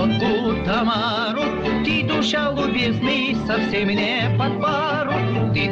Тамару. 0.00 1.42
Ты 1.84 2.02
душа 2.04 2.50
любезный, 2.52 3.36
совсем 3.46 3.88
не 3.88 4.34
под 4.38 4.58
пару. 4.58 5.12
Ты 5.52 5.68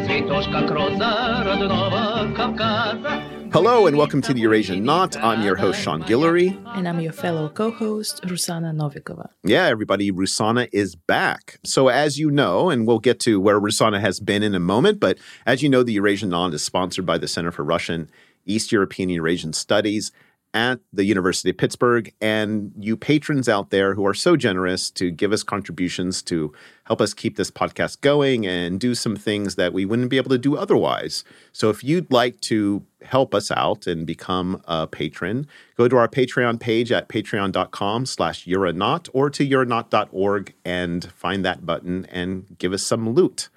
родного 1.45 2.35
Кавказа. 2.37 3.23
Hello 3.51 3.87
and 3.87 3.97
welcome 3.97 4.21
to 4.21 4.35
the 4.35 4.41
Eurasian 4.41 4.85
Knot. 4.85 5.17
I'm 5.17 5.43
your 5.43 5.57
host, 5.57 5.81
Sean 5.81 6.03
Guillory, 6.03 6.55
And 6.77 6.87
I'm 6.87 7.01
your 7.01 7.15
fellow 7.15 7.49
co 7.49 7.71
host, 7.71 8.21
Rusana 8.25 8.75
Novikova. 8.75 9.31
Yeah, 9.45 9.65
everybody, 9.65 10.13
Rusana 10.13 10.69
is 10.73 10.95
back. 10.95 11.59
So, 11.65 11.89
as 11.89 12.19
you 12.19 12.31
know, 12.31 12.69
and 12.69 12.87
we'll 12.87 12.99
get 12.99 13.21
to 13.21 13.41
where 13.41 13.59
Rusana 13.59 13.99
has 13.99 14.21
been 14.21 14.43
in 14.43 14.55
a 14.55 14.61
moment, 14.61 15.01
but 15.01 15.17
as 15.47 15.63
you 15.63 15.71
know, 15.71 15.83
the 15.83 15.95
Eurasian 15.95 16.29
Knot 16.29 16.53
is 16.53 16.63
sponsored 16.63 17.07
by 17.07 17.17
the 17.17 17.27
Center 17.27 17.51
for 17.51 17.65
Russian, 17.65 18.11
East 18.45 18.73
European, 18.73 19.09
Eurasian 19.09 19.55
Studies 19.55 20.13
at 20.55 20.81
the 20.93 21.05
University 21.05 21.51
of 21.51 21.59
Pittsburgh, 21.59 22.13
and 22.21 22.73
you 22.79 22.97
patrons 22.97 23.49
out 23.49 23.71
there 23.71 23.95
who 23.95 24.07
are 24.07 24.15
so 24.15 24.37
generous 24.37 24.91
to 24.93 25.11
give 25.11 25.33
us 25.33 25.43
contributions 25.43 26.23
to 26.23 26.53
help 26.85 27.01
us 27.01 27.13
keep 27.13 27.37
this 27.37 27.51
podcast 27.51 28.01
going 28.01 28.47
and 28.47 28.81
do 28.81 28.95
some 28.95 29.15
things 29.15 29.57
that 29.57 29.73
we 29.73 29.85
wouldn't 29.85 30.09
be 30.09 30.17
able 30.17 30.31
to 30.31 30.39
do 30.39 30.57
otherwise. 30.57 31.23
So 31.53 31.69
if 31.71 31.85
you'd 31.85 32.11
like 32.11 32.41
to 32.43 32.83
help 33.03 33.35
us 33.35 33.51
out 33.51 33.87
and 33.87 34.07
become 34.07 34.63
a 34.67 34.87
patron, 34.87 35.47
go 35.77 35.87
to 35.87 35.97
our 35.97 36.09
Patreon 36.09 36.59
page 36.59 36.91
at 36.91 37.09
patreon.com 37.09 38.07
slash 38.07 38.47
euronaut 38.47 39.09
or 39.13 39.31
to 39.31 39.47
euronaut.org 39.47 40.55
and 40.65 41.13
find 41.13 41.45
that 41.45 41.67
button 41.67 42.07
and 42.07 42.57
give 42.59 42.73
us 42.73 42.83
some 42.83 43.11
loot. 43.11 43.49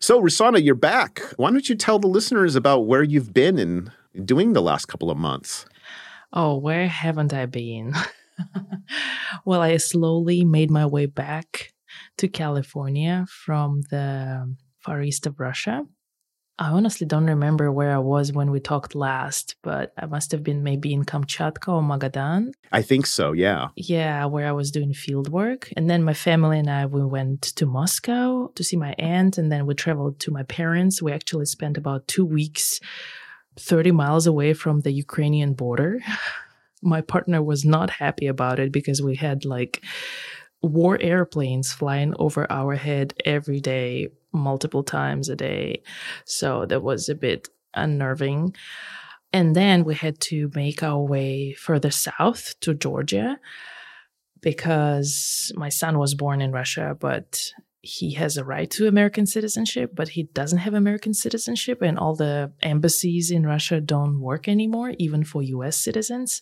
So, 0.00 0.20
Rusana, 0.20 0.62
you're 0.62 0.74
back. 0.74 1.20
Why 1.36 1.50
don't 1.50 1.68
you 1.68 1.74
tell 1.74 1.98
the 1.98 2.08
listeners 2.08 2.56
about 2.56 2.80
where 2.80 3.02
you've 3.02 3.32
been 3.32 3.58
and 3.58 3.90
doing 4.26 4.52
the 4.52 4.60
last 4.60 4.86
couple 4.86 5.10
of 5.10 5.16
months? 5.16 5.64
Oh, 6.36 6.56
where 6.58 6.88
haven't 6.88 7.32
I 7.32 7.46
been? 7.46 7.94
well, 9.44 9.62
I 9.62 9.76
slowly 9.76 10.44
made 10.44 10.68
my 10.68 10.84
way 10.84 11.06
back 11.06 11.72
to 12.18 12.26
California 12.26 13.24
from 13.28 13.82
the 13.90 14.52
far 14.80 15.00
east 15.00 15.26
of 15.26 15.38
Russia. 15.38 15.86
I 16.58 16.70
honestly 16.70 17.06
don't 17.06 17.26
remember 17.26 17.70
where 17.70 17.92
I 17.92 17.98
was 17.98 18.32
when 18.32 18.50
we 18.50 18.60
talked 18.60 18.96
last, 18.96 19.56
but 19.62 19.92
I 19.96 20.06
must 20.06 20.32
have 20.32 20.42
been 20.42 20.62
maybe 20.62 20.92
in 20.92 21.04
Kamchatka 21.04 21.68
or 21.68 21.82
Magadan. 21.82 22.52
I 22.70 22.82
think 22.82 23.06
so, 23.06 23.32
yeah. 23.32 23.68
Yeah, 23.76 24.26
where 24.26 24.46
I 24.46 24.52
was 24.52 24.70
doing 24.70 24.92
field 24.92 25.28
work. 25.28 25.72
And 25.76 25.90
then 25.90 26.04
my 26.04 26.14
family 26.14 26.60
and 26.60 26.70
I, 26.70 26.86
we 26.86 27.04
went 27.04 27.42
to 27.42 27.66
Moscow 27.66 28.52
to 28.54 28.64
see 28.64 28.76
my 28.76 28.94
aunt, 28.98 29.36
and 29.36 29.50
then 29.50 29.66
we 29.66 29.74
traveled 29.74 30.20
to 30.20 30.32
my 30.32 30.44
parents. 30.44 31.02
We 31.02 31.12
actually 31.12 31.46
spent 31.46 31.76
about 31.76 32.06
two 32.06 32.24
weeks 32.24 32.80
30 33.56 33.92
miles 33.92 34.26
away 34.26 34.54
from 34.54 34.80
the 34.80 34.92
Ukrainian 34.92 35.54
border. 35.54 36.00
My 36.82 37.00
partner 37.00 37.42
was 37.42 37.64
not 37.64 37.88
happy 37.88 38.26
about 38.26 38.58
it 38.58 38.70
because 38.70 39.00
we 39.00 39.16
had 39.16 39.46
like 39.46 39.82
war 40.60 40.98
airplanes 41.00 41.72
flying 41.72 42.14
over 42.18 42.50
our 42.50 42.74
head 42.74 43.14
every 43.24 43.60
day, 43.60 44.08
multiple 44.32 44.82
times 44.82 45.28
a 45.28 45.36
day. 45.36 45.82
So 46.24 46.66
that 46.66 46.82
was 46.82 47.08
a 47.08 47.14
bit 47.14 47.48
unnerving. 47.74 48.54
And 49.32 49.56
then 49.56 49.84
we 49.84 49.94
had 49.94 50.20
to 50.20 50.50
make 50.54 50.82
our 50.82 51.00
way 51.00 51.54
further 51.54 51.90
south 51.90 52.54
to 52.60 52.74
Georgia 52.74 53.38
because 54.40 55.50
my 55.56 55.70
son 55.70 55.98
was 55.98 56.14
born 56.14 56.40
in 56.40 56.52
Russia, 56.52 56.96
but 56.98 57.50
he 57.84 58.12
has 58.14 58.38
a 58.38 58.44
right 58.44 58.70
to 58.70 58.88
American 58.88 59.26
citizenship, 59.26 59.90
but 59.94 60.08
he 60.08 60.22
doesn't 60.22 60.58
have 60.58 60.72
American 60.72 61.12
citizenship, 61.12 61.82
and 61.82 61.98
all 61.98 62.14
the 62.14 62.50
embassies 62.62 63.30
in 63.30 63.46
Russia 63.46 63.80
don't 63.80 64.20
work 64.20 64.48
anymore, 64.48 64.94
even 64.98 65.22
for 65.22 65.42
US 65.42 65.76
citizens. 65.76 66.40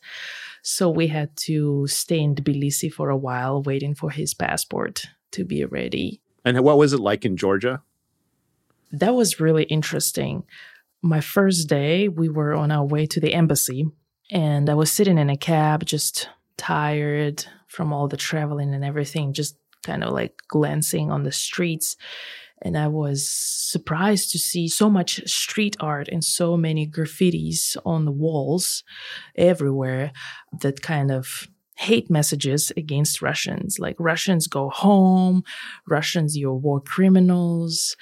So 0.62 0.88
we 0.88 1.08
had 1.08 1.36
to 1.48 1.86
stay 1.88 2.20
in 2.20 2.36
Tbilisi 2.36 2.92
for 2.92 3.10
a 3.10 3.16
while, 3.16 3.60
waiting 3.60 3.94
for 3.94 4.10
his 4.10 4.34
passport 4.34 5.06
to 5.32 5.44
be 5.44 5.64
ready. 5.64 6.20
And 6.44 6.60
what 6.62 6.78
was 6.78 6.92
it 6.92 7.00
like 7.00 7.24
in 7.24 7.36
Georgia? 7.36 7.82
That 8.92 9.14
was 9.14 9.40
really 9.40 9.64
interesting. 9.64 10.44
My 11.02 11.20
first 11.20 11.68
day, 11.68 12.08
we 12.08 12.28
were 12.28 12.54
on 12.54 12.70
our 12.70 12.84
way 12.84 13.06
to 13.06 13.18
the 13.18 13.34
embassy, 13.34 13.86
and 14.30 14.70
I 14.70 14.74
was 14.74 14.92
sitting 14.92 15.18
in 15.18 15.28
a 15.28 15.36
cab, 15.36 15.84
just 15.84 16.28
tired 16.56 17.46
from 17.66 17.92
all 17.92 18.06
the 18.06 18.16
traveling 18.16 18.72
and 18.74 18.84
everything, 18.84 19.32
just 19.32 19.56
kind 19.82 20.04
of 20.04 20.12
like 20.12 20.34
glancing 20.48 21.10
on 21.10 21.22
the 21.22 21.32
streets. 21.32 21.96
And 22.62 22.78
I 22.78 22.86
was 22.88 23.28
surprised 23.28 24.30
to 24.30 24.38
see 24.38 24.68
so 24.68 24.88
much 24.88 25.20
street 25.28 25.76
art 25.80 26.08
and 26.08 26.22
so 26.22 26.56
many 26.56 26.86
graffitis 26.86 27.76
on 27.84 28.04
the 28.04 28.12
walls 28.12 28.84
everywhere 29.36 30.12
that 30.60 30.82
kind 30.82 31.10
of 31.10 31.48
hate 31.76 32.08
messages 32.10 32.70
against 32.76 33.20
Russians. 33.20 33.78
Like 33.80 33.96
Russians 33.98 34.46
go 34.46 34.70
home, 34.70 35.42
Russians, 35.88 36.36
you're 36.36 36.54
war 36.54 36.80
criminals, 36.80 37.96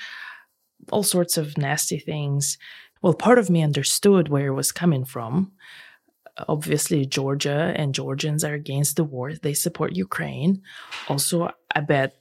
all 0.92 1.02
sorts 1.02 1.38
of 1.38 1.56
nasty 1.56 1.98
things. 1.98 2.58
Well, 3.00 3.14
part 3.14 3.38
of 3.38 3.48
me 3.48 3.62
understood 3.62 4.28
where 4.28 4.48
it 4.48 4.54
was 4.54 4.72
coming 4.72 5.06
from 5.06 5.52
obviously 6.48 7.06
Georgia 7.06 7.72
and 7.76 7.94
Georgians 7.94 8.44
are 8.44 8.54
against 8.54 8.96
the 8.96 9.04
war. 9.04 9.32
They 9.34 9.54
support 9.54 9.96
Ukraine. 9.96 10.62
Also, 11.08 11.50
I 11.74 11.80
bet 11.80 12.16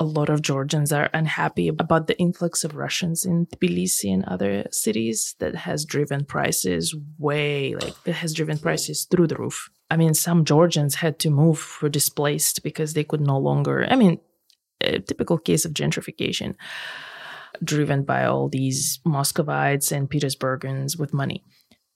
a 0.00 0.04
lot 0.04 0.28
of 0.28 0.42
Georgians 0.42 0.92
are 0.92 1.10
unhappy 1.12 1.68
about 1.68 2.06
the 2.06 2.18
influx 2.18 2.62
of 2.62 2.76
Russians 2.76 3.24
in 3.24 3.46
Tbilisi 3.46 4.12
and 4.12 4.24
other 4.24 4.66
cities 4.70 5.34
that 5.40 5.56
has 5.56 5.84
driven 5.84 6.24
prices 6.24 6.94
way 7.18 7.74
like 7.74 8.04
that 8.04 8.12
has 8.12 8.32
driven 8.32 8.58
prices 8.58 9.06
through 9.10 9.26
the 9.26 9.36
roof. 9.36 9.70
I 9.90 9.96
mean, 9.96 10.14
some 10.14 10.44
Georgians 10.44 10.96
had 10.96 11.18
to 11.20 11.30
move 11.30 11.78
were 11.82 11.88
displaced 11.88 12.62
because 12.62 12.94
they 12.94 13.04
could 13.04 13.20
no 13.20 13.38
longer. 13.38 13.86
I 13.90 13.96
mean, 13.96 14.20
a 14.80 15.00
typical 15.00 15.38
case 15.38 15.64
of 15.64 15.72
gentrification 15.72 16.54
driven 17.64 18.04
by 18.04 18.24
all 18.24 18.48
these 18.48 19.00
Muscovites 19.04 19.90
and 19.90 20.08
Petersburgans 20.08 20.98
with 20.98 21.12
money. 21.12 21.44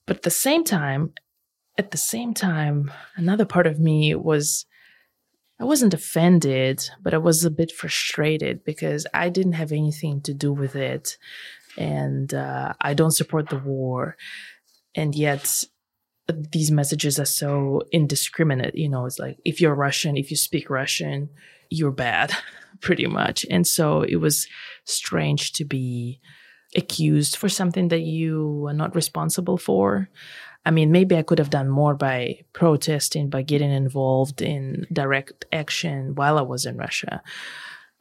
But 0.06 0.16
at 0.16 0.22
the 0.22 0.30
same 0.30 0.64
time, 0.64 1.12
at 1.78 1.90
the 1.90 1.98
same 1.98 2.34
time, 2.34 2.90
another 3.16 3.44
part 3.44 3.66
of 3.66 3.80
me 3.80 4.14
was 4.14 4.66
I 5.60 5.64
wasn't 5.64 5.94
offended, 5.94 6.90
but 7.00 7.14
I 7.14 7.18
was 7.18 7.44
a 7.44 7.50
bit 7.50 7.70
frustrated 7.70 8.64
because 8.64 9.06
I 9.14 9.28
didn't 9.28 9.52
have 9.52 9.72
anything 9.72 10.20
to 10.22 10.34
do 10.34 10.52
with 10.52 10.74
it. 10.74 11.16
And 11.78 12.34
uh, 12.34 12.74
I 12.80 12.94
don't 12.94 13.12
support 13.12 13.48
the 13.48 13.58
war. 13.58 14.16
And 14.94 15.14
yet, 15.14 15.64
these 16.28 16.70
messages 16.70 17.18
are 17.18 17.24
so 17.24 17.82
indiscriminate. 17.92 18.74
You 18.74 18.88
know, 18.88 19.06
it's 19.06 19.18
like 19.18 19.38
if 19.44 19.60
you're 19.60 19.74
Russian, 19.74 20.16
if 20.16 20.30
you 20.30 20.36
speak 20.36 20.68
Russian, 20.68 21.30
you're 21.70 21.92
bad, 21.92 22.32
pretty 22.80 23.06
much. 23.06 23.46
And 23.50 23.66
so 23.66 24.02
it 24.02 24.16
was 24.16 24.46
strange 24.84 25.52
to 25.52 25.64
be 25.64 26.20
accused 26.74 27.36
for 27.36 27.48
something 27.48 27.88
that 27.88 28.00
you 28.00 28.66
are 28.66 28.74
not 28.74 28.94
responsible 28.94 29.58
for. 29.58 30.08
I 30.64 30.70
mean, 30.70 30.92
maybe 30.92 31.16
I 31.16 31.22
could 31.22 31.38
have 31.38 31.50
done 31.50 31.68
more 31.68 31.94
by 31.94 32.40
protesting, 32.52 33.28
by 33.28 33.42
getting 33.42 33.72
involved 33.72 34.40
in 34.40 34.86
direct 34.92 35.44
action 35.52 36.14
while 36.14 36.38
I 36.38 36.42
was 36.42 36.66
in 36.66 36.76
Russia. 36.76 37.22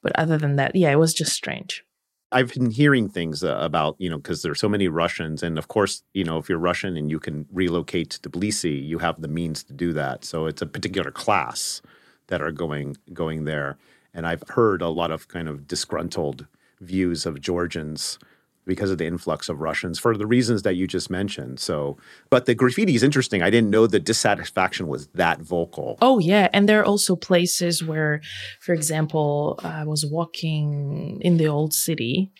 But 0.03 0.17
other 0.17 0.37
than 0.37 0.55
that, 0.57 0.75
yeah, 0.75 0.91
it 0.91 0.99
was 0.99 1.13
just 1.13 1.33
strange. 1.33 1.83
I've 2.31 2.53
been 2.53 2.71
hearing 2.71 3.09
things 3.09 3.43
uh, 3.43 3.57
about, 3.59 3.95
you 3.99 4.09
know, 4.09 4.17
because 4.17 4.41
there's 4.41 4.59
so 4.59 4.69
many 4.69 4.87
Russians. 4.87 5.43
And 5.43 5.57
of 5.57 5.67
course, 5.67 6.03
you 6.13 6.23
know, 6.23 6.37
if 6.37 6.47
you're 6.47 6.57
Russian 6.57 6.95
and 6.95 7.09
you 7.09 7.19
can 7.19 7.45
relocate 7.51 8.11
to 8.11 8.29
Tbilisi, 8.29 8.87
you 8.87 8.99
have 8.99 9.21
the 9.21 9.27
means 9.27 9.63
to 9.63 9.73
do 9.73 9.91
that. 9.93 10.23
So 10.23 10.45
it's 10.45 10.61
a 10.61 10.65
particular 10.65 11.11
class 11.11 11.81
that 12.27 12.41
are 12.41 12.51
going 12.51 12.95
going 13.11 13.43
there. 13.45 13.77
And 14.13 14.25
I've 14.25 14.43
heard 14.49 14.81
a 14.81 14.89
lot 14.89 15.11
of 15.11 15.27
kind 15.27 15.49
of 15.49 15.67
disgruntled 15.67 16.47
views 16.79 17.25
of 17.25 17.41
Georgians 17.41 18.17
because 18.65 18.91
of 18.91 18.97
the 18.97 19.05
influx 19.05 19.49
of 19.49 19.59
Russians 19.59 19.99
for 19.99 20.15
the 20.15 20.25
reasons 20.25 20.61
that 20.63 20.75
you 20.75 20.87
just 20.87 21.09
mentioned. 21.09 21.59
So, 21.59 21.97
but 22.29 22.45
the 22.45 22.55
graffiti 22.55 22.95
is 22.95 23.03
interesting. 23.03 23.41
I 23.41 23.49
didn't 23.49 23.69
know 23.69 23.87
the 23.87 23.99
dissatisfaction 23.99 24.87
was 24.87 25.07
that 25.07 25.41
vocal. 25.41 25.97
Oh, 26.01 26.19
yeah. 26.19 26.47
And 26.53 26.69
there 26.69 26.79
are 26.79 26.85
also 26.85 27.15
places 27.15 27.83
where, 27.83 28.21
for 28.59 28.73
example, 28.73 29.59
I 29.63 29.83
was 29.85 30.05
walking 30.05 31.19
in 31.21 31.37
the 31.37 31.47
old 31.47 31.73
city 31.73 32.31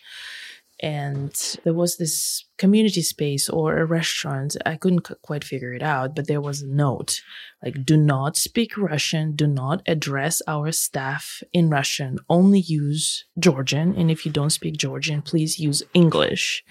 and 0.80 1.32
there 1.64 1.74
was 1.74 1.96
this 1.96 2.44
community 2.62 3.02
space 3.02 3.48
or 3.48 3.68
a 3.78 3.84
restaurant 3.84 4.50
i 4.64 4.76
couldn't 4.76 5.08
quite 5.28 5.42
figure 5.42 5.74
it 5.78 5.82
out 5.82 6.14
but 6.14 6.28
there 6.28 6.44
was 6.48 6.62
a 6.62 6.74
note 6.84 7.20
like 7.64 7.84
do 7.84 7.96
not 7.96 8.36
speak 8.36 8.76
russian. 8.76 9.34
Do 9.42 9.48
not 9.48 9.82
address 9.94 10.42
our 10.46 10.70
staff 10.70 11.24
in 11.52 11.70
russian. 11.70 12.12
Only 12.28 12.60
use 12.60 13.24
georgian 13.46 13.88
and 13.98 14.10
if 14.12 14.24
you 14.24 14.30
don't 14.38 14.56
speak 14.58 14.76
georgian 14.76 15.22
please 15.22 15.58
use 15.58 15.82
english. 15.92 16.64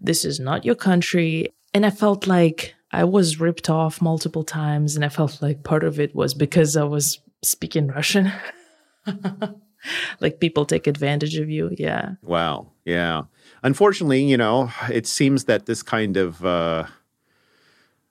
This 0.00 0.24
is 0.24 0.40
not 0.40 0.64
your 0.64 0.78
country. 0.88 1.54
And 1.74 1.86
i 1.86 1.90
felt 1.90 2.26
like 2.26 2.74
i 2.90 3.04
was 3.04 3.40
ripped 3.46 3.68
off 3.70 4.02
multiple 4.10 4.44
times 4.44 4.96
and 4.96 5.04
i 5.04 5.08
felt 5.18 5.40
like 5.40 5.68
part 5.70 5.84
of 5.84 6.00
it 6.00 6.12
was 6.20 6.34
because 6.34 6.76
i 6.76 6.84
was 6.84 7.20
speaking 7.42 7.86
russian. 7.86 8.32
Like 10.20 10.40
people 10.40 10.64
take 10.64 10.88
advantage 10.88 11.36
of 11.36 11.48
you. 11.48 11.70
Yeah. 11.78 12.14
Wow. 12.20 12.72
Yeah 12.84 13.22
unfortunately, 13.66 14.22
you 14.22 14.36
know, 14.36 14.70
it 14.90 15.06
seems 15.06 15.44
that 15.44 15.66
this 15.66 15.82
kind 15.82 16.16
of 16.16 16.44
uh, 16.44 16.86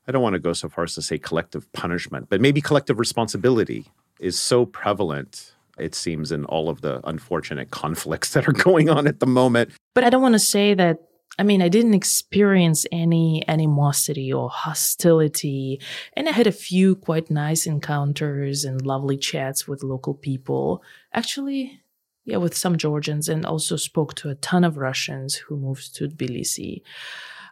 I 0.07 0.11
don't 0.11 0.21
want 0.21 0.33
to 0.33 0.39
go 0.39 0.53
so 0.53 0.69
far 0.69 0.83
as 0.83 0.93
to 0.95 1.01
say 1.01 1.17
collective 1.17 1.71
punishment, 1.71 2.27
but 2.29 2.41
maybe 2.41 2.61
collective 2.61 2.99
responsibility 2.99 3.87
is 4.19 4.37
so 4.37 4.65
prevalent 4.65 5.53
it 5.77 5.93
seems 5.93 6.31
in 6.31 6.45
all 6.45 6.69
of 6.69 6.79
the 6.79 7.01
unfortunate 7.05 7.69
conflicts 7.69 8.31
that 8.31 8.47
are 8.47 8.53
going 8.69 8.89
on 8.89 9.07
at 9.07 9.19
the 9.19 9.25
moment. 9.25 9.71
But 9.93 10.03
I 10.03 10.09
don't 10.09 10.21
want 10.21 10.35
to 10.35 10.39
say 10.39 10.73
that 10.73 10.99
I 11.37 11.43
mean, 11.43 11.61
I 11.61 11.67
didn't 11.67 11.95
experience 11.95 12.85
any 12.93 13.43
animosity 13.49 14.31
or 14.31 14.49
hostility, 14.49 15.81
and 16.13 16.29
I 16.29 16.31
had 16.31 16.47
a 16.47 16.51
few 16.51 16.95
quite 16.95 17.29
nice 17.29 17.65
encounters 17.65 18.63
and 18.63 18.85
lovely 18.85 19.17
chats 19.17 19.67
with 19.67 19.83
local 19.83 20.13
people. 20.13 20.81
Actually, 21.13 21.81
yeah, 22.25 22.37
with 22.37 22.55
some 22.55 22.77
Georgians, 22.77 23.29
and 23.29 23.45
also 23.45 23.75
spoke 23.75 24.15
to 24.15 24.29
a 24.29 24.35
ton 24.35 24.63
of 24.63 24.77
Russians 24.77 25.35
who 25.35 25.57
moved 25.57 25.95
to 25.95 26.07
Tbilisi. 26.07 26.81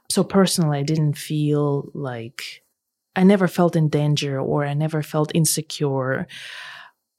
So 0.10 0.24
personally, 0.24 0.80
I 0.80 0.84
didn't 0.84 1.18
feel 1.18 1.90
like 1.94 2.64
I 3.16 3.24
never 3.24 3.48
felt 3.48 3.76
in 3.76 3.90
danger 3.90 4.40
or 4.40 4.66
I 4.66 4.74
never 4.74 5.04
felt 5.04 5.32
insecure, 5.36 6.28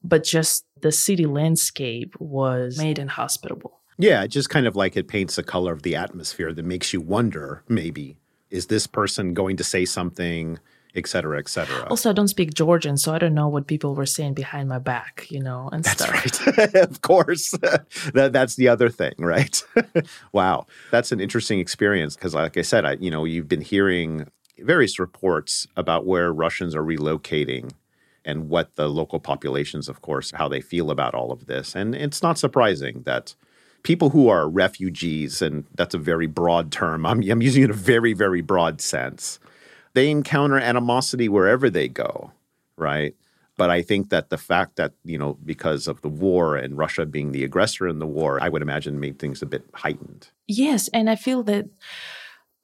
but 0.03 0.25
just 0.25 0.67
the 0.81 0.93
city 0.93 1.27
landscape 1.27 2.15
was 2.19 2.77
made 2.77 2.99
inhospitable. 2.99 3.81
Yeah, 3.97 4.27
just 4.27 4.51
kind 4.51 4.67
of 4.67 4.75
like 4.75 4.97
it 4.97 5.07
paints 5.07 5.39
a 5.39 5.43
color 5.43 5.73
of 5.73 5.83
the 5.83 5.95
atmosphere 5.97 6.53
that 6.53 6.65
makes 6.65 6.93
you 6.93 7.01
wonder 7.01 7.63
maybe, 7.69 8.19
is 8.51 8.67
this 8.67 8.87
person 8.87 9.35
going 9.35 9.57
to 9.57 9.65
say 9.65 9.85
something, 9.85 10.59
et 10.95 11.07
cetera, 11.07 11.39
et 11.39 11.49
cetera. 11.49 11.87
Also, 11.89 12.11
I 12.11 12.13
don't 12.13 12.29
speak 12.29 12.55
Georgian, 12.55 12.97
so 12.97 13.13
I 13.13 13.19
don't 13.19 13.35
know 13.35 13.49
what 13.49 13.67
people 13.67 13.95
were 13.95 14.07
saying 14.07 14.35
behind 14.35 14.69
my 14.69 14.79
back, 14.79 15.27
you 15.31 15.43
know, 15.43 15.69
and 15.73 15.85
that's 15.85 16.05
stuff. 16.05 16.57
right. 16.57 16.75
of 16.89 17.01
course. 17.03 17.51
that, 18.15 18.31
that's 18.33 18.57
the 18.57 18.69
other 18.69 18.89
thing, 18.89 19.15
right? 19.19 19.63
wow. 20.33 20.67
That's 20.91 21.13
an 21.13 21.21
interesting 21.21 21.59
experience 21.59 22.15
because, 22.15 22.35
like 22.35 22.57
I 22.57 22.63
said, 22.63 22.85
I, 22.85 22.93
you 22.95 23.11
know, 23.11 23.25
you've 23.25 23.49
been 23.49 23.61
hearing 23.61 24.29
various 24.59 24.99
reports 24.99 25.67
about 25.77 26.07
where 26.07 26.33
Russians 26.33 26.75
are 26.75 26.85
relocating 26.85 27.73
and 28.25 28.49
what 28.49 28.77
the 28.77 28.89
local 28.89 29.21
populations, 29.21 29.89
of 29.89 30.01
course, 30.01 30.31
how 30.35 30.49
they 30.49 30.61
feel 30.61 30.91
about 30.91 31.15
all 31.15 31.33
of 31.33 31.47
this. 31.47 31.75
And 31.75 31.95
it's 31.95 32.23
not 32.23 32.39
surprising 32.39 33.03
that 33.03 33.35
people 33.83 34.11
who 34.11 34.29
are 34.29 34.49
refugees, 34.49 35.43
and 35.43 35.65
that's 35.75 35.95
a 35.95 35.99
very 35.99 36.27
broad 36.27 36.73
term, 36.73 37.07
I'm, 37.07 37.23
I'm 37.31 37.43
using 37.43 37.63
it 37.63 37.67
in 37.67 37.71
a 37.71 37.75
very, 37.75 38.13
very 38.13 38.41
broad 38.41 38.81
sense, 38.81 39.39
they 39.95 40.11
encounter 40.11 40.59
animosity 40.59 41.29
wherever 41.29 41.71
they 41.71 41.89
go, 41.89 42.33
right? 42.77 43.15
But 43.57 43.71
I 43.71 43.83
think 43.83 44.11
that 44.11 44.31
the 44.31 44.39
fact 44.39 44.77
that, 44.77 44.93
you 45.05 45.17
know, 45.17 45.39
because 45.45 45.87
of 45.87 46.03
the 46.03 46.09
war 46.09 46.57
and 46.57 46.77
Russia 46.77 47.07
being 47.07 47.31
the 47.31 47.45
aggressor 47.45 47.87
in 47.87 48.01
the 48.01 48.07
war, 48.07 48.39
I 48.43 48.49
would 48.49 48.63
imagine 48.63 48.99
made 48.99 49.19
things 49.19 49.43
a 49.43 49.47
bit 49.47 49.65
heightened. 49.75 50.29
Yes. 50.49 50.89
And 50.89 51.09
I 51.09 51.15
feel 51.15 51.45
that, 51.45 51.67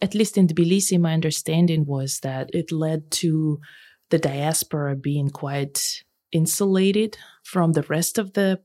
at 0.03 0.15
least 0.15 0.37
in 0.37 0.49
Tbilisi, 0.49 0.99
my 0.99 1.13
understanding 1.13 1.87
was 1.87 2.21
that 2.21 2.51
it 2.53 2.73
led 2.73 3.11
to 3.13 3.61
the 4.09 4.19
diaspora 4.19 4.97
being 4.97 5.31
quite 5.31 6.03
insulated 6.33 7.17
from 7.45 7.73
the 7.73 7.83
rest 7.83 8.19
of 8.19 8.33
the 8.33 8.61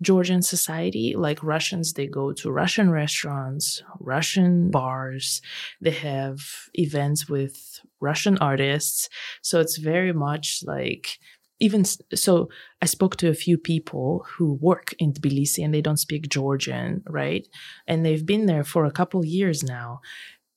Georgian 0.00 0.42
society. 0.42 1.14
Like 1.16 1.42
Russians, 1.42 1.92
they 1.92 2.06
go 2.06 2.32
to 2.32 2.50
Russian 2.50 2.90
restaurants, 2.90 3.82
Russian 4.00 4.70
bars, 4.70 5.42
they 5.80 5.90
have 5.90 6.40
events 6.74 7.28
with 7.28 7.80
Russian 8.00 8.38
artists. 8.38 9.08
So 9.42 9.60
it's 9.60 9.78
very 9.78 10.12
much 10.12 10.62
like, 10.64 11.18
even 11.58 11.84
so, 11.84 12.48
I 12.82 12.86
spoke 12.86 13.16
to 13.16 13.28
a 13.28 13.34
few 13.34 13.56
people 13.56 14.26
who 14.28 14.58
work 14.60 14.94
in 14.98 15.12
Tbilisi 15.12 15.64
and 15.64 15.72
they 15.72 15.80
don't 15.80 15.96
speak 15.96 16.28
Georgian, 16.28 17.02
right? 17.08 17.48
And 17.86 18.04
they've 18.04 18.26
been 18.26 18.46
there 18.46 18.64
for 18.64 18.84
a 18.84 18.90
couple 18.90 19.24
years 19.24 19.62
now 19.62 20.00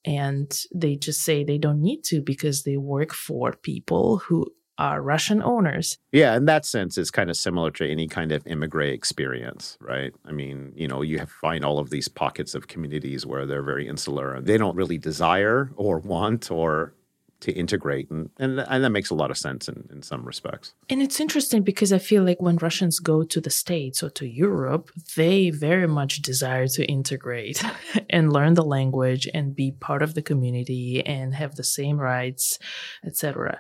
and 0.06 0.66
they 0.74 0.96
just 0.96 1.22
say 1.22 1.44
they 1.44 1.58
don't 1.58 1.82
need 1.82 2.04
to 2.06 2.22
because 2.22 2.64
they 2.64 2.78
work 2.78 3.14
for 3.14 3.54
people 3.54 4.18
who 4.18 4.46
are 4.78 5.02
Russian 5.02 5.44
owners. 5.44 5.98
Yeah, 6.14 6.38
in 6.38 6.46
that 6.46 6.66
sense, 6.66 6.98
it's 6.98 7.12
kind 7.12 7.30
of 7.30 7.36
similar 7.36 7.70
to 7.72 7.90
any 7.90 8.08
kind 8.08 8.32
of 8.32 8.48
immigrant 8.48 8.94
experience, 8.94 9.78
right? 9.82 10.14
I 10.26 10.32
mean, 10.32 10.72
you 10.74 10.88
know, 10.88 11.02
you 11.02 11.20
have, 11.20 11.30
find 11.30 11.66
all 11.66 11.80
of 11.80 11.90
these 11.90 12.08
pockets 12.08 12.56
of 12.56 12.70
communities 12.70 13.26
where 13.26 13.46
they're 13.46 13.62
very 13.62 13.88
insular 13.90 14.34
and 14.34 14.48
they 14.48 14.58
don't 14.58 14.78
really 14.78 14.98
desire 14.98 15.72
or 15.76 16.00
want 16.00 16.50
or 16.50 16.94
to 17.42 17.52
integrate 17.54 18.10
and, 18.10 18.30
and 18.38 18.60
and 18.60 18.84
that 18.84 18.90
makes 18.90 19.10
a 19.10 19.16
lot 19.16 19.32
of 19.32 19.38
sense 19.38 19.70
in, 19.70 19.88
in 19.92 20.02
some 20.02 20.26
respects. 20.26 20.74
And 20.90 21.02
it's 21.02 21.20
interesting 21.20 21.64
because 21.64 21.94
i 21.94 21.98
feel 21.98 22.24
like 22.24 22.42
when 22.42 22.58
russians 22.58 23.00
go 23.00 23.24
to 23.24 23.40
the 23.40 23.50
states 23.50 24.04
or 24.04 24.10
to 24.10 24.28
europe 24.28 24.92
they 25.16 25.50
very 25.50 25.88
much 25.88 26.22
desire 26.22 26.68
to 26.68 26.86
integrate 26.86 27.64
and 28.10 28.34
learn 28.34 28.56
the 28.56 28.64
language 28.64 29.28
and 29.34 29.56
be 29.56 29.72
part 29.72 30.02
of 30.02 30.14
the 30.14 30.22
community 30.22 31.06
and 31.06 31.34
have 31.34 31.56
the 31.56 31.64
same 31.64 31.98
rights 31.98 32.60
etc 33.06 33.60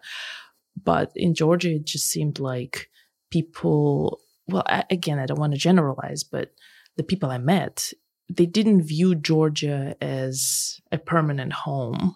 but 0.83 1.11
in 1.15 1.33
georgia 1.33 1.75
it 1.75 1.85
just 1.85 2.09
seemed 2.09 2.39
like 2.39 2.89
people 3.31 4.19
well 4.47 4.63
I, 4.67 4.83
again 4.89 5.19
i 5.19 5.25
don't 5.25 5.39
want 5.39 5.53
to 5.53 5.59
generalize 5.59 6.23
but 6.23 6.51
the 6.97 7.03
people 7.03 7.29
i 7.29 7.37
met 7.37 7.93
they 8.29 8.45
didn't 8.45 8.83
view 8.83 9.15
georgia 9.15 9.95
as 10.01 10.79
a 10.91 10.97
permanent 10.97 11.53
home 11.53 12.15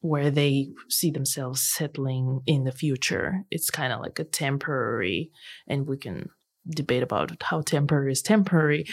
where 0.00 0.30
they 0.30 0.68
see 0.88 1.10
themselves 1.10 1.62
settling 1.62 2.40
in 2.46 2.64
the 2.64 2.72
future. 2.72 3.44
It's 3.50 3.70
kind 3.70 3.92
of 3.92 4.00
like 4.00 4.18
a 4.18 4.24
temporary, 4.24 5.30
and 5.66 5.86
we 5.86 5.96
can 5.96 6.30
debate 6.68 7.02
about 7.02 7.42
how 7.42 7.62
temporary 7.62 8.12
is 8.12 8.22
temporary, 8.22 8.86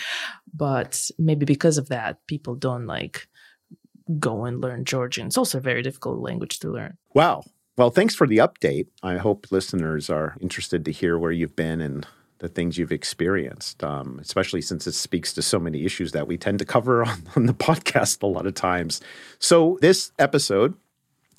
but 0.53 1.09
maybe 1.17 1.45
because 1.45 1.77
of 1.77 1.89
that, 1.89 2.25
people 2.27 2.55
don't 2.55 2.87
like 2.87 3.27
go 4.19 4.45
and 4.45 4.61
learn 4.61 4.85
Georgian. 4.85 5.27
It's 5.27 5.37
also 5.37 5.57
a 5.57 5.61
very 5.61 5.81
difficult 5.81 6.19
language 6.19 6.59
to 6.59 6.71
learn. 6.71 6.97
Wow. 7.13 7.43
Well, 7.77 7.89
thanks 7.91 8.15
for 8.15 8.25
the 8.25 8.37
update. 8.37 8.87
I 9.03 9.17
hope 9.17 9.51
listeners 9.51 10.09
are 10.09 10.35
interested 10.41 10.85
to 10.85 10.91
hear 10.91 11.19
where 11.19 11.31
you've 11.31 11.55
been 11.55 11.81
and 11.81 12.07
the 12.39 12.47
things 12.47 12.77
you've 12.77 12.91
experienced, 12.91 13.83
um, 13.83 14.19
especially 14.21 14.61
since 14.61 14.87
it 14.87 14.93
speaks 14.93 15.33
to 15.33 15.41
so 15.41 15.59
many 15.59 15.85
issues 15.85 16.11
that 16.11 16.27
we 16.27 16.37
tend 16.37 16.59
to 16.59 16.65
cover 16.65 17.03
on, 17.03 17.23
on 17.35 17.45
the 17.45 17.53
podcast 17.53 18.21
a 18.23 18.27
lot 18.27 18.45
of 18.47 18.53
times. 18.53 19.01
So, 19.39 19.77
this 19.81 20.11
episode 20.19 20.75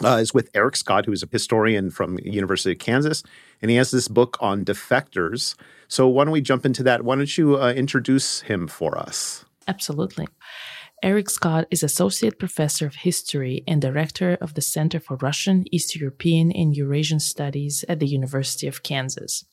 uh, 0.04 0.16
is 0.16 0.34
with 0.34 0.50
Erik 0.54 0.76
Scott, 0.76 1.06
who's 1.06 1.22
a 1.22 1.28
historian 1.30 1.90
from 1.90 2.18
University 2.22 2.72
of 2.72 2.78
Kansas, 2.78 3.22
and 3.60 3.70
he 3.70 3.76
has 3.76 3.90
this 3.90 4.08
book 4.08 4.36
on 4.40 4.64
defectors. 4.64 5.54
So 5.88 6.08
why 6.08 6.24
don't 6.24 6.32
we 6.32 6.40
jump 6.40 6.64
into 6.66 6.82
that? 6.84 7.04
Why 7.04 7.16
don't 7.16 7.38
you 7.38 7.60
uh, 7.60 7.72
introduce 7.72 8.42
him 8.42 8.68
for 8.68 8.98
us? 8.98 9.44
Absolutely. 9.66 10.28
Erik 11.02 11.30
Scott 11.30 11.66
is 11.70 11.84
Associate 11.84 12.36
Professor 12.36 12.84
of 12.86 12.96
History 12.96 13.62
and 13.68 13.80
Director 13.80 14.36
of 14.40 14.54
the 14.54 14.60
Center 14.60 14.98
for 14.98 15.16
Russian, 15.16 15.64
East 15.72 15.94
European, 15.94 16.50
and 16.50 16.76
Eurasian 16.76 17.20
Studies 17.20 17.84
at 17.88 18.00
the 18.00 18.08
University 18.08 18.66
of 18.66 18.82
Kansas. 18.82 19.44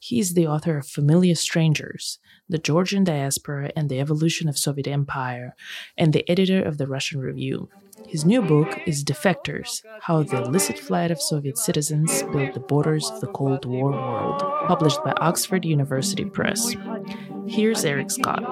He 0.00 0.18
is 0.18 0.34
the 0.34 0.48
author 0.48 0.78
of 0.78 0.86
Familiar 0.86 1.36
Strangers, 1.36 2.18
The 2.48 2.58
Georgian 2.58 3.04
Diaspora 3.04 3.70
and 3.76 3.88
the 3.88 4.00
Evolution 4.00 4.48
of 4.48 4.58
Soviet 4.58 4.88
Empire, 4.88 5.54
and 5.96 6.12
the 6.12 6.28
editor 6.28 6.60
of 6.60 6.78
the 6.78 6.86
Russian 6.86 7.20
Review. 7.20 7.68
His 8.06 8.24
new 8.24 8.42
book 8.42 8.78
is 8.86 9.04
Defectors 9.04 9.82
How 10.00 10.22
the 10.22 10.42
Illicit 10.42 10.78
Flight 10.78 11.10
of 11.10 11.20
Soviet 11.20 11.58
Citizens 11.58 12.22
Built 12.24 12.54
the 12.54 12.60
Borders 12.60 13.10
of 13.10 13.20
the 13.20 13.26
Cold 13.28 13.64
War 13.64 13.90
World, 13.90 14.42
published 14.66 15.02
by 15.04 15.12
Oxford 15.18 15.64
University 15.64 16.24
Press. 16.24 16.74
Here's 17.46 17.84
Erik 17.84 18.10
Scott. 18.10 18.42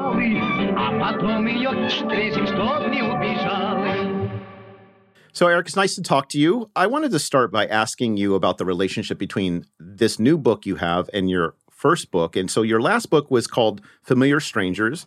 So, 5.32 5.46
Erik, 5.46 5.66
it's 5.66 5.76
nice 5.76 5.94
to 5.94 6.02
talk 6.02 6.28
to 6.30 6.38
you. 6.38 6.70
I 6.74 6.86
wanted 6.86 7.10
to 7.12 7.18
start 7.18 7.52
by 7.52 7.66
asking 7.66 8.16
you 8.16 8.34
about 8.34 8.58
the 8.58 8.64
relationship 8.64 9.18
between 9.18 9.66
this 9.78 10.18
new 10.18 10.36
book 10.36 10.66
you 10.66 10.76
have 10.76 11.08
and 11.12 11.30
your 11.30 11.54
first 11.70 12.10
book. 12.10 12.34
And 12.36 12.50
so, 12.50 12.62
your 12.62 12.80
last 12.80 13.10
book 13.10 13.30
was 13.30 13.46
called 13.46 13.80
Familiar 14.02 14.40
Strangers, 14.40 15.06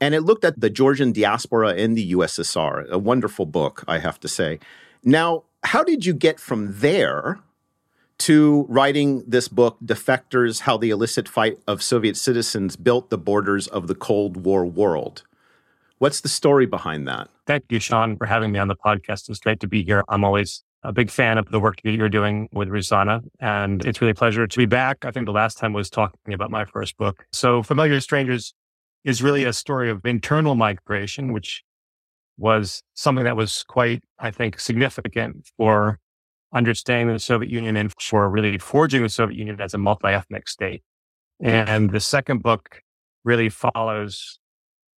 and 0.00 0.14
it 0.14 0.22
looked 0.22 0.44
at 0.44 0.60
the 0.60 0.70
Georgian 0.70 1.12
diaspora 1.12 1.74
in 1.74 1.94
the 1.94 2.12
USSR. 2.12 2.88
A 2.88 2.98
wonderful 2.98 3.46
book, 3.46 3.84
I 3.88 3.98
have 3.98 4.20
to 4.20 4.28
say. 4.28 4.58
Now, 5.02 5.44
how 5.64 5.82
did 5.82 6.06
you 6.06 6.14
get 6.14 6.38
from 6.38 6.78
there 6.78 7.40
to 8.18 8.66
writing 8.68 9.22
this 9.26 9.48
book, 9.48 9.78
Defectors 9.84 10.60
How 10.60 10.76
the 10.76 10.90
Illicit 10.90 11.28
Flight 11.28 11.58
of 11.66 11.82
Soviet 11.82 12.16
Citizens 12.16 12.76
Built 12.76 13.10
the 13.10 13.18
Borders 13.18 13.68
of 13.68 13.86
the 13.86 13.94
Cold 13.94 14.44
War 14.44 14.64
World? 14.64 15.22
What's 15.98 16.20
the 16.20 16.28
story 16.28 16.66
behind 16.66 17.08
that? 17.08 17.28
Thank 17.46 17.64
you, 17.70 17.80
Sean, 17.80 18.16
for 18.16 18.26
having 18.26 18.52
me 18.52 18.58
on 18.58 18.68
the 18.68 18.76
podcast. 18.76 19.28
It's 19.28 19.40
great 19.40 19.60
to 19.60 19.66
be 19.66 19.82
here. 19.82 20.04
I'm 20.08 20.24
always 20.24 20.62
a 20.84 20.92
big 20.92 21.10
fan 21.10 21.38
of 21.38 21.50
the 21.50 21.58
work 21.58 21.80
that 21.82 21.90
you're 21.90 22.08
doing 22.08 22.48
with 22.52 22.68
Rusana, 22.68 23.22
and 23.40 23.84
it's 23.84 24.00
really 24.00 24.12
a 24.12 24.14
pleasure 24.14 24.46
to 24.46 24.58
be 24.58 24.66
back. 24.66 25.04
I 25.04 25.10
think 25.10 25.26
the 25.26 25.32
last 25.32 25.58
time 25.58 25.72
was 25.72 25.90
talking 25.90 26.32
about 26.32 26.52
my 26.52 26.64
first 26.64 26.96
book. 26.96 27.26
So, 27.32 27.64
Familiar 27.64 28.00
Strangers 28.00 28.54
is 29.08 29.22
really 29.22 29.44
a 29.44 29.54
story 29.54 29.88
of 29.88 30.04
internal 30.04 30.54
migration, 30.54 31.32
which 31.32 31.64
was 32.36 32.82
something 32.92 33.24
that 33.24 33.38
was 33.38 33.64
quite, 33.66 34.04
I 34.18 34.30
think, 34.30 34.60
significant 34.60 35.48
for 35.56 35.98
understanding 36.52 37.14
the 37.14 37.18
Soviet 37.18 37.50
Union 37.50 37.74
and 37.74 37.90
for 37.98 38.28
really 38.28 38.58
forging 38.58 39.02
the 39.02 39.08
Soviet 39.08 39.38
Union 39.38 39.58
as 39.62 39.72
a 39.72 39.78
multi 39.78 40.08
ethnic 40.08 40.46
state. 40.46 40.82
And 41.40 41.90
the 41.90 42.00
second 42.00 42.42
book 42.42 42.82
really 43.24 43.48
follows 43.48 44.38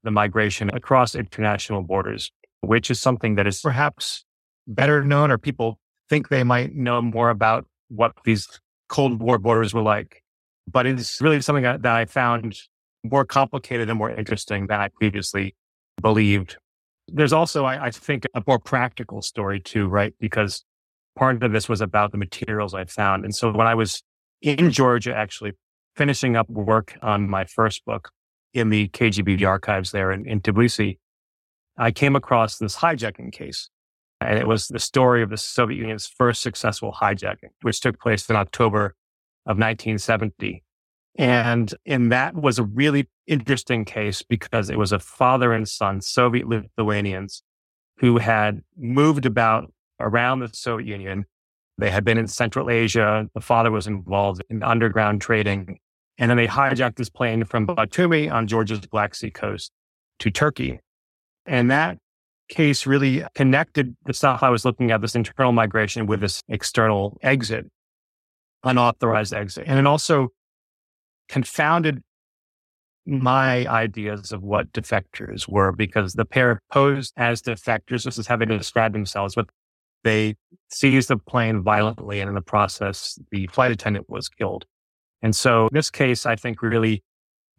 the 0.03 0.09
migration 0.09 0.71
across 0.73 1.13
international 1.13 1.83
borders, 1.83 2.31
which 2.61 2.89
is 2.89 2.99
something 2.99 3.35
that 3.35 3.45
is 3.45 3.61
perhaps 3.61 4.25
better 4.65 5.03
known 5.03 5.29
or 5.29 5.37
people 5.37 5.77
think 6.09 6.29
they 6.29 6.43
might 6.43 6.73
know 6.73 6.99
more 6.99 7.29
about 7.29 7.67
what 7.89 8.13
these 8.25 8.47
Cold 8.87 9.21
War 9.21 9.37
borders 9.37 9.71
were 9.71 9.83
like. 9.83 10.23
But 10.67 10.87
it's 10.87 11.21
really 11.21 11.41
something 11.41 11.63
that 11.63 11.85
I 11.85 12.05
found 12.05 12.59
more 13.03 13.25
complicated 13.25 13.89
and 13.89 13.98
more 13.98 14.12
interesting 14.12 14.68
than 14.68 14.79
I 14.79 14.89
previously 14.89 15.56
believed. 16.01 16.58
There's 17.08 17.34
also, 17.34 17.65
I, 17.65 17.86
I 17.86 17.91
think, 17.91 18.25
a 18.34 18.44
more 18.46 18.60
practical 18.60 19.22
story 19.22 19.60
too, 19.60 19.88
right? 19.88 20.13
Because 20.20 20.63
part 21.15 21.41
of 21.44 21.51
this 21.51 21.68
was 21.68 21.82
about 21.82 22.12
the 22.12 22.18
materials 22.18 22.74
I 22.74 22.86
found. 22.86 23.25
And 23.25 23.34
so 23.34 23.51
when 23.51 23.68
I 23.68 23.75
was 23.75 24.03
in 24.41 24.72
Georgia, 24.72 25.15
actually 25.15 25.53
finishing 25.96 26.36
up 26.36 26.50
work 26.50 26.98
on 27.01 27.29
my 27.29 27.46
first 27.46 27.84
book 27.86 28.12
in 28.53 28.70
the 28.70 28.88
KGB 28.89 29.46
archives 29.46 29.91
there 29.91 30.12
in, 30.12 30.25
in 30.25 30.41
Tbilisi, 30.41 30.98
I 31.77 31.91
came 31.91 32.15
across 32.15 32.58
this 32.58 32.77
hijacking 32.77 33.32
case. 33.32 33.70
And 34.22 34.38
it 34.38 34.48
was 34.48 34.68
the 34.68 34.79
story 34.79 35.24
of 35.24 35.29
the 35.29 35.38
Soviet 35.38 35.77
Union's 35.77 36.06
first 36.06 36.41
successful 36.41 36.94
hijacking, 37.01 37.51
which 37.62 37.79
took 37.79 38.00
place 38.00 38.29
in 38.29 38.36
October 38.36 38.96
of 39.46 39.58
1970. 39.58 40.63
And, 41.17 41.73
and 41.85 42.11
that 42.11 42.35
was 42.35 42.59
a 42.59 42.63
really 42.63 43.09
interesting 43.27 43.83
case 43.83 44.21
because 44.21 44.69
it 44.69 44.77
was 44.77 44.91
a 44.91 44.99
father 44.99 45.53
and 45.53 45.67
son, 45.67 46.01
Soviet 46.01 46.47
Lithuanians, 46.47 47.43
who 47.97 48.17
had 48.17 48.61
moved 48.77 49.25
about 49.25 49.71
around 49.99 50.39
the 50.39 50.49
Soviet 50.53 50.87
Union. 50.87 51.25
They 51.77 51.89
had 51.91 52.03
been 52.03 52.17
in 52.17 52.27
Central 52.27 52.69
Asia. 52.69 53.27
The 53.33 53.41
father 53.41 53.71
was 53.71 53.87
involved 53.87 54.43
in 54.49 54.63
underground 54.63 55.21
trading. 55.21 55.79
And 56.17 56.29
then 56.29 56.37
they 56.37 56.47
hijacked 56.47 56.95
this 56.95 57.09
plane 57.09 57.45
from 57.45 57.65
Batumi 57.65 58.31
on 58.31 58.47
Georgia's 58.47 58.81
Black 58.81 59.15
Sea 59.15 59.31
coast 59.31 59.71
to 60.19 60.29
Turkey. 60.29 60.79
And 61.45 61.71
that 61.71 61.97
case 62.49 62.85
really 62.85 63.23
connected 63.35 63.95
the 64.05 64.13
stuff 64.13 64.43
I 64.43 64.49
was 64.49 64.65
looking 64.65 64.91
at, 64.91 65.01
this 65.01 65.15
internal 65.15 65.53
migration 65.53 66.05
with 66.07 66.19
this 66.19 66.41
external 66.49 67.17
exit, 67.21 67.67
unauthorized 68.63 69.33
exit. 69.33 69.63
And 69.67 69.79
it 69.79 69.87
also 69.87 70.29
confounded 71.29 72.01
my 73.05 73.65
ideas 73.67 74.31
of 74.31 74.43
what 74.43 74.71
defectors 74.74 75.48
were 75.48 75.71
because 75.71 76.13
the 76.13 76.25
pair 76.25 76.59
posed 76.71 77.13
as 77.17 77.41
defectors, 77.41 78.03
this 78.03 78.17
is 78.17 78.27
how 78.27 78.36
they 78.36 78.45
describe 78.45 78.93
themselves, 78.93 79.36
but 79.36 79.50
they 80.03 80.36
seized 80.69 81.09
the 81.09 81.17
plane 81.17 81.63
violently. 81.63 82.19
And 82.19 82.29
in 82.29 82.36
the 82.36 82.41
process, 82.41 83.17
the 83.31 83.48
flight 83.48 83.71
attendant 83.71 84.09
was 84.09 84.29
killed. 84.29 84.65
And 85.21 85.36
so 85.36 85.69
this 85.71 85.89
case, 85.89 86.25
I 86.25 86.36
think, 86.36 86.62
really 86.62 87.03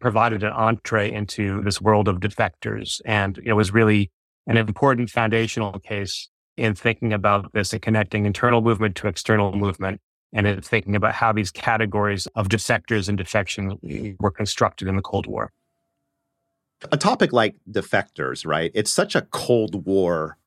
provided 0.01 0.43
an 0.43 0.53
entree 0.53 1.13
into 1.13 1.63
this 1.63 1.81
world 1.81 2.09
of 2.09 2.17
defectors. 2.21 3.01
And 3.05 3.39
it 3.45 3.53
was 3.53 3.73
really 3.73 4.11
an 4.47 4.57
important 4.57 5.11
foundational 5.11 5.79
case 5.81 6.29
in 6.57 6.75
thinking 6.75 7.13
about 7.13 7.53
this 7.53 7.73
and 7.73 7.83
connecting 7.83 8.25
internal 8.25 8.61
movement 8.61 8.97
to 8.97 9.09
external 9.09 9.53
movement 9.53 10.01
and 10.33 10.47
in 10.47 10.61
thinking 10.61 10.95
about 10.95 11.15
how 11.15 11.33
these 11.33 11.51
categories 11.51 12.27
of 12.35 12.49
defectors 12.49 13.09
and 13.09 13.19
defection 13.19 14.17
were 14.21 14.31
constructed 14.31 14.89
in 14.89 14.97
the 14.97 15.03
Cold 15.03 15.27
War. 15.27 15.53
A 16.93 16.97
topic 16.97 17.33
like 17.33 17.57
defectors, 17.71 18.47
right? 18.47 18.71
It's 18.75 18.91
such 18.91 19.15
a 19.15 19.23
Cold 19.23 19.85
War 19.87 20.39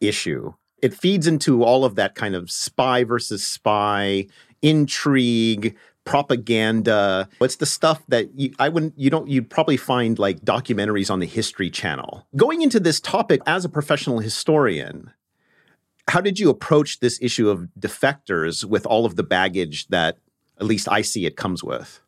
issue. 0.00 0.54
It 0.82 0.94
feeds 0.94 1.26
into 1.26 1.62
all 1.62 1.84
of 1.84 1.94
that 1.94 2.14
kind 2.14 2.34
of 2.34 2.50
spy 2.50 3.04
versus 3.04 3.46
spy, 3.46 4.26
intrigue, 4.62 5.76
propaganda. 6.04 7.28
It's 7.40 7.56
the 7.56 7.66
stuff 7.66 8.02
that 8.08 8.38
you, 8.38 8.52
I 8.58 8.68
wouldn't, 8.68 8.98
you 8.98 9.10
don't, 9.10 9.28
you'd 9.28 9.48
probably 9.48 9.76
find 9.76 10.18
like 10.18 10.40
documentaries 10.40 11.10
on 11.10 11.20
the 11.20 11.26
History 11.26 11.70
Channel. 11.70 12.26
Going 12.36 12.62
into 12.62 12.80
this 12.80 13.00
topic 13.00 13.40
as 13.46 13.64
a 13.64 13.68
professional 13.68 14.18
historian, 14.18 15.10
how 16.08 16.20
did 16.20 16.38
you 16.38 16.50
approach 16.50 17.00
this 17.00 17.18
issue 17.22 17.48
of 17.48 17.68
defectors 17.78 18.64
with 18.64 18.86
all 18.86 19.06
of 19.06 19.16
the 19.16 19.22
baggage 19.22 19.88
that 19.88 20.18
at 20.58 20.66
least 20.66 20.88
I 20.90 21.02
see 21.02 21.26
it 21.26 21.36
comes 21.36 21.64
with? 21.64 22.00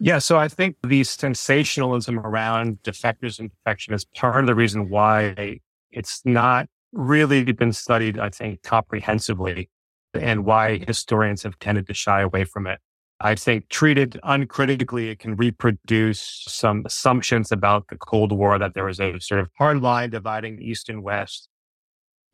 Yeah, 0.00 0.18
so 0.18 0.38
I 0.38 0.48
think 0.48 0.76
the 0.82 1.04
sensationalism 1.04 2.18
around 2.18 2.82
defectors 2.82 3.38
and 3.38 3.50
defection 3.50 3.94
is 3.94 4.04
part 4.04 4.40
of 4.40 4.46
the 4.46 4.54
reason 4.54 4.90
why 4.90 5.60
it's 5.92 6.20
not 6.24 6.68
really 6.92 7.44
been 7.52 7.72
studied, 7.72 8.18
I 8.18 8.28
think, 8.28 8.62
comprehensively 8.62 9.70
and 10.12 10.44
why 10.44 10.78
historians 10.86 11.42
have 11.44 11.58
tended 11.58 11.86
to 11.86 11.94
shy 11.94 12.20
away 12.20 12.44
from 12.44 12.66
it. 12.66 12.80
I 13.20 13.36
think 13.36 13.68
treated 13.68 14.20
uncritically, 14.24 15.08
it 15.08 15.20
can 15.20 15.36
reproduce 15.36 16.44
some 16.46 16.82
assumptions 16.84 17.52
about 17.52 17.86
the 17.88 17.96
Cold 17.96 18.32
War 18.32 18.58
that 18.58 18.74
there 18.74 18.84
was 18.84 19.00
a 19.00 19.18
sort 19.20 19.40
of 19.40 19.48
hard 19.56 19.80
line 19.80 20.10
dividing 20.10 20.60
East 20.60 20.88
and 20.88 21.02
West 21.02 21.48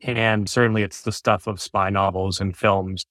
and 0.01 0.49
certainly 0.49 0.83
it's 0.83 1.01
the 1.01 1.11
stuff 1.11 1.47
of 1.47 1.61
spy 1.61 1.89
novels 1.89 2.39
and 2.39 2.55
films, 2.55 3.05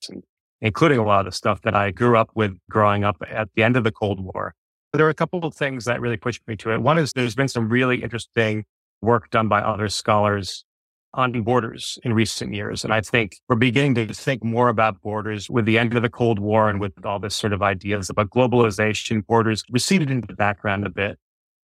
including 0.61 0.99
a 0.99 1.05
lot 1.05 1.21
of 1.21 1.25
the 1.25 1.35
stuff 1.35 1.61
that 1.61 1.75
I 1.75 1.91
grew 1.91 2.17
up 2.17 2.31
with 2.35 2.57
growing 2.69 3.03
up 3.03 3.17
at 3.29 3.49
the 3.55 3.63
end 3.63 3.77
of 3.77 3.83
the 3.83 3.91
Cold 3.91 4.19
War. 4.19 4.53
There 4.93 5.05
are 5.05 5.09
a 5.09 5.15
couple 5.15 5.45
of 5.45 5.53
things 5.53 5.85
that 5.85 6.01
really 6.01 6.17
pushed 6.17 6.45
me 6.47 6.55
to 6.57 6.71
it. 6.71 6.81
One 6.81 6.97
is 6.97 7.13
there's 7.13 7.35
been 7.35 7.47
some 7.47 7.69
really 7.69 8.03
interesting 8.03 8.65
work 9.01 9.29
done 9.29 9.47
by 9.47 9.61
other 9.61 9.87
scholars 9.87 10.65
on 11.13 11.41
borders 11.43 11.99
in 12.03 12.13
recent 12.13 12.53
years. 12.53 12.83
And 12.83 12.93
I 12.93 13.01
think 13.01 13.37
we're 13.49 13.55
beginning 13.55 13.95
to 13.95 14.13
think 14.13 14.43
more 14.43 14.69
about 14.69 15.01
borders 15.01 15.49
with 15.49 15.65
the 15.65 15.77
end 15.77 15.95
of 15.95 16.01
the 16.01 16.09
Cold 16.09 16.39
War 16.39 16.69
and 16.69 16.79
with 16.79 16.93
all 17.05 17.19
this 17.19 17.35
sort 17.35 17.53
of 17.53 17.61
ideas 17.61 18.09
about 18.09 18.29
globalization. 18.29 19.25
Borders 19.25 19.63
receded 19.69 20.09
into 20.09 20.27
the 20.27 20.35
background 20.35 20.85
a 20.85 20.89
bit. 20.89 21.17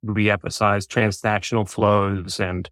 We 0.03 0.29
emphasize 0.29 0.85
transnational 0.85 1.65
flows 1.65 2.39
and 2.39 2.69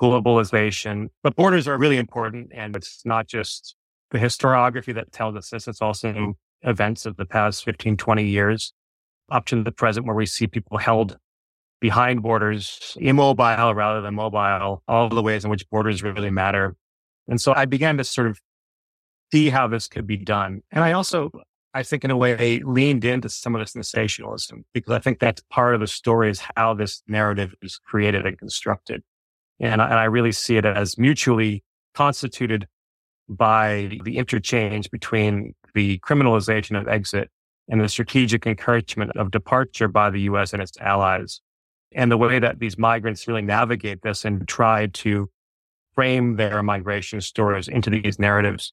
globalization. 0.00 1.08
But 1.22 1.36
borders 1.36 1.68
are 1.68 1.76
really 1.76 1.96
important. 1.96 2.50
And 2.54 2.76
it's 2.76 3.02
not 3.04 3.26
just 3.26 3.74
the 4.10 4.18
historiography 4.18 4.94
that 4.94 5.12
tells 5.12 5.36
us 5.36 5.50
this, 5.50 5.68
it's 5.68 5.82
also 5.82 6.34
events 6.62 7.06
of 7.06 7.16
the 7.16 7.26
past 7.26 7.64
15, 7.64 7.96
20 7.96 8.24
years 8.24 8.72
up 9.30 9.44
to 9.46 9.62
the 9.62 9.72
present 9.72 10.06
where 10.06 10.16
we 10.16 10.26
see 10.26 10.46
people 10.46 10.78
held 10.78 11.18
behind 11.80 12.22
borders, 12.22 12.96
immobile 12.98 13.74
rather 13.74 14.00
than 14.00 14.14
mobile, 14.14 14.82
all 14.88 15.08
the 15.08 15.22
ways 15.22 15.44
in 15.44 15.50
which 15.50 15.68
borders 15.70 16.02
really 16.02 16.30
matter. 16.30 16.74
And 17.28 17.40
so 17.40 17.52
I 17.54 17.66
began 17.66 17.98
to 17.98 18.04
sort 18.04 18.28
of 18.28 18.40
see 19.30 19.50
how 19.50 19.68
this 19.68 19.86
could 19.86 20.06
be 20.06 20.16
done. 20.16 20.62
And 20.72 20.82
I 20.82 20.92
also, 20.92 21.30
I 21.74 21.82
think 21.82 22.04
in 22.04 22.10
a 22.10 22.16
way, 22.16 22.34
I 22.34 22.62
leaned 22.64 23.04
into 23.04 23.28
some 23.28 23.54
of 23.54 23.60
this 23.60 23.72
sensationalism 23.72 24.64
because 24.72 24.92
I 24.92 24.98
think 24.98 25.20
that's 25.20 25.42
part 25.50 25.74
of 25.74 25.80
the 25.80 25.86
story 25.86 26.30
is 26.30 26.42
how 26.56 26.74
this 26.74 27.02
narrative 27.06 27.54
is 27.62 27.78
created 27.84 28.26
and 28.26 28.38
constructed. 28.38 29.02
And 29.60 29.82
I, 29.82 29.86
and 29.86 29.94
I 29.94 30.04
really 30.04 30.32
see 30.32 30.56
it 30.56 30.64
as 30.64 30.98
mutually 30.98 31.64
constituted 31.94 32.66
by 33.28 33.98
the 34.04 34.16
interchange 34.16 34.90
between 34.90 35.54
the 35.74 35.98
criminalization 36.00 36.80
of 36.80 36.88
exit 36.88 37.30
and 37.68 37.80
the 37.80 37.88
strategic 37.88 38.46
encouragement 38.46 39.16
of 39.16 39.30
departure 39.30 39.88
by 39.88 40.10
the 40.10 40.22
US 40.22 40.52
and 40.52 40.62
its 40.62 40.78
allies. 40.80 41.40
And 41.92 42.10
the 42.10 42.16
way 42.16 42.38
that 42.38 42.58
these 42.58 42.78
migrants 42.78 43.26
really 43.26 43.42
navigate 43.42 44.02
this 44.02 44.24
and 44.24 44.46
try 44.46 44.86
to 44.86 45.30
frame 45.94 46.36
their 46.36 46.62
migration 46.62 47.20
stories 47.20 47.68
into 47.68 47.90
these 47.90 48.18
narratives 48.18 48.72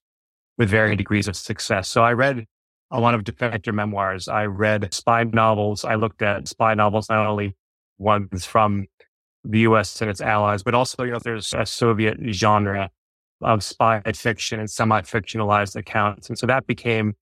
with 0.58 0.70
varying 0.70 0.96
degrees 0.96 1.28
of 1.28 1.36
success. 1.36 1.88
So 1.88 2.02
I 2.02 2.12
read 2.12 2.46
a 2.90 3.00
lot 3.00 3.14
of 3.14 3.24
defector 3.24 3.74
memoirs. 3.74 4.28
I 4.28 4.44
read 4.44 4.92
spy 4.94 5.24
novels. 5.24 5.84
I 5.84 5.96
looked 5.96 6.22
at 6.22 6.48
spy 6.48 6.74
novels, 6.74 7.08
not 7.08 7.26
only 7.26 7.56
ones 7.98 8.46
from 8.46 8.86
the 9.48 9.60
US 9.60 10.00
and 10.00 10.10
its 10.10 10.20
allies, 10.20 10.62
but 10.62 10.74
also, 10.74 11.04
you 11.04 11.12
know, 11.12 11.18
there's 11.18 11.52
a 11.54 11.66
Soviet 11.66 12.18
genre 12.30 12.90
of 13.42 13.62
spy 13.62 14.00
fiction 14.12 14.58
and 14.58 14.70
semi-fictionalized 14.70 15.76
accounts. 15.76 16.28
And 16.28 16.38
so 16.38 16.46
that 16.46 16.66
became 16.66 17.14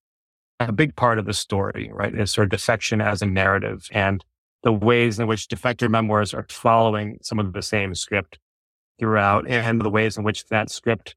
a 0.59 0.71
big 0.71 0.95
part 0.95 1.19
of 1.19 1.25
the 1.25 1.33
story, 1.33 1.89
right? 1.93 2.13
Is 2.15 2.31
sort 2.31 2.45
of 2.45 2.51
defection 2.51 3.01
as 3.01 3.21
a 3.21 3.25
narrative 3.25 3.87
and 3.91 4.23
the 4.63 4.71
ways 4.71 5.19
in 5.19 5.27
which 5.27 5.47
defector 5.47 5.89
memoirs 5.89 6.33
are 6.33 6.45
following 6.49 7.19
some 7.21 7.39
of 7.39 7.53
the 7.53 7.61
same 7.61 7.93
script 7.93 8.39
throughout 8.99 9.47
and 9.47 9.81
the 9.81 9.89
ways 9.89 10.17
in 10.17 10.23
which 10.23 10.45
that 10.45 10.69
script 10.69 11.15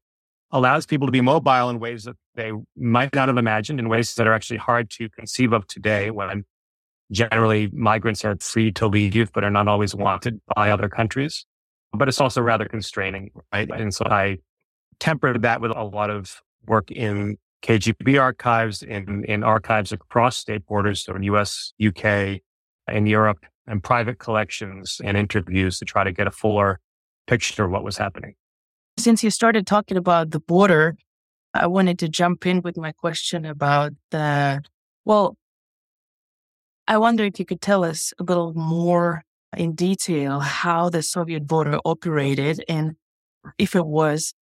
allows 0.51 0.85
people 0.85 1.07
to 1.07 1.11
be 1.11 1.21
mobile 1.21 1.69
in 1.69 1.79
ways 1.79 2.03
that 2.03 2.15
they 2.35 2.51
might 2.75 3.13
not 3.13 3.27
have 3.27 3.37
imagined 3.37 3.79
in 3.79 3.87
ways 3.87 4.13
that 4.15 4.27
are 4.27 4.33
actually 4.33 4.57
hard 4.57 4.89
to 4.89 5.09
conceive 5.09 5.53
of 5.53 5.65
today 5.67 6.11
when 6.11 6.43
Generally, 7.11 7.69
migrants 7.73 8.23
are 8.23 8.35
free 8.39 8.71
to 8.73 8.87
leave, 8.87 9.31
but 9.33 9.43
are 9.43 9.49
not 9.49 9.67
always 9.67 9.95
wanted 9.95 10.39
by 10.55 10.69
other 10.69 10.89
countries. 10.89 11.45
But 11.91 12.07
it's 12.07 12.21
also 12.21 12.41
rather 12.41 12.65
constraining, 12.65 13.31
right? 13.51 13.69
And 13.71 13.93
so 13.93 14.05
I 14.05 14.37
tempered 14.99 15.41
that 15.41 15.59
with 15.59 15.71
a 15.75 15.83
lot 15.83 16.11
of 16.11 16.39
work 16.67 16.91
in 16.91 17.37
KGB 17.63 18.21
archives, 18.21 18.83
in, 18.83 19.25
in 19.25 19.43
archives 19.43 19.91
across 19.91 20.37
state 20.37 20.65
borders, 20.67 21.03
so 21.03 21.15
in 21.15 21.23
US, 21.23 21.73
UK, 21.83 22.41
in 22.87 23.05
Europe, 23.07 23.39
and 23.67 23.83
private 23.83 24.19
collections 24.19 25.01
and 25.03 25.17
interviews 25.17 25.79
to 25.79 25.85
try 25.85 26.03
to 26.03 26.11
get 26.11 26.27
a 26.27 26.31
fuller 26.31 26.79
picture 27.27 27.65
of 27.65 27.71
what 27.71 27.83
was 27.83 27.97
happening. 27.97 28.35
Since 28.97 29.23
you 29.23 29.29
started 29.29 29.65
talking 29.67 29.97
about 29.97 30.31
the 30.31 30.39
border, 30.39 30.97
I 31.53 31.67
wanted 31.67 31.99
to 31.99 32.09
jump 32.09 32.45
in 32.45 32.61
with 32.61 32.77
my 32.77 32.91
question 32.91 33.45
about 33.45 33.93
the, 34.11 34.61
well, 35.05 35.37
I 36.89 36.97
wonder 36.97 37.23
if 37.23 37.37
you 37.37 37.45
could 37.45 37.61
tell 37.61 37.83
us 37.83 38.13
a 38.19 38.23
little 38.23 38.51
more 38.55 39.23
in 39.55 39.75
detail 39.75 40.39
how 40.39 40.89
the 40.89 41.03
Soviet 41.03 41.45
border 41.45 41.77
operated 41.85 42.65
and 42.67 42.95
if 43.59 43.75
it 43.75 43.85
was 43.85 44.33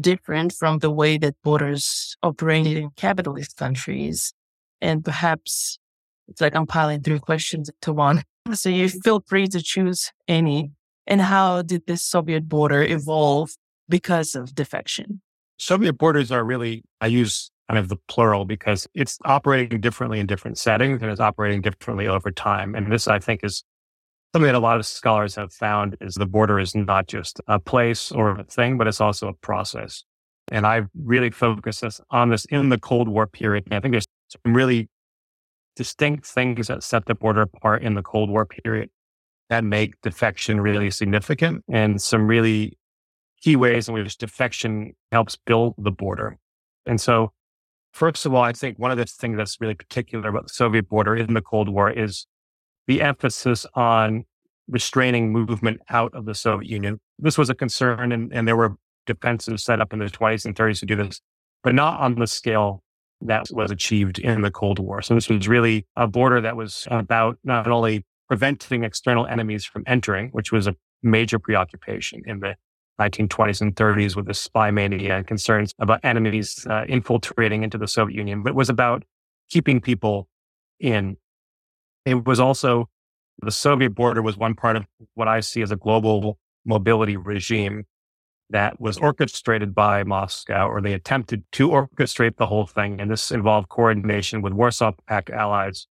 different 0.00 0.52
from 0.52 0.78
the 0.78 0.90
way 0.92 1.18
that 1.18 1.34
borders 1.42 2.16
operated 2.22 2.76
in 2.76 2.90
capitalist 2.94 3.56
countries. 3.56 4.32
And 4.80 5.04
perhaps 5.04 5.80
it's 6.28 6.40
like 6.40 6.54
I'm 6.54 6.66
piling 6.68 7.02
three 7.02 7.18
questions 7.18 7.68
into 7.68 7.92
one. 7.92 8.22
So 8.52 8.68
you 8.68 8.88
feel 8.90 9.24
free 9.26 9.48
to 9.48 9.60
choose 9.60 10.12
any. 10.28 10.70
And 11.08 11.22
how 11.22 11.62
did 11.62 11.86
this 11.86 12.02
Soviet 12.04 12.46
border 12.46 12.82
evolve 12.82 13.56
because 13.88 14.34
of 14.34 14.54
defection? 14.54 15.22
Soviet 15.58 15.94
borders 15.94 16.30
are 16.30 16.44
really, 16.44 16.84
I 17.00 17.06
use 17.06 17.50
kind 17.68 17.78
of 17.78 17.88
the 17.88 17.96
plural 18.08 18.44
because 18.44 18.86
it's 18.94 19.18
operating 19.24 19.80
differently 19.80 20.20
in 20.20 20.26
different 20.26 20.58
settings 20.58 21.00
and 21.02 21.10
it's 21.10 21.20
operating 21.20 21.60
differently 21.60 22.06
over 22.06 22.30
time. 22.30 22.74
And 22.74 22.92
this, 22.92 23.08
I 23.08 23.18
think, 23.18 23.40
is 23.42 23.64
something 24.34 24.46
that 24.46 24.54
a 24.54 24.60
lot 24.60 24.78
of 24.78 24.86
scholars 24.86 25.34
have 25.36 25.52
found 25.52 25.96
is 26.00 26.14
the 26.14 26.26
border 26.26 26.58
is 26.58 26.74
not 26.74 27.06
just 27.06 27.40
a 27.46 27.58
place 27.58 28.12
or 28.12 28.38
a 28.40 28.44
thing, 28.44 28.76
but 28.76 28.86
it's 28.86 29.00
also 29.00 29.28
a 29.28 29.34
process. 29.34 30.04
And 30.50 30.66
I 30.66 30.82
really 30.94 31.30
focus 31.30 31.82
on 32.10 32.28
this 32.28 32.44
in 32.46 32.68
the 32.68 32.78
Cold 32.78 33.08
War 33.08 33.26
period. 33.26 33.64
And 33.66 33.74
I 33.74 33.80
think 33.80 33.92
there's 33.92 34.06
some 34.28 34.54
really 34.54 34.88
distinct 35.76 36.26
things 36.26 36.68
that 36.68 36.82
set 36.82 37.06
the 37.06 37.14
border 37.14 37.42
apart 37.42 37.82
in 37.82 37.94
the 37.94 38.02
Cold 38.02 38.28
War 38.28 38.44
period 38.44 38.90
that 39.50 39.64
make 39.64 40.00
defection 40.02 40.60
really 40.60 40.90
significant 40.90 41.64
and 41.68 42.00
some 42.00 42.26
really 42.26 42.76
key 43.42 43.56
ways 43.56 43.88
in 43.88 43.94
which 43.94 44.16
defection 44.16 44.94
helps 45.12 45.36
build 45.36 45.74
the 45.78 45.90
border. 45.90 46.38
And 46.86 47.00
so, 47.00 47.32
first 47.94 48.26
of 48.26 48.34
all, 48.34 48.42
I 48.42 48.52
think 48.52 48.78
one 48.78 48.90
of 48.90 48.98
the 48.98 49.06
things 49.06 49.36
that's 49.36 49.60
really 49.60 49.74
particular 49.74 50.28
about 50.28 50.44
the 50.44 50.52
Soviet 50.52 50.88
border 50.88 51.16
in 51.16 51.32
the 51.32 51.40
Cold 51.40 51.68
War 51.68 51.90
is 51.90 52.26
the 52.86 53.00
emphasis 53.00 53.64
on 53.74 54.24
restraining 54.68 55.32
movement 55.32 55.80
out 55.88 56.12
of 56.14 56.26
the 56.26 56.34
Soviet 56.34 56.68
Union. 56.68 57.00
This 57.18 57.38
was 57.38 57.48
a 57.48 57.54
concern, 57.54 58.12
and, 58.12 58.32
and 58.32 58.46
there 58.46 58.56
were 58.56 58.74
defenses 59.06 59.62
set 59.62 59.80
up 59.80 59.92
in 59.92 60.00
the 60.00 60.06
20s 60.06 60.44
and 60.44 60.54
30s 60.54 60.80
to 60.80 60.86
do 60.86 60.96
this, 60.96 61.20
but 61.62 61.74
not 61.74 62.00
on 62.00 62.16
the 62.16 62.26
scale 62.26 62.82
that 63.20 63.46
was 63.52 63.70
achieved 63.70 64.18
in 64.18 64.42
the 64.42 64.50
Cold 64.50 64.78
War. 64.78 65.00
So 65.00 65.14
this 65.14 65.28
was 65.28 65.48
really 65.48 65.86
a 65.96 66.06
border 66.06 66.40
that 66.40 66.56
was 66.56 66.88
about 66.90 67.38
not 67.44 67.68
only 67.68 68.04
preventing 68.28 68.84
external 68.84 69.26
enemies 69.26 69.64
from 69.64 69.84
entering, 69.86 70.30
which 70.30 70.50
was 70.50 70.66
a 70.66 70.74
major 71.02 71.38
preoccupation 71.38 72.22
in 72.26 72.40
the 72.40 72.56
1920s 73.00 73.60
and 73.60 73.74
30s 73.74 74.14
with 74.14 74.26
the 74.26 74.34
spy 74.34 74.70
mania 74.70 75.16
and 75.16 75.26
concerns 75.26 75.74
about 75.78 76.00
enemies 76.04 76.66
uh, 76.70 76.84
infiltrating 76.88 77.62
into 77.62 77.78
the 77.78 77.88
Soviet 77.88 78.16
Union, 78.16 78.42
but 78.42 78.50
it 78.50 78.56
was 78.56 78.68
about 78.68 79.04
keeping 79.50 79.80
people 79.80 80.28
in. 80.78 81.16
It 82.04 82.24
was 82.24 82.38
also 82.38 82.88
the 83.42 83.50
Soviet 83.50 83.90
border 83.90 84.22
was 84.22 84.36
one 84.36 84.54
part 84.54 84.76
of 84.76 84.86
what 85.14 85.28
I 85.28 85.40
see 85.40 85.62
as 85.62 85.70
a 85.70 85.76
global 85.76 86.38
mobility 86.64 87.16
regime 87.16 87.84
that 88.50 88.80
was 88.80 88.98
orchestrated 88.98 89.74
by 89.74 90.04
Moscow, 90.04 90.68
or 90.68 90.80
they 90.80 90.92
attempted 90.92 91.42
to 91.52 91.70
orchestrate 91.70 92.36
the 92.36 92.46
whole 92.46 92.66
thing. 92.66 93.00
And 93.00 93.10
this 93.10 93.30
involved 93.30 93.68
coordination 93.68 94.42
with 94.42 94.52
Warsaw 94.52 94.92
Pact 95.08 95.30
allies, 95.30 95.86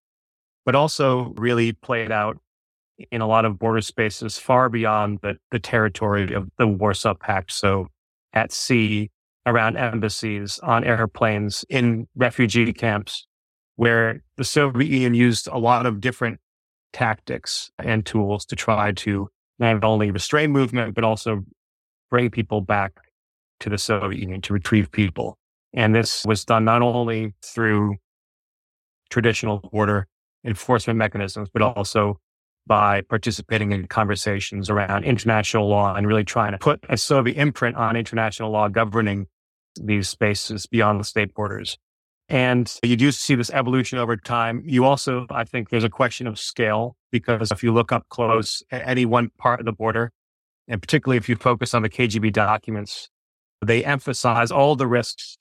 but 0.64 0.75
also 0.75 1.32
really 1.37 1.73
played 1.73 2.12
out 2.12 2.38
in 3.11 3.20
a 3.20 3.26
lot 3.26 3.44
of 3.44 3.58
border 3.58 3.80
spaces 3.80 4.38
far 4.38 4.68
beyond 4.68 5.18
the, 5.22 5.37
the 5.50 5.58
territory 5.58 6.32
of 6.34 6.49
the 6.58 6.66
Warsaw 6.66 7.14
Pact. 7.14 7.52
So 7.52 7.88
at 8.32 8.52
sea, 8.52 9.11
around 9.46 9.76
embassies, 9.76 10.58
on 10.62 10.84
airplanes, 10.84 11.64
in 11.68 12.06
refugee 12.14 12.72
camps, 12.72 13.26
where 13.76 14.22
the 14.37 14.44
Soviet 14.44 14.88
Union 14.88 15.14
used 15.14 15.49
a 15.49 15.58
lot 15.58 15.87
of 15.87 16.00
different 16.00 16.38
tactics 16.92 17.70
and 17.78 18.04
tools 18.04 18.44
to 18.46 18.56
try 18.56 18.92
to 18.92 19.28
not 19.58 19.82
only 19.84 20.11
restrain 20.11 20.50
movement, 20.50 20.94
but 20.94 21.04
also 21.04 21.42
bring 22.11 22.30
people 22.30 22.61
back 22.61 22.92
to 23.61 23.70
the 23.70 23.78
Soviet 23.78 24.20
Union 24.20 24.40
to 24.42 24.52
retrieve 24.52 24.90
people. 24.92 25.38
And 25.73 25.95
this 25.95 26.25
was 26.26 26.45
done 26.45 26.64
not 26.64 26.82
only 26.82 27.34
through 27.43 27.97
traditional 29.10 29.58
border 29.73 30.06
enforcement 30.45 30.99
mechanisms, 30.99 31.49
but 31.52 31.62
also 31.62 32.19
by 32.66 33.02
participating 33.02 33.72
in 33.72 33.86
conversations 33.86 34.70
around 34.70 35.04
international 35.04 35.68
law 35.68 35.94
and 35.94 36.06
really 36.06 36.25
trying 36.25 36.52
to 36.52 36.58
put 36.58 36.80
a 36.88 36.96
Soviet 36.96 37.36
imprint 37.36 37.76
on 37.76 37.96
international 37.96 38.50
law 38.50 38.68
governing 38.68 39.26
these 39.80 40.08
spaces 40.08 40.66
beyond 40.66 41.00
the 41.00 41.04
state 41.04 41.34
borders. 41.34 41.76
And 42.28 42.72
you 42.82 42.96
do 42.96 43.10
see 43.10 43.34
this 43.34 43.50
evolution 43.50 43.98
over 43.98 44.16
time. 44.16 44.62
You 44.64 44.84
also, 44.84 45.26
I 45.30 45.44
think 45.44 45.70
there's 45.70 45.84
a 45.84 45.90
question 45.90 46.26
of 46.26 46.38
scale 46.38 46.96
because 47.10 47.50
if 47.50 47.62
you 47.62 47.72
look 47.72 47.92
up 47.92 48.08
close 48.08 48.62
at 48.70 48.86
any 48.86 49.04
one 49.04 49.30
part 49.38 49.60
of 49.60 49.66
the 49.66 49.72
border, 49.72 50.12
and 50.68 50.80
particularly 50.80 51.18
if 51.18 51.28
you 51.28 51.36
focus 51.36 51.75
on 51.75 51.82
the 51.82 51.90
KGB 51.90 52.32
documents, 52.32 53.10
they 53.64 53.84
emphasize 53.84 54.50
all 54.50 54.76
the 54.76 54.86
risks 54.86 55.36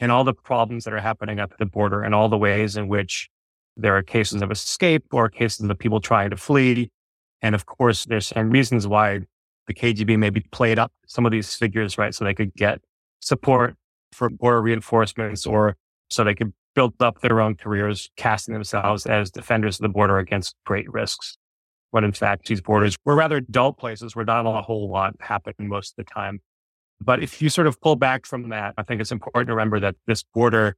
and 0.00 0.10
all 0.10 0.24
the 0.24 0.34
problems 0.34 0.84
that 0.84 0.94
are 0.94 1.00
happening 1.00 1.38
at 1.38 1.56
the 1.58 1.66
border 1.66 2.02
and 2.02 2.14
all 2.14 2.28
the 2.28 2.38
ways 2.38 2.76
in 2.76 2.88
which 2.88 3.28
there 3.76 3.96
are 3.96 4.02
cases 4.02 4.42
of 4.42 4.50
escape 4.50 5.04
or 5.12 5.28
cases 5.28 5.68
of 5.68 5.78
people 5.78 6.00
trying 6.00 6.30
to 6.30 6.36
flee. 6.36 6.90
And 7.42 7.54
of 7.54 7.66
course, 7.66 8.04
there's 8.04 8.28
some 8.28 8.50
reasons 8.50 8.86
why 8.86 9.20
the 9.66 9.74
KGB 9.74 10.18
maybe 10.18 10.40
played 10.40 10.78
up 10.78 10.92
some 11.06 11.26
of 11.26 11.32
these 11.32 11.54
figures, 11.54 11.98
right? 11.98 12.14
So 12.14 12.24
they 12.24 12.34
could 12.34 12.54
get 12.54 12.80
support 13.20 13.74
for 14.12 14.28
border 14.30 14.62
reinforcements 14.62 15.46
or 15.46 15.76
so 16.10 16.22
they 16.22 16.34
could 16.34 16.52
build 16.74 16.94
up 17.00 17.20
their 17.20 17.40
own 17.40 17.54
careers, 17.54 18.10
casting 18.16 18.52
themselves 18.52 19.06
as 19.06 19.30
defenders 19.30 19.78
of 19.78 19.82
the 19.82 19.88
border 19.88 20.18
against 20.18 20.54
great 20.64 20.92
risks 20.92 21.36
when 21.94 22.02
in 22.02 22.10
fact 22.10 22.48
these 22.48 22.60
borders 22.60 22.96
were 23.04 23.14
rather 23.14 23.40
dull 23.40 23.72
places 23.72 24.16
where 24.16 24.24
not 24.24 24.44
a 24.44 24.62
whole 24.62 24.90
lot 24.90 25.14
happened 25.20 25.54
most 25.60 25.94
of 25.96 26.04
the 26.04 26.12
time. 26.12 26.40
But 27.00 27.22
if 27.22 27.40
you 27.40 27.48
sort 27.48 27.68
of 27.68 27.80
pull 27.80 27.94
back 27.94 28.26
from 28.26 28.48
that, 28.48 28.74
I 28.76 28.82
think 28.82 29.00
it's 29.00 29.12
important 29.12 29.46
to 29.46 29.54
remember 29.54 29.78
that 29.78 29.94
this 30.08 30.24
border 30.24 30.76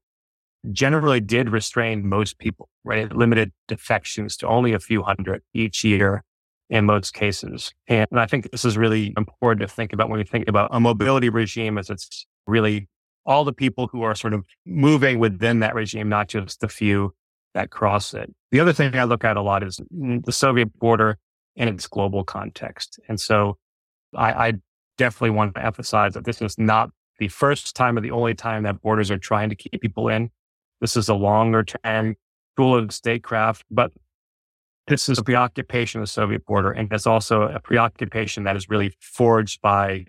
generally 0.72 1.20
did 1.20 1.50
restrain 1.50 2.08
most 2.08 2.38
people, 2.38 2.68
right? 2.84 2.98
It 2.98 3.16
limited 3.16 3.52
defections 3.68 4.36
to 4.38 4.46
only 4.46 4.72
a 4.72 4.78
few 4.78 5.02
hundred 5.02 5.42
each 5.54 5.84
year 5.84 6.24
in 6.68 6.84
most 6.84 7.14
cases. 7.14 7.72
And 7.86 8.08
I 8.12 8.26
think 8.26 8.50
this 8.50 8.64
is 8.64 8.76
really 8.76 9.14
important 9.16 9.60
to 9.68 9.72
think 9.72 9.92
about 9.92 10.08
when 10.08 10.18
we 10.18 10.24
think 10.24 10.48
about 10.48 10.70
a 10.72 10.80
mobility 10.80 11.28
regime 11.28 11.78
as 11.78 11.90
it's 11.90 12.26
really 12.46 12.88
all 13.24 13.44
the 13.44 13.52
people 13.52 13.88
who 13.92 14.02
are 14.02 14.14
sort 14.14 14.34
of 14.34 14.44
moving 14.64 15.18
within 15.18 15.60
that 15.60 15.74
regime, 15.74 16.08
not 16.08 16.28
just 16.28 16.60
the 16.60 16.68
few 16.68 17.14
that 17.54 17.70
cross 17.70 18.14
it. 18.14 18.32
The 18.50 18.60
other 18.60 18.72
thing 18.72 18.94
I 18.96 19.04
look 19.04 19.24
at 19.24 19.36
a 19.36 19.42
lot 19.42 19.62
is 19.62 19.80
the 19.90 20.32
Soviet 20.32 20.78
border 20.78 21.18
in 21.56 21.68
its 21.68 21.86
global 21.86 22.22
context. 22.22 23.00
And 23.08 23.20
so 23.20 23.56
I, 24.14 24.48
I 24.48 24.52
definitely 24.98 25.30
want 25.30 25.54
to 25.54 25.64
emphasize 25.64 26.14
that 26.14 26.24
this 26.24 26.40
is 26.42 26.58
not 26.58 26.90
the 27.18 27.28
first 27.28 27.74
time 27.74 27.96
or 27.96 28.00
the 28.00 28.10
only 28.10 28.34
time 28.34 28.62
that 28.64 28.82
borders 28.82 29.10
are 29.10 29.18
trying 29.18 29.48
to 29.48 29.56
keep 29.56 29.80
people 29.80 30.08
in. 30.08 30.30
This 30.80 30.96
is 30.96 31.08
a 31.08 31.14
longer 31.14 31.64
term 31.64 32.16
tool 32.56 32.76
of 32.76 32.92
statecraft, 32.92 33.64
but 33.70 33.92
this 34.86 35.08
is 35.08 35.18
a 35.18 35.24
preoccupation 35.24 36.00
of 36.00 36.06
the 36.06 36.12
Soviet 36.12 36.46
border. 36.46 36.70
And 36.70 36.92
it's 36.92 37.06
also 37.06 37.42
a 37.42 37.60
preoccupation 37.60 38.44
that 38.44 38.56
is 38.56 38.68
really 38.68 38.94
forged 39.00 39.60
by 39.60 40.06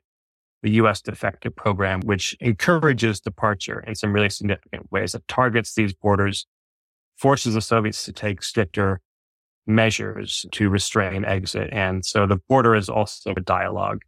the 0.63 0.71
US 0.71 1.01
defector 1.01 1.55
program, 1.55 2.01
which 2.01 2.35
encourages 2.39 3.19
departure 3.19 3.79
in 3.87 3.95
some 3.95 4.13
really 4.13 4.29
significant 4.29 4.91
ways. 4.91 5.15
It 5.15 5.27
targets 5.27 5.73
these 5.73 5.93
borders 5.93 6.45
forces 7.17 7.55
the 7.55 7.61
Soviets 7.61 8.05
to 8.05 8.13
take 8.13 8.43
stricter 8.43 9.01
measures 9.65 10.45
to 10.51 10.69
restrain 10.69 11.25
exit. 11.25 11.69
And 11.71 12.05
so 12.05 12.25
the 12.25 12.37
border 12.47 12.75
is 12.75 12.89
also 12.89 13.33
a 13.35 13.41
dialogue 13.41 14.01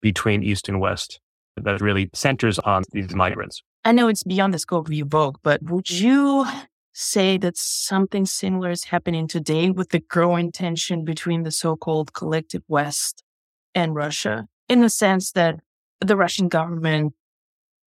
between 0.00 0.42
East 0.42 0.68
and 0.68 0.80
West 0.80 1.20
that 1.56 1.80
really 1.80 2.10
centers 2.14 2.58
on 2.58 2.82
these 2.92 3.14
migrants. 3.14 3.62
I 3.84 3.90
know 3.90 4.06
it's 4.06 4.22
beyond 4.22 4.54
the 4.54 4.60
scope 4.60 4.86
of 4.86 4.92
your 4.92 5.06
book, 5.06 5.40
but 5.42 5.60
would 5.64 5.90
you 5.90 6.46
say 6.92 7.36
that 7.38 7.56
something 7.56 8.26
similar 8.26 8.70
is 8.70 8.84
happening 8.84 9.26
today 9.26 9.70
with 9.70 9.88
the 9.88 9.98
growing 9.98 10.52
tension 10.52 11.04
between 11.04 11.42
the 11.42 11.50
so 11.50 11.74
called 11.74 12.12
collective 12.12 12.62
West 12.68 13.24
and 13.74 13.92
Russia, 13.96 14.46
in 14.68 14.82
the 14.82 14.88
sense 14.88 15.32
that 15.32 15.58
the 16.00 16.16
Russian 16.16 16.48
government 16.48 17.14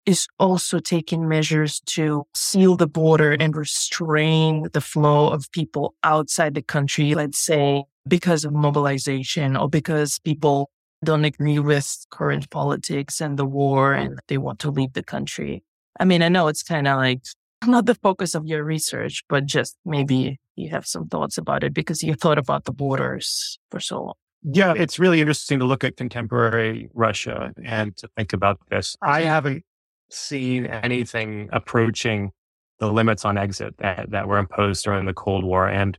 is 0.05 0.27
also 0.37 0.79
taking 0.79 1.29
measures 1.29 1.79
to 1.85 2.27
seal 2.33 2.75
the 2.75 2.87
border 2.87 3.31
and 3.31 3.55
restrain 3.55 4.67
the 4.73 4.81
flow 4.81 5.29
of 5.29 5.49
people 5.53 5.95
outside 6.03 6.55
the 6.55 6.61
country, 6.61 7.15
let's 7.15 7.39
say 7.39 7.85
because 8.05 8.43
of 8.43 8.51
mobilization 8.51 9.55
or 9.55 9.69
because 9.69 10.19
people 10.19 10.69
don't 11.05 11.23
agree 11.23 11.59
with 11.59 12.05
current 12.09 12.49
politics 12.49 13.21
and 13.21 13.39
the 13.39 13.45
war 13.45 13.93
and 13.93 14.19
they 14.27 14.37
want 14.37 14.59
to 14.59 14.69
leave 14.69 14.91
the 14.91 15.03
country. 15.03 15.63
I 15.99 16.05
mean, 16.05 16.21
I 16.21 16.29
know 16.29 16.47
it's 16.47 16.63
kind 16.63 16.87
of 16.87 16.97
like 16.97 17.21
not 17.65 17.85
the 17.85 17.95
focus 17.95 18.35
of 18.35 18.45
your 18.45 18.63
research, 18.63 19.23
but 19.29 19.45
just 19.45 19.77
maybe 19.85 20.39
you 20.55 20.69
have 20.69 20.85
some 20.85 21.07
thoughts 21.07 21.37
about 21.37 21.63
it 21.63 21.73
because 21.73 22.03
you 22.03 22.13
thought 22.15 22.37
about 22.37 22.65
the 22.65 22.71
borders 22.71 23.59
for 23.71 23.79
so 23.79 24.03
long. 24.03 24.13
Yeah, 24.43 24.73
it's 24.77 24.99
really 24.99 25.21
interesting 25.21 25.57
to 25.59 25.65
look 25.65 25.83
at 25.83 25.97
contemporary 25.97 26.89
Russia 26.93 27.51
and 27.63 27.97
to 27.97 28.07
think 28.15 28.31
about 28.31 28.59
this. 28.69 28.95
I 29.01 29.21
haven't 29.21 29.63
seen 30.11 30.67
anything 30.67 31.49
approaching 31.51 32.31
the 32.79 32.91
limits 32.91 33.25
on 33.25 33.37
exit 33.37 33.75
that, 33.79 34.11
that 34.11 34.27
were 34.27 34.37
imposed 34.37 34.83
during 34.83 35.05
the 35.05 35.13
Cold 35.13 35.43
War 35.43 35.67
and 35.67 35.97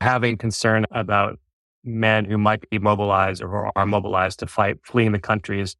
having 0.00 0.36
concern 0.36 0.86
about 0.92 1.40
men 1.82 2.24
who 2.26 2.38
might 2.38 2.68
be 2.70 2.78
mobilized 2.78 3.42
or 3.42 3.76
are 3.76 3.86
mobilized 3.86 4.38
to 4.40 4.46
fight 4.46 4.78
fleeing 4.84 5.12
the 5.12 5.18
countries 5.18 5.70
is 5.70 5.76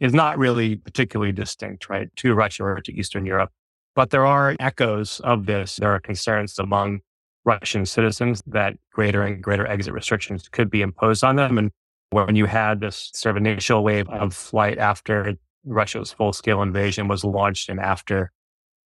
not 0.00 0.38
really 0.38 0.76
particularly 0.76 1.32
distinct, 1.32 1.88
right, 1.88 2.08
to 2.16 2.34
Russia 2.34 2.64
or 2.64 2.80
to 2.80 2.92
Eastern 2.92 3.26
Europe. 3.26 3.50
But 3.94 4.10
there 4.10 4.26
are 4.26 4.56
echoes 4.58 5.20
of 5.20 5.46
this. 5.46 5.76
There 5.76 5.90
are 5.90 6.00
concerns 6.00 6.58
among 6.58 7.00
Russian 7.44 7.86
citizens 7.86 8.42
that 8.46 8.74
greater 8.92 9.22
and 9.22 9.42
greater 9.42 9.66
exit 9.66 9.94
restrictions 9.94 10.48
could 10.48 10.70
be 10.70 10.82
imposed 10.82 11.22
on 11.22 11.36
them. 11.36 11.58
And 11.58 11.70
when 12.10 12.36
you 12.36 12.46
had 12.46 12.80
this 12.80 13.10
sort 13.14 13.36
of 13.36 13.44
initial 13.44 13.84
wave 13.84 14.08
of 14.08 14.34
flight 14.34 14.78
after 14.78 15.34
Russia's 15.64 16.12
full 16.12 16.32
scale 16.32 16.62
invasion 16.62 17.08
was 17.08 17.24
launched 17.24 17.68
and 17.68 17.78
after 17.78 18.32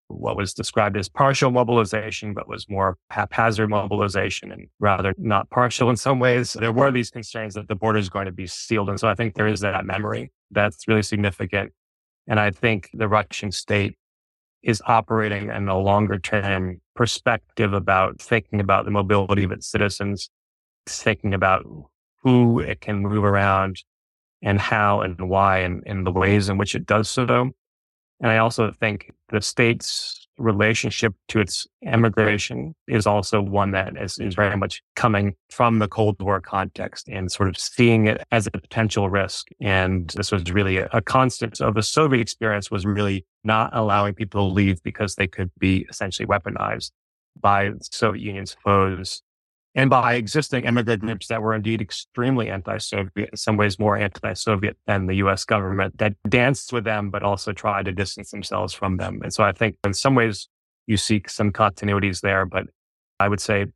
what 0.09 0.37
was 0.37 0.55
described 0.55 0.97
as 0.97 1.09
partial 1.09 1.51
mobilization, 1.51 2.33
but 2.33 2.49
was 2.49 2.68
more 2.68 2.97
haphazard 3.11 3.68
mobilization 3.68 4.51
and 4.51 4.68
rather 4.81 5.14
not 5.18 5.51
partial 5.51 5.90
in 5.90 5.97
some 5.97 6.18
ways. 6.18 6.55
There 6.55 6.73
were 6.73 6.90
these 6.90 7.11
concerns 7.11 7.55
that 7.55 7.68
the 7.68 7.75
border 7.75 7.99
is 7.99 8.09
going 8.09 8.27
to 8.27 8.33
be 8.33 8.47
sealed. 8.47 8.88
And 8.88 8.99
so 8.99 9.09
I 9.09 9.14
think 9.14 9.35
there 9.35 9.47
is 9.47 9.61
that 9.61 9.85
memory 9.85 10.33
that's 10.50 10.88
really 10.88 11.02
significant. 11.02 11.72
And 12.26 12.38
I 12.38 12.50
think 12.50 12.90
the 12.92 13.08
Russian 13.08 13.52
state 13.52 13.96
is 14.62 14.82
operating 14.87 15.50
in 15.50 15.68
a 15.68 15.78
longer 15.78 16.18
term 16.18 16.80
perspective 16.94 17.72
about 17.72 18.20
thinking 18.20 18.61
about 18.61 18.84
the 18.84 18.90
mobility 18.90 19.44
of 19.44 19.52
its 19.52 19.66
citizens, 19.70 20.30
thinking 20.87 21.32
about 21.32 21.64
who 22.22 22.58
it 22.58 22.80
can 22.80 22.98
move 22.98 23.24
around 23.24 23.82
and 24.42 24.61
how 24.61 25.00
and 25.00 25.28
why 25.28 25.58
and, 25.58 25.82
and 25.87 26.06
the 26.06 26.12
ways 26.12 26.48
in 26.48 26.58
which 26.58 26.74
it 26.74 26.87
does 26.87 27.08
so. 27.08 27.24
And 28.20 28.30
I 28.30 28.38
also 28.38 28.72
think 28.72 29.12
the 29.30 29.40
state's 29.40 30.28
relationship 30.38 31.14
to 31.29 31.40
its 31.40 31.66
emigration 31.85 32.74
is 32.87 33.07
also 33.07 33.40
one 33.40 33.72
that 33.72 33.96
is, 33.96 34.18
is 34.18 34.35
very 34.35 34.57
much 34.57 34.83
coming 34.96 35.35
from 35.51 35.79
the 35.79 35.88
Cold 35.88 36.20
War 36.20 36.40
context 36.40 37.09
and 37.09 37.31
sort 37.31 37.48
of 37.48 37.59
seeing 37.59 38.07
it 38.07 38.22
as 38.31 38.46
a 38.46 38.51
potential 38.51 39.11
risk. 39.11 39.48
And 39.61 40.11
this 40.16 40.33
was 40.33 40.51
really 40.51 40.79
a, 40.79 40.88
a 40.92 41.03
constant 41.03 41.61
of 41.61 41.74
the 41.74 41.83
Soviet 41.83 42.20
experience 42.20 42.70
was 42.70 42.87
really 42.87 43.27
not 43.44 43.70
allowing 43.72 44.14
people 44.14 44.48
to 44.48 44.55
leave 44.55 44.83
because 44.83 45.16
they 45.16 45.27
could 45.27 45.51
be 45.59 45.87
essentially 45.90 46.27
weaponized 46.27 46.92
by 47.40 47.70
Soviet 47.81 48.22
Union's 48.22 48.57
foes 48.64 49.22
and 49.74 49.90
by 49.90 50.14
existing 50.14 50.64
immigrant 50.64 51.02
groups 51.02 51.28
that 51.28 51.42
were 51.42 51.54
indeed 51.54 51.81
extremely 51.81 52.50
anti-Soviet, 52.50 53.31
in 53.31 53.37
some 53.37 53.57
ways 53.57 53.78
more 53.78 53.96
anti-Soviet 53.96 54.76
than 54.87 55.07
the 55.07 55.16
U.S. 55.16 55.44
government 55.44 55.98
that 55.98 56.14
danced 56.28 56.72
with 56.72 56.85
them, 56.85 57.11
but 57.11 57.22
also 57.22 57.52
tried 57.52 57.85
to 57.85 57.92
distance 57.92 58.31
themselves 58.31 58.72
from 58.72 58.96
them. 58.96 59.20
And 59.22 59.33
so 59.33 59.44
I 59.44 59.52
think 59.52 59.76
in 59.85 59.94
some 59.94 60.14
ways 60.14 60.48
you 60.87 60.96
see 60.96 61.22
some 61.28 61.52
continuities 61.52 62.20
there, 62.22 62.46
but 62.46 62.64
I 63.20 63.28
would 63.28 63.40
say 63.40 63.66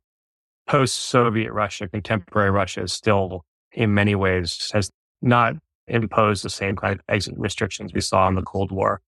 post-Soviet 0.67 1.51
Russia, 1.51 1.87
contemporary 1.87 2.51
Russia 2.51 2.83
is 2.83 2.93
still 2.93 3.45
in 3.71 3.93
many 3.93 4.15
ways 4.15 4.71
has 4.73 4.89
not 5.21 5.55
imposed 5.87 6.43
the 6.43 6.49
same 6.49 6.75
kind 6.75 6.93
of 6.93 7.01
exit 7.09 7.33
restrictions 7.37 7.93
we 7.93 8.01
saw 8.01 8.27
in 8.27 8.35
the 8.35 8.41
Cold 8.41 8.71
War. 8.71 9.01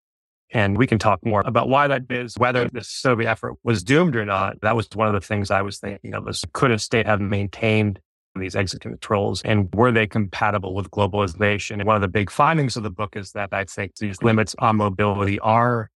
And 0.51 0.77
we 0.77 0.87
can 0.87 0.99
talk 0.99 1.25
more 1.25 1.41
about 1.45 1.69
why 1.69 1.87
that 1.87 2.03
is, 2.09 2.37
whether 2.37 2.69
the 2.69 2.83
Soviet 2.83 3.29
effort 3.29 3.55
was 3.63 3.83
doomed 3.83 4.15
or 4.15 4.25
not. 4.25 4.61
That 4.61 4.75
was 4.75 4.87
one 4.93 5.07
of 5.07 5.13
the 5.13 5.25
things 5.25 5.51
I 5.51 5.61
was 5.61 5.79
thinking 5.79 6.13
of 6.13 6.27
is 6.27 6.43
could 6.53 6.71
a 6.71 6.79
state 6.79 7.07
have 7.07 7.19
maintained 7.19 7.99
these 8.35 8.55
exit 8.55 8.81
controls 8.81 9.41
and 9.43 9.73
were 9.73 9.91
they 9.91 10.07
compatible 10.07 10.75
with 10.75 10.91
globalization? 10.91 11.75
And 11.75 11.85
one 11.85 11.95
of 11.95 12.01
the 12.01 12.07
big 12.07 12.29
findings 12.29 12.75
of 12.77 12.83
the 12.83 12.89
book 12.89 13.15
is 13.15 13.31
that 13.31 13.49
I 13.53 13.63
think 13.63 13.95
these 13.95 14.21
limits 14.21 14.55
on 14.59 14.77
mobility 14.77 15.39
are 15.39 15.89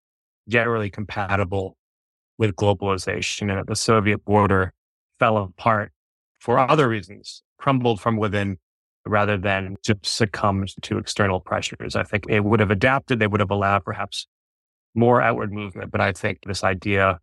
generally 0.48 0.90
compatible 0.90 1.78
with 2.38 2.56
globalization 2.56 3.50
and 3.50 3.60
that 3.60 3.68
the 3.68 3.76
Soviet 3.76 4.24
border 4.26 4.74
fell 5.20 5.38
apart 5.38 5.92
for 6.40 6.58
other 6.58 6.88
reasons, 6.88 7.44
crumbled 7.58 8.00
from 8.00 8.18
within 8.18 8.58
rather 9.06 9.38
than 9.38 9.76
just 9.84 10.06
succumbed 10.06 10.74
to 10.82 10.98
external 10.98 11.40
pressures. 11.40 11.96
I 11.96 12.04
think 12.04 12.26
it 12.30 12.44
would 12.44 12.60
have 12.60 12.72
adapted. 12.72 13.20
They 13.20 13.28
would 13.28 13.42
have 13.42 13.52
allowed 13.52 13.84
perhaps 13.84 14.28
more 14.96 15.22
outward 15.22 15.52
movement. 15.52 15.92
But 15.92 16.02
I 16.02 16.12
think 16.12 16.40
this 16.46 16.64
idea 16.64 17.20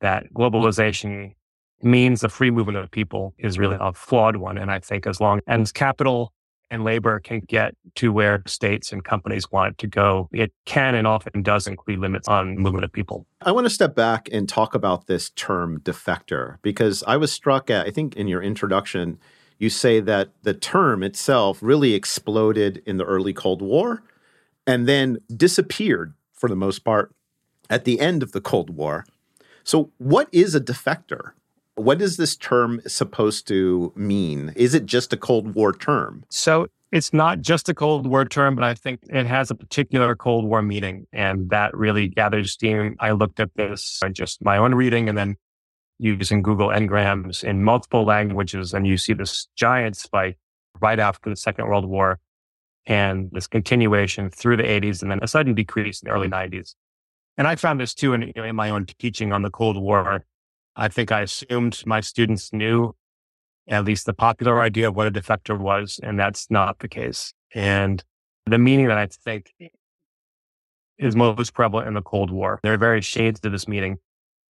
that 0.00 0.24
mm. 0.24 0.32
globalization 0.32 1.34
means 1.82 2.20
the 2.20 2.28
free 2.28 2.50
movement 2.50 2.78
of 2.78 2.90
people 2.90 3.34
is 3.38 3.58
really 3.58 3.76
a 3.80 3.92
flawed 3.92 4.36
one. 4.36 4.58
And 4.58 4.70
I 4.70 4.78
think 4.78 5.06
as 5.06 5.20
long 5.20 5.40
as 5.46 5.72
capital 5.72 6.32
and 6.70 6.82
labor 6.82 7.20
can 7.20 7.40
get 7.40 7.74
to 7.96 8.12
where 8.12 8.42
states 8.46 8.90
and 8.90 9.04
companies 9.04 9.50
want 9.52 9.72
it 9.72 9.78
to 9.78 9.86
go, 9.86 10.28
it 10.32 10.52
can 10.64 10.94
and 10.94 11.06
often 11.06 11.42
does 11.42 11.66
include 11.66 11.98
limits 11.98 12.26
on 12.26 12.56
movement 12.56 12.84
of 12.84 12.92
people. 12.92 13.26
I 13.42 13.52
want 13.52 13.66
to 13.66 13.70
step 13.70 13.94
back 13.94 14.28
and 14.32 14.48
talk 14.48 14.74
about 14.74 15.06
this 15.06 15.30
term 15.30 15.80
defector 15.80 16.56
because 16.62 17.04
I 17.06 17.16
was 17.16 17.30
struck 17.30 17.70
at, 17.70 17.86
I 17.86 17.90
think 17.90 18.16
in 18.16 18.28
your 18.28 18.42
introduction, 18.42 19.18
you 19.58 19.70
say 19.70 20.00
that 20.00 20.30
the 20.42 20.54
term 20.54 21.02
itself 21.02 21.58
really 21.60 21.94
exploded 21.94 22.82
in 22.86 22.96
the 22.96 23.04
early 23.04 23.32
Cold 23.32 23.62
War 23.62 24.02
and 24.66 24.88
then 24.88 25.18
disappeared 25.36 26.14
for 26.44 26.50
the 26.50 26.54
most 26.54 26.84
part, 26.84 27.10
at 27.70 27.86
the 27.86 27.98
end 27.98 28.22
of 28.22 28.32
the 28.32 28.40
Cold 28.40 28.68
War. 28.68 29.06
So, 29.62 29.90
what 29.96 30.28
is 30.30 30.54
a 30.54 30.60
defector? 30.60 31.30
What 31.76 32.02
is 32.02 32.18
this 32.18 32.36
term 32.36 32.82
supposed 32.86 33.48
to 33.48 33.94
mean? 33.96 34.52
Is 34.56 34.74
it 34.74 34.84
just 34.84 35.14
a 35.14 35.16
Cold 35.16 35.54
War 35.54 35.72
term? 35.72 36.22
So, 36.28 36.66
it's 36.92 37.14
not 37.14 37.40
just 37.40 37.70
a 37.70 37.74
Cold 37.74 38.06
War 38.06 38.26
term, 38.26 38.56
but 38.56 38.62
I 38.62 38.74
think 38.74 39.00
it 39.08 39.24
has 39.24 39.50
a 39.50 39.54
particular 39.54 40.14
Cold 40.14 40.44
War 40.44 40.60
meaning, 40.60 41.06
and 41.14 41.48
that 41.48 41.74
really 41.74 42.08
gathers 42.08 42.52
steam. 42.52 42.96
I 43.00 43.12
looked 43.12 43.40
at 43.40 43.48
this 43.54 44.02
just 44.12 44.44
my 44.44 44.58
own 44.58 44.74
reading 44.74 45.08
and 45.08 45.16
then 45.16 45.36
using 45.98 46.42
Google 46.42 46.68
Ngrams 46.68 47.42
in 47.42 47.64
multiple 47.64 48.04
languages, 48.04 48.74
and 48.74 48.86
you 48.86 48.98
see 48.98 49.14
this 49.14 49.48
giant 49.56 49.96
spike 49.96 50.36
right 50.78 51.00
after 51.00 51.30
the 51.30 51.36
Second 51.36 51.68
World 51.68 51.86
War 51.86 52.18
and 52.86 53.30
this 53.32 53.46
continuation 53.46 54.30
through 54.30 54.56
the 54.56 54.62
80s 54.62 55.02
and 55.02 55.10
then 55.10 55.20
a 55.22 55.28
sudden 55.28 55.54
decrease 55.54 56.02
in 56.02 56.08
the 56.08 56.14
early 56.14 56.28
mm-hmm. 56.28 56.56
90s. 56.56 56.74
And 57.36 57.48
I 57.48 57.56
found 57.56 57.80
this 57.80 57.94
too 57.94 58.12
in, 58.12 58.22
you 58.22 58.32
know, 58.36 58.44
in 58.44 58.54
my 58.54 58.70
own 58.70 58.86
teaching 58.86 59.32
on 59.32 59.42
the 59.42 59.50
Cold 59.50 59.80
War. 59.80 60.24
I 60.76 60.88
think 60.88 61.10
I 61.12 61.22
assumed 61.22 61.82
my 61.86 62.00
students 62.00 62.52
knew 62.52 62.94
at 63.68 63.84
least 63.84 64.06
the 64.06 64.12
popular 64.12 64.60
idea 64.60 64.88
of 64.88 64.96
what 64.96 65.06
a 65.06 65.10
defector 65.10 65.58
was, 65.58 65.98
and 66.02 66.18
that's 66.18 66.50
not 66.50 66.80
the 66.80 66.88
case. 66.88 67.32
And 67.54 68.02
the 68.46 68.58
meaning 68.58 68.88
that 68.88 68.98
I 68.98 69.06
think 69.06 69.52
is 70.98 71.16
most 71.16 71.54
prevalent 71.54 71.88
in 71.88 71.94
the 71.94 72.02
Cold 72.02 72.30
War. 72.30 72.60
There 72.62 72.72
are 72.72 72.78
various 72.78 73.04
shades 73.04 73.40
to 73.40 73.50
this 73.50 73.66
meaning, 73.66 73.96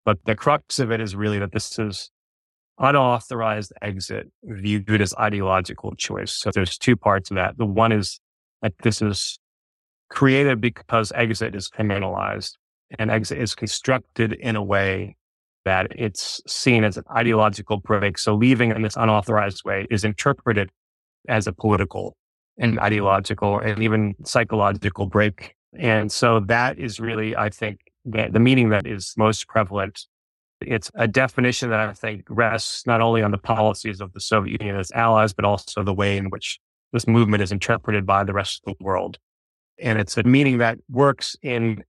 but 0.04 0.18
the 0.24 0.34
crux 0.34 0.78
of 0.78 0.90
it 0.90 1.00
is 1.00 1.14
really 1.14 1.38
that 1.38 1.52
this 1.52 1.78
is 1.78 2.10
unauthorized 2.78 3.72
exit 3.80 4.30
viewed 4.42 5.00
as 5.00 5.14
ideological 5.14 5.94
choice. 5.94 6.32
So 6.32 6.50
there's 6.50 6.76
two 6.76 6.96
parts 6.96 7.30
of 7.30 7.36
that. 7.36 7.56
The 7.56 7.66
one 7.66 7.92
is 7.92 8.20
like 8.64 8.76
this 8.82 9.00
is 9.00 9.38
created 10.10 10.60
because 10.60 11.12
exit 11.14 11.54
is 11.54 11.68
criminalized 11.68 12.52
and 12.98 13.10
exit 13.10 13.38
is 13.38 13.54
constructed 13.54 14.32
in 14.32 14.56
a 14.56 14.62
way 14.62 15.16
that 15.64 15.86
it's 15.96 16.40
seen 16.46 16.82
as 16.82 16.96
an 16.96 17.04
ideological 17.14 17.76
break. 17.78 18.18
So 18.18 18.34
leaving 18.34 18.70
in 18.70 18.82
this 18.82 18.96
unauthorized 18.96 19.62
way 19.64 19.86
is 19.90 20.04
interpreted 20.04 20.70
as 21.28 21.46
a 21.46 21.52
political 21.52 22.16
and 22.58 22.78
ideological 22.78 23.58
and 23.58 23.82
even 23.82 24.14
psychological 24.24 25.06
break. 25.06 25.54
And 25.76 26.10
so 26.10 26.40
that 26.40 26.78
is 26.78 27.00
really, 27.00 27.36
I 27.36 27.50
think, 27.50 27.80
the 28.04 28.40
meaning 28.40 28.68
that 28.70 28.86
is 28.86 29.14
most 29.16 29.48
prevalent. 29.48 30.06
It's 30.60 30.90
a 30.94 31.08
definition 31.08 31.70
that 31.70 31.80
I 31.80 31.92
think 31.92 32.24
rests 32.28 32.86
not 32.86 33.00
only 33.00 33.22
on 33.22 33.30
the 33.30 33.38
policies 33.38 34.00
of 34.00 34.12
the 34.12 34.20
Soviet 34.20 34.60
Union 34.60 34.78
its 34.78 34.92
allies, 34.92 35.32
but 35.32 35.44
also 35.44 35.82
the 35.82 35.94
way 35.94 36.16
in 36.16 36.30
which 36.30 36.60
this 36.94 37.08
movement 37.08 37.42
is 37.42 37.52
interpreted 37.52 38.06
by 38.06 38.22
the 38.24 38.32
rest 38.32 38.62
of 38.66 38.78
the 38.78 38.84
world. 38.84 39.18
And 39.80 39.98
it's 39.98 40.16
a 40.16 40.22
meaning 40.22 40.58
that 40.58 40.78
works 40.88 41.36
in 41.42 41.82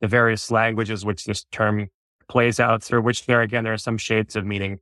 the 0.00 0.08
various 0.08 0.50
languages 0.50 1.04
which 1.04 1.24
this 1.24 1.44
term 1.52 1.86
plays 2.28 2.58
out 2.58 2.82
through, 2.82 3.02
which 3.02 3.24
there 3.26 3.40
again, 3.40 3.62
there 3.62 3.72
are 3.72 3.78
some 3.78 3.96
shades 3.96 4.34
of 4.34 4.44
meaning 4.44 4.80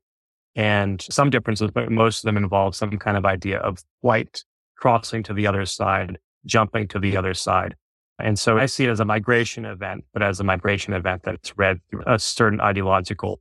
and 0.56 1.02
some 1.02 1.28
differences, 1.28 1.70
but 1.70 1.92
most 1.92 2.24
of 2.24 2.28
them 2.28 2.38
involve 2.38 2.74
some 2.74 2.90
kind 2.98 3.18
of 3.18 3.26
idea 3.26 3.58
of 3.58 3.84
white 4.00 4.42
crossing 4.78 5.22
to 5.24 5.34
the 5.34 5.46
other 5.46 5.66
side, 5.66 6.18
jumping 6.46 6.88
to 6.88 6.98
the 6.98 7.14
other 7.14 7.34
side. 7.34 7.76
And 8.18 8.38
so 8.38 8.56
I 8.56 8.64
see 8.64 8.84
it 8.84 8.90
as 8.90 9.00
a 9.00 9.04
migration 9.04 9.66
event, 9.66 10.06
but 10.14 10.22
as 10.22 10.40
a 10.40 10.44
migration 10.44 10.94
event 10.94 11.22
that's 11.22 11.56
read 11.58 11.80
through 11.90 12.02
a 12.06 12.18
certain 12.18 12.62
ideological 12.62 13.40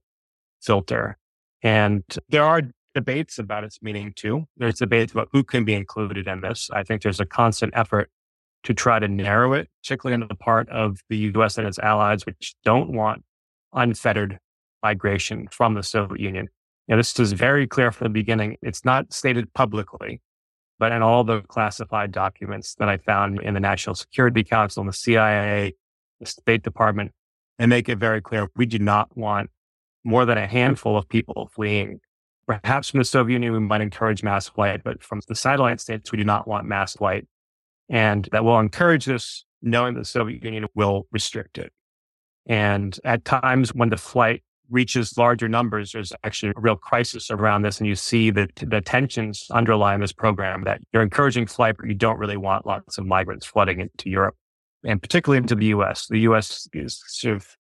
filter. 0.62 1.17
And 1.63 2.04
there 2.28 2.43
are 2.43 2.62
debates 2.96 3.38
about 3.38 3.64
its 3.64 3.82
meaning 3.84 4.14
too. 4.16 4.48
There's 4.58 4.80
debates 4.80 5.12
about 5.12 5.30
who 5.32 5.44
can 5.44 5.66
be 5.66 5.76
included 5.76 6.28
in 6.28 6.42
this. 6.42 6.70
I 6.74 6.82
think 6.82 7.04
there's 7.04 7.20
a 7.20 7.26
constant 7.26 7.74
effort 7.76 8.10
to 8.64 8.74
try 8.74 8.98
to 8.98 9.08
narrow 9.08 9.54
it, 9.54 9.70
particularly 9.84 10.16
into 10.16 10.28
the 10.28 10.36
part 10.36 10.68
of 10.70 11.02
the 11.10 11.18
US 11.36 11.60
and 11.60 11.68
its 11.68 11.78
allies, 11.78 12.26
which 12.26 12.56
don't 12.64 12.92
want 12.92 13.24
unfettered 13.74 14.40
migration 14.82 15.48
from 15.52 15.76
the 15.76 15.84
Soviet 15.84 16.20
Union. 16.20 16.48
Now, 16.88 16.96
this 16.96 17.20
is 17.20 17.34
very 17.34 17.68
clear 17.68 17.92
from 17.92 18.06
the 18.06 18.10
beginning. 18.10 18.58
It's 18.62 18.86
not 18.86 19.14
stated 19.14 19.54
publicly, 19.54 20.22
but 20.80 20.92
in 20.92 21.02
all 21.02 21.24
the 21.24 21.42
classified 21.42 22.12
documents 22.12 22.76
that 22.76 22.90
I 22.90 22.98
found 22.98 23.42
in 23.42 23.54
the 23.54 23.60
National 23.60 23.96
Security 23.96 24.44
Council 24.44 24.82
and 24.82 24.90
the 24.90 24.98
CIA, 24.98 25.76
the 26.20 26.26
State 26.26 26.64
Department, 26.64 27.12
they 27.60 27.66
make 27.66 27.90
it 27.90 27.98
very 27.98 28.22
clear 28.22 28.48
we 28.56 28.66
do 28.66 28.80
not 28.80 29.16
want 29.18 29.50
more 30.04 30.26
than 30.26 30.38
a 30.38 30.48
handful 30.48 30.98
of 30.98 31.10
people 31.10 31.50
fleeing 31.54 32.00
Perhaps 32.48 32.92
from 32.92 33.00
the 33.00 33.06
Soviet 33.06 33.36
Union, 33.36 33.54
we 33.54 33.60
might 33.60 33.82
encourage 33.82 34.24
mass 34.24 34.48
flight, 34.48 34.82
but 34.84 35.04
from 35.04 35.22
the 35.28 35.36
satellite 35.36 35.82
states, 35.82 36.12
we 36.12 36.18
do 36.18 36.24
not 36.24 36.48
want 36.48 36.68
mass 36.68 36.94
flight. 36.94 37.28
And 37.90 38.28
that 38.32 38.44
will 38.44 38.60
encourage 38.60 39.06
this, 39.06 39.46
knowing 39.62 39.96
that 39.96 40.02
the 40.02 40.06
Soviet 40.06 40.44
Union 40.44 40.68
will 40.76 41.08
restrict 41.12 41.58
it. 41.58 41.72
And 42.48 42.98
at 43.04 43.26
times 43.26 43.74
when 43.74 43.90
the 43.90 43.98
flight 43.98 44.44
reaches 44.70 45.18
larger 45.18 45.48
numbers, 45.48 45.92
there's 45.92 46.14
actually 46.24 46.54
a 46.56 46.60
real 46.60 46.76
crisis 46.76 47.32
around 47.32 47.64
this. 47.64 47.80
And 47.80 47.88
you 47.88 47.96
see 47.96 48.30
the, 48.30 48.48
the 48.56 48.82
tensions 48.82 49.48
underlying 49.52 50.02
this 50.02 50.14
program 50.14 50.64
that 50.64 50.82
you're 50.92 51.04
encouraging 51.04 51.48
flight, 51.48 51.76
but 51.78 51.88
you 51.88 51.96
don't 51.96 52.20
really 52.20 52.38
want 52.38 52.66
lots 52.66 52.98
of 52.98 53.06
migrants 53.06 53.46
flooding 53.46 53.80
into 53.80 54.10
Europe 54.10 54.36
and 54.84 55.02
particularly 55.02 55.38
into 55.38 55.56
the 55.56 55.68
US. 55.68 56.08
The 56.08 56.20
US 56.20 56.68
is 56.74 57.04
sort 57.08 57.36
of, 57.36 57.56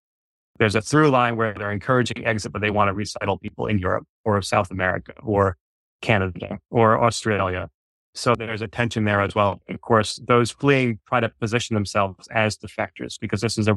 there's 0.59 0.75
a 0.75 0.81
through 0.81 1.11
line 1.11 1.37
where 1.37 1.55
they're 1.55 1.73
encouraging 1.73 2.25
exit, 2.25 2.53
but 2.53 2.61
they 2.61 2.71
want 2.71 2.89
to 2.89 2.95
resettle 2.95 3.39
people 3.39 3.67
in 3.67 3.79
Europe 3.79 4.07
or 4.25 4.41
South 4.43 4.71
America 4.71 5.13
or 5.23 5.57
Canada 6.01 6.59
or 6.71 7.03
Australia. 7.03 7.69
So 8.15 8.35
there's 8.37 8.63
a 8.63 8.69
tension 8.69 9.05
there 9.05 9.21
as 9.21 9.35
well. 9.35 9.61
Of 9.69 9.81
course, 9.81 10.21
those 10.29 10.53
fleeing 10.53 11.01
try 11.09 11.21
to 11.21 11.29
position 11.29 11.75
themselves 11.75 12.29
as 12.29 12.57
defectors 12.57 13.19
because 13.21 13.41
this 13.41 13.59
is 13.59 13.67
a 13.67 13.77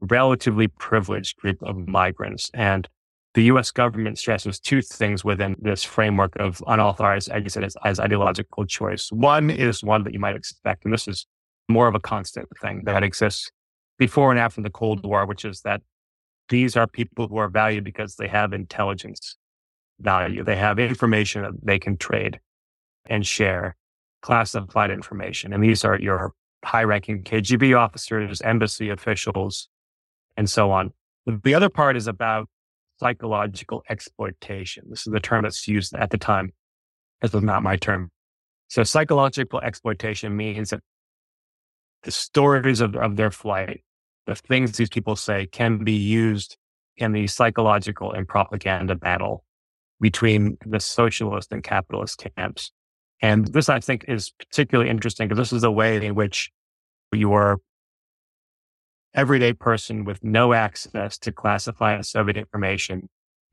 relatively 0.00 0.66
privileged 0.66 1.36
group 1.36 1.62
of 1.62 1.76
migrants. 1.86 2.50
And 2.52 2.88
the 3.34 3.44
US 3.44 3.70
government 3.70 4.18
stresses 4.18 4.58
two 4.58 4.82
things 4.82 5.24
within 5.24 5.54
this 5.60 5.84
framework 5.84 6.34
of 6.36 6.62
unauthorized 6.66 7.30
exit 7.30 7.62
as, 7.62 7.76
as 7.84 8.00
ideological 8.00 8.66
choice. 8.66 9.10
One 9.12 9.48
is 9.48 9.84
one 9.84 10.02
that 10.02 10.12
you 10.12 10.18
might 10.18 10.36
expect, 10.36 10.84
and 10.84 10.92
this 10.92 11.06
is 11.06 11.26
more 11.68 11.86
of 11.86 11.94
a 11.94 12.00
constant 12.00 12.48
thing 12.60 12.82
that 12.84 13.04
exists 13.04 13.50
before 13.98 14.32
and 14.32 14.40
after 14.40 14.60
the 14.60 14.70
Cold 14.70 15.04
War, 15.04 15.24
which 15.24 15.44
is 15.44 15.60
that 15.62 15.80
these 16.48 16.76
are 16.76 16.86
people 16.86 17.28
who 17.28 17.36
are 17.36 17.48
valued 17.48 17.84
because 17.84 18.16
they 18.16 18.28
have 18.28 18.52
intelligence 18.52 19.36
value. 20.00 20.44
They 20.44 20.56
have 20.56 20.78
information 20.78 21.42
that 21.42 21.52
they 21.62 21.78
can 21.78 21.96
trade 21.96 22.40
and 23.06 23.26
share 23.26 23.76
classified 24.22 24.90
information. 24.90 25.52
And 25.52 25.62
these 25.62 25.84
are 25.84 25.98
your 25.98 26.32
high 26.64 26.84
ranking 26.84 27.22
KGB 27.22 27.76
officers, 27.76 28.40
embassy 28.42 28.88
officials, 28.88 29.68
and 30.36 30.48
so 30.48 30.70
on. 30.70 30.92
The 31.26 31.54
other 31.54 31.68
part 31.68 31.96
is 31.96 32.06
about 32.06 32.48
psychological 32.98 33.82
exploitation. 33.88 34.84
This 34.88 35.06
is 35.06 35.12
the 35.12 35.20
term 35.20 35.42
that's 35.42 35.66
used 35.66 35.94
at 35.94 36.10
the 36.10 36.18
time. 36.18 36.52
This 37.20 37.32
was 37.32 37.42
not 37.42 37.62
my 37.62 37.76
term. 37.76 38.10
So 38.68 38.84
psychological 38.84 39.60
exploitation 39.60 40.36
means 40.36 40.70
that 40.70 40.80
the 42.04 42.10
stories 42.10 42.80
of, 42.80 42.96
of 42.96 43.16
their 43.16 43.30
flight, 43.30 43.82
the 44.26 44.34
things 44.34 44.76
these 44.76 44.88
people 44.88 45.16
say 45.16 45.46
can 45.46 45.78
be 45.78 45.92
used 45.92 46.56
in 46.96 47.12
the 47.12 47.26
psychological 47.26 48.12
and 48.12 48.28
propaganda 48.28 48.94
battle 48.94 49.44
between 50.00 50.58
the 50.66 50.80
socialist 50.80 51.52
and 51.52 51.62
capitalist 51.62 52.24
camps. 52.36 52.72
And 53.20 53.46
this, 53.48 53.68
I 53.68 53.80
think, 53.80 54.04
is 54.08 54.30
particularly 54.30 54.90
interesting 54.90 55.28
because 55.28 55.38
this 55.38 55.52
is 55.52 55.64
a 55.64 55.70
way 55.70 56.04
in 56.04 56.14
which 56.14 56.50
your 57.12 57.60
everyday 59.14 59.52
person 59.52 60.04
with 60.04 60.22
no 60.24 60.52
access 60.52 61.18
to 61.18 61.32
classified 61.32 62.04
Soviet 62.04 62.36
information, 62.36 63.08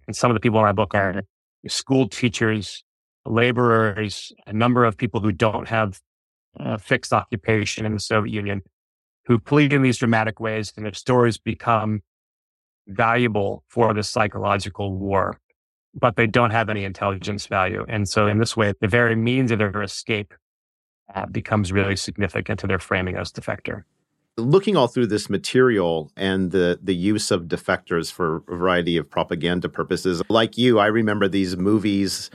and 0.07 0.15
some 0.15 0.31
of 0.31 0.35
the 0.35 0.39
people 0.39 0.59
in 0.59 0.65
my 0.65 0.71
book 0.71 0.95
are 0.95 1.23
school 1.67 2.07
teachers, 2.07 2.83
laborers, 3.25 4.31
a 4.47 4.53
number 4.53 4.85
of 4.85 4.97
people 4.97 5.19
who 5.19 5.31
don't 5.31 5.67
have 5.67 5.99
a 6.55 6.79
fixed 6.79 7.13
occupation 7.13 7.85
in 7.85 7.93
the 7.93 7.99
Soviet 7.99 8.33
Union, 8.33 8.61
who 9.29 9.39
plead 9.39 9.71
in 9.71 9.81
these 9.81 9.97
dramatic 9.97 10.41
ways, 10.41 10.73
and 10.75 10.85
their 10.85 10.93
stories 10.93 11.37
become 11.37 12.01
valuable 12.87 13.63
for 13.69 13.93
the 13.93 14.03
psychological 14.03 14.93
war 14.97 15.39
but 15.93 16.15
they 16.15 16.27
don't 16.27 16.51
have 16.51 16.69
any 16.69 16.83
intelligence 16.83 17.47
value. 17.47 17.85
And 17.87 18.07
so 18.07 18.27
in 18.27 18.37
this 18.37 18.55
way, 18.55 18.73
the 18.79 18.87
very 18.87 19.15
means 19.15 19.51
of 19.51 19.59
their 19.59 19.81
escape 19.81 20.33
uh, 21.13 21.25
becomes 21.25 21.71
really 21.71 21.95
significant 21.95 22.59
to 22.59 22.67
their 22.67 22.79
framing 22.79 23.15
as 23.15 23.31
defector. 23.31 23.83
Looking 24.37 24.77
all 24.77 24.87
through 24.87 25.07
this 25.07 25.29
material 25.29 26.11
and 26.15 26.51
the 26.51 26.79
the 26.81 26.95
use 26.95 27.29
of 27.29 27.43
defectors 27.43 28.11
for 28.11 28.37
a 28.47 28.55
variety 28.55 28.95
of 28.95 29.09
propaganda 29.09 29.67
purposes, 29.67 30.21
like 30.29 30.57
you, 30.57 30.79
I 30.79 30.85
remember 30.85 31.27
these 31.27 31.57
movies 31.57 32.29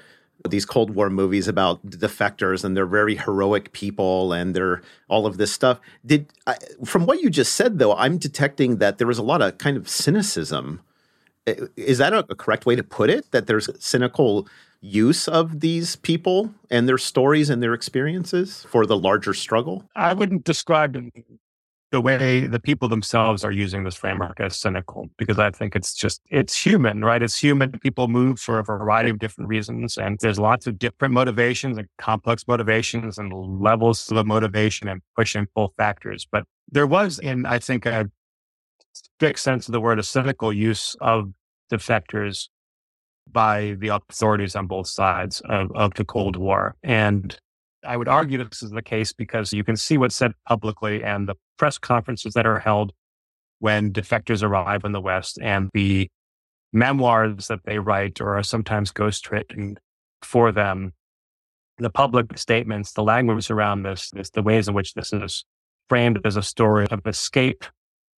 these 0.49 0.67
Cold 0.67 0.95
War 0.95 1.09
movies 1.09 1.49
about 1.49 1.85
defectors 1.87 2.65
and 2.65 2.77
they're 2.77 2.87
very 2.87 3.17
heroic 3.17 3.73
people 3.73 4.33
and 4.33 4.55
they're 4.55 4.83
all 5.09 5.27
of 5.27 5.39
this 5.39 5.53
stuff. 5.53 5.81
Did 6.05 6.27
I, 6.47 6.57
from 6.85 7.07
what 7.07 7.23
you 7.23 7.31
just 7.31 7.55
said 7.55 7.79
though, 7.79 7.95
I'm 7.95 8.19
detecting 8.19 8.77
that 8.77 8.99
there 8.99 9.07
was 9.07 9.19
a 9.19 9.23
lot 9.23 9.41
of 9.41 9.59
kind 9.59 9.77
of 9.77 9.89
cynicism 9.89 10.81
is 11.77 11.99
that 11.99 12.15
a, 12.15 12.23
correct 12.35 12.67
way 12.67 12.77
to 12.77 12.83
put 12.83 13.11
it? 13.11 13.31
That 13.33 13.47
there's 13.47 13.69
cynical 13.83 14.49
use 14.81 15.29
of 15.29 15.61
these 15.61 15.97
people 15.97 16.55
and 16.71 16.89
their 16.89 16.99
stories 16.99 17.51
and 17.51 17.63
their 17.63 17.75
experiences 17.75 18.67
for 18.69 18.87
the 18.87 18.97
larger 18.97 19.35
struggle? 19.35 19.89
I 19.95 20.15
wouldn't 20.15 20.45
describe 20.45 20.97
the 21.95 22.01
way 22.01 22.49
the 22.49 22.59
people 22.59 22.89
themselves 22.89 23.45
are 23.45 23.53
using 23.53 23.85
this 23.85 23.95
framework 23.95 24.41
as 24.41 24.57
cynical 24.57 25.09
because 25.17 25.39
I 25.39 25.53
think 25.53 25.77
it's 25.77 25.95
just, 25.95 26.21
it's 26.29 26.61
human, 26.61 27.05
right? 27.05 27.23
It's 27.23 27.39
human. 27.39 27.71
People 27.79 28.09
move 28.09 28.41
for 28.41 28.59
a 28.59 28.65
variety 28.65 29.11
of 29.11 29.21
different 29.21 29.49
reasons 29.49 29.97
and 29.97 30.19
there's 30.19 30.41
lots 30.41 30.67
of 30.67 30.77
different 30.77 31.15
motivations 31.15 31.79
and 31.79 31.87
complex 31.99 32.49
motivations 32.49 33.17
and 33.17 33.33
levels 33.63 34.11
of 34.11 34.27
motivation 34.27 34.89
and 34.89 35.03
push 35.17 35.37
and 35.37 35.47
pull 35.55 35.73
factors. 35.77 36.27
But 36.29 36.43
there 36.69 36.89
was 36.89 37.21
in, 37.21 37.47
I 37.47 37.61
think, 37.61 37.87
a 37.87 38.11
strict 38.93 39.39
sense 39.39 39.69
of 39.69 39.73
the 39.73 39.81
word, 39.81 40.01
a 40.01 40.03
cynical 40.03 40.53
use 40.53 40.97
of 41.01 41.31
defectors 41.73 42.49
by 43.31 43.77
the 43.79 43.89
authorities 43.89 44.57
on 44.57 44.67
both 44.67 44.89
sides 44.89 45.41
of, 45.49 45.71
of 45.77 45.95
the 45.95 46.05
Cold 46.05 46.35
War. 46.35 46.75
And 46.83 47.39
I 47.87 47.97
would 47.97 48.09
argue 48.09 48.43
this 48.43 48.63
is 48.63 48.71
the 48.71 48.83
case 48.83 49.13
because 49.13 49.53
you 49.53 49.65
can 49.65 49.77
see 49.77 49.99
what's 49.99 50.17
said 50.17 50.33
publicly 50.47 51.03
and 51.03 51.29
the 51.29 51.35
press 51.59 51.79
conferences 51.79 52.35
that 52.35 52.47
are 52.47 52.59
held 52.59 52.93
when 53.59 53.93
defectors 53.93 54.43
arrive 54.43 54.85
in 54.85 54.93
the 54.93 55.01
West 55.01 55.39
and 55.41 55.71
the 55.73 56.09
memoirs 56.73 57.47
that 57.49 57.61
they 57.65 57.79
write 57.79 58.21
or 58.21 58.37
are 58.37 58.43
sometimes 58.43 58.93
ghostwritten 58.93 59.77
for 60.23 60.53
them, 60.53 60.93
the 61.79 61.91
public 61.91 62.37
statements, 62.37 62.93
the 62.93 63.03
language 63.03 63.51
around 63.51 63.83
this, 63.83 64.11
this, 64.11 64.31
the 64.31 64.43
ways 64.43 64.69
in 64.69 64.75
which 64.75 64.95
this 64.95 65.13
is 65.13 65.45
framed 65.89 66.19
as 66.25 66.37
a 66.37 66.43
story 66.43 66.87
of 66.91 67.07
escape 67.07 67.65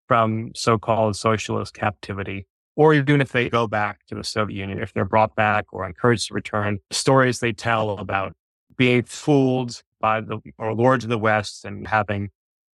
from 0.07 0.51
so-called 0.55 1.15
socialist 1.15 1.73
captivity, 1.73 2.47
or 2.75 2.93
even 2.93 3.21
if 3.21 3.31
they 3.31 3.49
go 3.49 3.67
back 3.67 3.99
to 4.07 4.15
the 4.15 4.23
Soviet 4.23 4.57
Union, 4.57 4.79
if 4.79 4.93
they're 4.93 5.05
brought 5.05 5.35
back 5.35 5.65
or 5.71 5.85
encouraged 5.85 6.27
to 6.27 6.33
return, 6.33 6.79
stories 6.91 7.39
they 7.39 7.51
tell 7.51 7.91
about 7.97 8.33
being 8.77 9.03
fooled 9.03 9.81
by 9.99 10.21
the 10.21 10.39
or 10.57 10.73
lords 10.73 11.03
of 11.03 11.09
the 11.09 11.17
West 11.17 11.65
and 11.65 11.87
having 11.87 12.29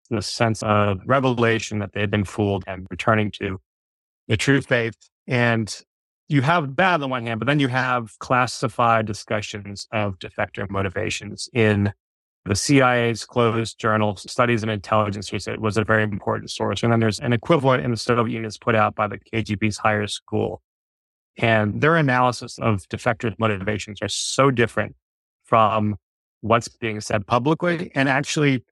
the 0.09 0.21
sense 0.21 0.61
of 0.63 0.99
revelation 1.05 1.79
that 1.79 1.93
they 1.93 2.01
had 2.01 2.11
been 2.11 2.25
fooled 2.25 2.63
and 2.67 2.85
returning 2.89 3.31
to 3.31 3.59
the 4.27 4.37
true 4.37 4.61
faith. 4.61 4.95
And 5.27 5.75
you 6.27 6.41
have 6.41 6.75
that 6.75 6.93
on 6.95 6.99
the 6.99 7.07
one 7.07 7.25
hand, 7.25 7.39
but 7.39 7.47
then 7.47 7.59
you 7.59 7.67
have 7.67 8.17
classified 8.19 9.05
discussions 9.05 9.87
of 9.91 10.19
defector 10.19 10.69
motivations 10.69 11.49
in 11.53 11.93
the 12.45 12.55
CIA's 12.55 13.23
closed 13.23 13.79
journal, 13.79 14.17
Studies 14.17 14.63
in 14.63 14.69
Intelligence 14.69 15.31
Research, 15.31 15.59
was 15.59 15.77
a 15.77 15.83
very 15.83 16.03
important 16.03 16.51
source. 16.51 16.83
And 16.83 16.91
then 16.91 16.99
there's 16.99 17.19
an 17.19 17.31
equivalent 17.31 17.85
in 17.85 17.91
the 17.91 17.97
Soviet 17.97 18.33
Union 18.33 18.51
put 18.59 18.75
out 18.75 18.95
by 18.95 19.07
the 19.07 19.17
KGB's 19.17 19.77
higher 19.77 20.07
school. 20.07 20.61
And 21.37 21.79
their 21.79 21.95
analysis 21.95 22.59
of 22.59 22.87
defectors' 22.89 23.39
motivations 23.39 23.99
are 24.01 24.09
so 24.09 24.51
different 24.51 24.95
from 25.43 25.95
what's 26.41 26.67
being 26.67 26.99
said 26.99 27.25
publicly 27.25 27.91
and 27.95 28.09
actually 28.09 28.63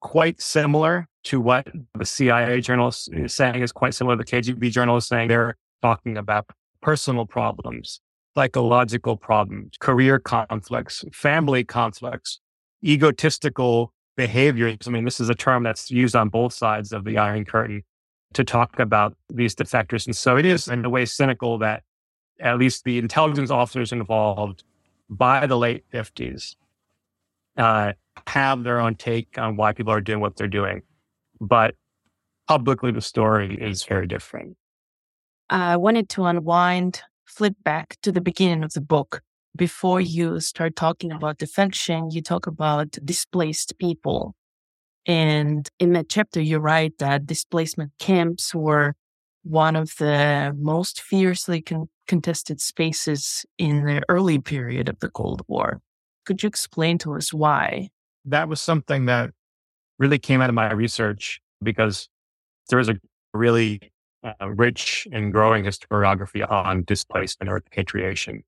quite 0.00 0.40
similar 0.40 1.08
to 1.24 1.40
what 1.40 1.66
the 1.94 2.04
CIA 2.04 2.60
journalist 2.60 3.08
is 3.12 3.34
saying 3.34 3.62
is 3.62 3.72
quite 3.72 3.94
similar. 3.94 4.16
To 4.16 4.24
the 4.24 4.30
KGB 4.30 4.70
journalist 4.70 5.08
saying 5.08 5.28
they're 5.28 5.56
talking 5.82 6.16
about 6.16 6.46
personal 6.80 7.26
problems, 7.26 8.00
psychological 8.36 9.16
problems, 9.16 9.76
career 9.80 10.18
conflicts, 10.18 11.04
family 11.12 11.64
conflicts, 11.64 12.40
egotistical 12.84 13.92
behaviors. 14.16 14.78
I 14.86 14.90
mean, 14.90 15.04
this 15.04 15.20
is 15.20 15.28
a 15.28 15.34
term 15.34 15.62
that's 15.62 15.90
used 15.90 16.14
on 16.14 16.28
both 16.28 16.52
sides 16.52 16.92
of 16.92 17.04
the 17.04 17.18
Iron 17.18 17.44
Curtain 17.44 17.82
to 18.34 18.44
talk 18.44 18.78
about 18.78 19.16
these 19.28 19.54
defectors. 19.54 20.06
And 20.06 20.14
so 20.14 20.36
it 20.36 20.44
is 20.44 20.68
in 20.68 20.84
a 20.84 20.90
way 20.90 21.04
cynical 21.04 21.58
that 21.58 21.82
at 22.38 22.58
least 22.58 22.84
the 22.84 22.98
intelligence 22.98 23.50
officers 23.50 23.92
involved 23.92 24.62
by 25.08 25.46
the 25.46 25.56
late 25.56 25.84
50s 25.92 26.56
uh, 27.56 27.92
have 28.26 28.62
their 28.64 28.80
own 28.80 28.94
take 28.94 29.38
on 29.38 29.56
why 29.56 29.72
people 29.72 29.92
are 29.92 30.00
doing 30.00 30.20
what 30.20 30.36
they're 30.36 30.48
doing. 30.48 30.82
But 31.40 31.74
publicly, 32.48 32.92
the 32.92 33.00
story 33.00 33.56
is 33.60 33.84
very 33.84 34.06
different. 34.06 34.56
I 35.48 35.76
wanted 35.76 36.08
to 36.10 36.24
unwind, 36.24 37.02
flip 37.24 37.54
back 37.62 37.96
to 38.02 38.10
the 38.10 38.20
beginning 38.20 38.64
of 38.64 38.72
the 38.72 38.80
book 38.80 39.22
before 39.56 40.00
you 40.00 40.38
start 40.40 40.76
talking 40.76 41.10
about 41.10 41.38
defection, 41.38 42.10
you 42.10 42.22
talk 42.22 42.46
about 42.46 42.98
displaced 43.04 43.78
people. 43.78 44.34
And 45.06 45.68
in 45.78 45.92
that 45.92 46.08
chapter, 46.08 46.40
you 46.40 46.58
write 46.58 46.98
that 46.98 47.26
displacement 47.26 47.92
camps 47.98 48.54
were 48.54 48.94
one 49.46 49.76
of 49.76 49.94
the 49.98 50.54
most 50.58 51.00
fiercely 51.00 51.60
con- 51.60 51.88
contested 52.08 52.60
spaces 52.60 53.46
in 53.58 53.84
the 53.84 54.02
early 54.08 54.40
period 54.40 54.88
of 54.88 54.98
the 54.98 55.08
Cold 55.08 55.42
War. 55.46 55.80
Could 56.24 56.42
you 56.42 56.48
explain 56.48 56.98
to 56.98 57.14
us 57.14 57.32
why? 57.32 57.90
That 58.24 58.48
was 58.48 58.60
something 58.60 59.06
that 59.06 59.30
really 59.98 60.18
came 60.18 60.40
out 60.40 60.48
of 60.48 60.54
my 60.54 60.72
research 60.72 61.40
because 61.62 62.08
there 62.68 62.80
is 62.80 62.88
a 62.88 62.96
really 63.32 63.80
uh, 64.24 64.48
rich 64.48 65.06
and 65.12 65.32
growing 65.32 65.64
historiography 65.64 66.48
on 66.50 66.82
displacement 66.84 67.48
or 67.48 67.54
repatriation. 67.54 68.42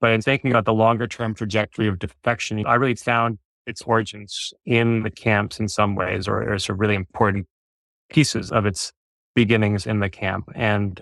But 0.00 0.12
in 0.12 0.22
thinking 0.22 0.52
about 0.52 0.64
the 0.64 0.72
longer 0.72 1.08
term 1.08 1.34
trajectory 1.34 1.88
of 1.88 1.98
defection, 1.98 2.64
I 2.66 2.74
really 2.74 2.94
found 2.94 3.38
its 3.66 3.82
origins 3.82 4.54
in 4.64 5.02
the 5.02 5.10
camps 5.10 5.58
in 5.58 5.68
some 5.68 5.96
ways, 5.96 6.28
or, 6.28 6.52
or 6.52 6.58
some 6.58 6.78
really 6.78 6.94
important 6.94 7.46
pieces 8.10 8.52
of 8.52 8.64
its 8.64 8.92
beginnings 9.34 9.86
in 9.86 10.00
the 10.00 10.10
camp. 10.10 10.48
And 10.54 11.00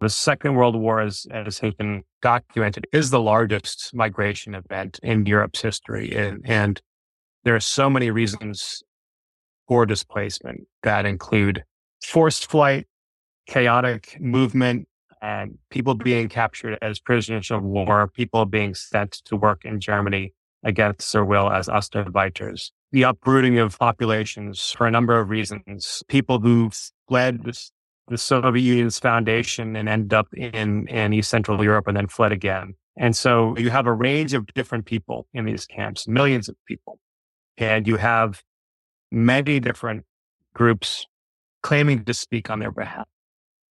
the 0.00 0.08
Second 0.08 0.54
World 0.54 0.76
War, 0.76 1.00
as, 1.00 1.26
as 1.30 1.58
has 1.58 1.74
been 1.74 2.04
documented, 2.22 2.86
is 2.92 3.10
the 3.10 3.20
largest 3.20 3.90
migration 3.94 4.54
event 4.54 5.00
in 5.02 5.26
Europe's 5.26 5.60
history. 5.60 6.14
And, 6.14 6.42
and 6.44 6.80
there 7.44 7.56
are 7.56 7.60
so 7.60 7.90
many 7.90 8.10
reasons 8.10 8.82
for 9.66 9.86
displacement 9.86 10.66
that 10.82 11.04
include 11.04 11.64
forced 12.04 12.50
flight, 12.50 12.86
chaotic 13.46 14.16
movement, 14.20 14.88
and 15.20 15.58
people 15.70 15.94
being 15.94 16.28
captured 16.28 16.78
as 16.80 17.00
prisoners 17.00 17.50
of 17.50 17.62
war, 17.62 18.06
people 18.06 18.44
being 18.44 18.74
sent 18.74 19.12
to 19.24 19.36
work 19.36 19.64
in 19.64 19.80
Germany 19.80 20.32
against 20.62 21.12
their 21.12 21.24
will 21.24 21.50
as 21.50 21.68
Ostarbeiters, 21.68 22.70
the 22.92 23.02
uprooting 23.02 23.58
of 23.58 23.78
populations 23.78 24.70
for 24.70 24.86
a 24.86 24.90
number 24.90 25.18
of 25.18 25.28
reasons, 25.28 26.02
people 26.08 26.40
who 26.40 26.70
fled 27.08 27.44
the 28.08 28.18
Soviet 28.18 28.62
Union's 28.62 28.98
foundation 28.98 29.76
and 29.76 29.88
ended 29.88 30.14
up 30.14 30.28
in, 30.34 30.86
in 30.88 31.12
East 31.12 31.30
Central 31.30 31.62
Europe 31.62 31.86
and 31.86 31.96
then 31.96 32.08
fled 32.08 32.32
again. 32.32 32.74
And 32.96 33.14
so 33.14 33.56
you 33.58 33.70
have 33.70 33.86
a 33.86 33.92
range 33.92 34.34
of 34.34 34.46
different 34.54 34.86
people 34.86 35.26
in 35.32 35.44
these 35.44 35.66
camps, 35.66 36.08
millions 36.08 36.48
of 36.48 36.56
people. 36.66 36.98
And 37.56 37.86
you 37.86 37.96
have 37.96 38.42
many 39.10 39.60
different 39.60 40.04
groups 40.54 41.06
claiming 41.62 42.04
to 42.04 42.14
speak 42.14 42.50
on 42.50 42.58
their 42.58 42.72
behalf. 42.72 43.06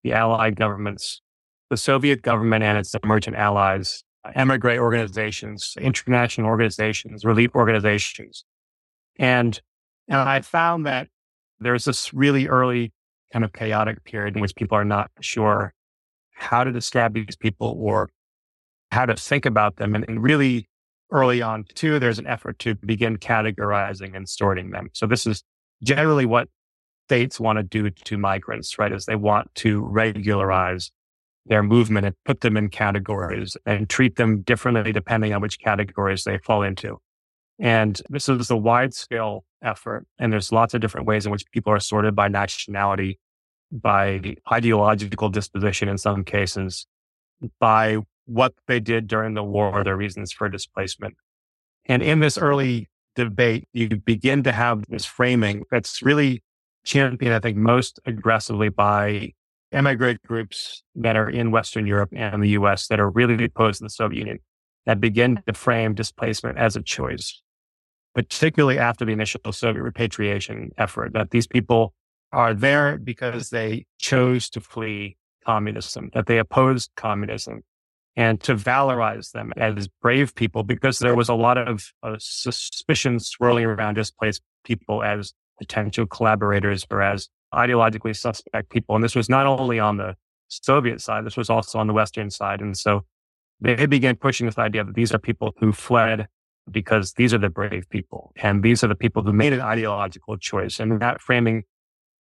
The 0.04 0.14
Allied 0.14 0.56
governments, 0.56 1.22
the 1.70 1.78
Soviet 1.78 2.22
government 2.22 2.64
and 2.64 2.78
its 2.78 2.94
emergent 3.04 3.36
allies, 3.36 4.04
emigre 4.36 4.78
organizations, 4.78 5.74
international 5.80 6.48
organizations, 6.48 7.26
relief 7.26 7.52
organizations. 7.56 8.46
And, 9.20 9.60
and 10.08 10.20
I 10.20 10.42
found 10.42 10.86
that 10.86 11.08
there's 11.60 11.86
this 11.86 12.14
really 12.14 12.48
early 12.48 12.94
kind 13.34 13.44
of 13.44 13.54
chaotic 13.54 14.04
period 14.04 14.36
in 14.36 14.42
which 14.42 14.56
people 14.56 14.78
are 14.78 14.86
not 14.86 15.12
sure 15.22 15.74
how 16.34 16.64
to 16.64 16.72
describe 16.72 17.14
these 17.14 17.36
people 17.36 17.76
or 17.80 18.10
how 18.92 19.06
to 19.06 19.16
think 19.16 19.46
about 19.46 19.78
them. 19.78 19.96
And, 19.96 20.06
and 20.08 20.22
really 20.22 20.70
early 21.12 21.42
on 21.42 21.66
too, 21.74 22.00
there's 22.00 22.20
an 22.20 22.28
effort 22.28 22.60
to 22.60 22.76
begin 22.76 23.18
categorizing 23.18 24.16
and 24.16 24.28
sorting 24.30 24.72
them. 24.72 24.90
So 24.94 25.08
this 25.08 25.26
is 25.26 25.44
generally 25.84 26.26
what 26.26 26.48
states 27.08 27.40
want 27.40 27.58
to 27.58 27.64
do 27.64 27.90
to 27.90 28.18
migrants, 28.18 28.78
right? 28.78 28.92
Is 28.92 29.06
they 29.06 29.16
want 29.16 29.54
to 29.56 29.82
regularize 29.82 30.92
their 31.46 31.64
movement 31.64 32.06
and 32.06 32.16
put 32.26 32.42
them 32.42 32.58
in 32.58 32.70
categories 32.70 33.56
and 33.66 33.90
treat 33.90 34.18
them 34.18 34.42
differently 34.42 34.92
depending 34.92 35.34
on 35.34 35.42
which 35.42 35.60
categories 35.60 36.24
they 36.24 36.38
fall 36.40 36.62
into. 36.62 37.00
And 37.60 38.00
this 38.10 38.30
is 38.30 38.50
a 38.50 38.58
wide 38.58 38.94
scale 38.94 39.44
effort. 39.64 40.06
And 40.20 40.32
there's 40.32 40.52
lots 40.52 40.74
of 40.74 40.82
different 40.82 41.08
ways 41.08 41.26
in 41.26 41.32
which 41.32 41.50
people 41.52 41.74
are 41.74 41.80
sorted 41.80 42.16
by 42.16 42.28
nationality, 42.28 43.20
by 43.72 44.36
ideological 44.52 45.30
disposition 45.30 45.90
in 45.90 45.98
some 45.98 46.24
cases, 46.24 46.86
by 47.60 47.98
what 48.26 48.54
they 48.68 48.80
did 48.80 49.08
during 49.08 49.34
the 49.34 49.44
war, 49.44 49.72
or 49.72 49.84
their 49.84 49.98
reasons 49.98 50.32
for 50.32 50.50
displacement. 50.50 51.16
And 51.86 52.04
in 52.04 52.20
this 52.20 52.38
early 52.38 52.90
debate, 53.16 53.68
you 53.74 53.90
begin 53.98 54.44
to 54.44 54.52
have 54.52 54.86
this 54.90 55.06
framing 55.06 55.64
that's 55.72 56.02
really 56.02 56.44
championed, 56.86 57.34
I 57.34 57.40
think, 57.40 57.58
most 57.58 58.00
aggressively 58.06 58.70
by 58.70 59.32
immigrant 59.72 60.22
groups 60.24 60.84
that 60.96 61.16
are 61.18 61.30
in 61.30 61.52
Western 61.52 61.88
Europe 61.88 62.10
and 62.16 62.44
the 62.44 62.50
US 62.50 62.88
that 62.88 63.00
are 63.00 63.10
really 63.10 63.44
opposed 63.44 63.80
to 63.80 63.86
the 63.86 63.90
Soviet 63.90 64.20
Union 64.20 64.40
that 64.86 65.02
begin 65.02 65.42
to 65.46 65.54
frame 65.54 65.94
displacement 65.94 66.58
as 66.58 66.76
a 66.76 66.82
choice 66.82 67.42
particularly 68.18 68.80
after 68.80 69.06
the 69.06 69.12
initial 69.12 69.40
Soviet 69.52 69.84
repatriation 69.84 70.72
effort, 70.80 71.14
that 71.14 71.30
these 71.30 71.46
people 71.46 71.94
are 72.32 72.52
there 72.52 72.98
because 72.98 73.52
they 73.52 73.86
chose 74.00 74.50
to 74.50 74.60
flee 74.60 75.16
communism, 75.46 76.10
that 76.16 76.26
they 76.26 76.40
opposed 76.40 76.90
communism, 76.96 77.62
and 78.16 78.42
to 78.42 78.56
valorize 78.56 79.34
them 79.34 79.54
as 79.56 79.88
brave 80.02 80.34
people 80.34 80.64
because 80.64 80.98
there 80.98 81.16
was 81.16 81.30
a 81.30 81.36
lot 81.36 81.60
of 81.60 81.94
uh, 82.02 82.16
suspicion 82.18 83.20
swirling 83.20 83.66
around 83.66 83.94
displaced 83.94 84.42
people 84.64 85.04
as 85.04 85.32
potential 85.60 86.08
collaborators 86.08 86.88
or 86.90 87.04
as 87.04 87.30
ideologically 87.54 88.16
suspect 88.16 88.72
people. 88.72 88.96
And 88.96 89.04
this 89.04 89.16
was 89.16 89.30
not 89.30 89.46
only 89.46 89.78
on 89.78 89.98
the 89.98 90.16
Soviet 90.48 91.02
side, 91.02 91.24
this 91.24 91.38
was 91.38 91.52
also 91.52 91.78
on 91.78 91.86
the 91.86 91.94
Western 91.94 92.32
side. 92.32 92.62
And 92.62 92.76
so 92.76 93.06
they 93.62 93.86
began 93.86 94.16
pushing 94.16 94.48
this 94.48 94.58
idea 94.58 94.84
that 94.84 94.96
these 94.96 95.14
are 95.14 95.20
people 95.20 95.54
who 95.60 95.72
fled 95.72 96.28
because 96.70 97.14
these 97.14 97.34
are 97.34 97.38
the 97.38 97.50
brave 97.50 97.90
people 97.90 98.34
and 98.38 98.64
these 98.64 98.84
are 98.84 98.88
the 98.88 98.96
people 98.96 99.24
who 99.24 99.34
made 99.34 99.54
an 99.54 99.62
ideological 99.62 100.38
choice. 100.38 100.80
And 100.80 101.00
that 101.02 101.22
framing 101.22 101.64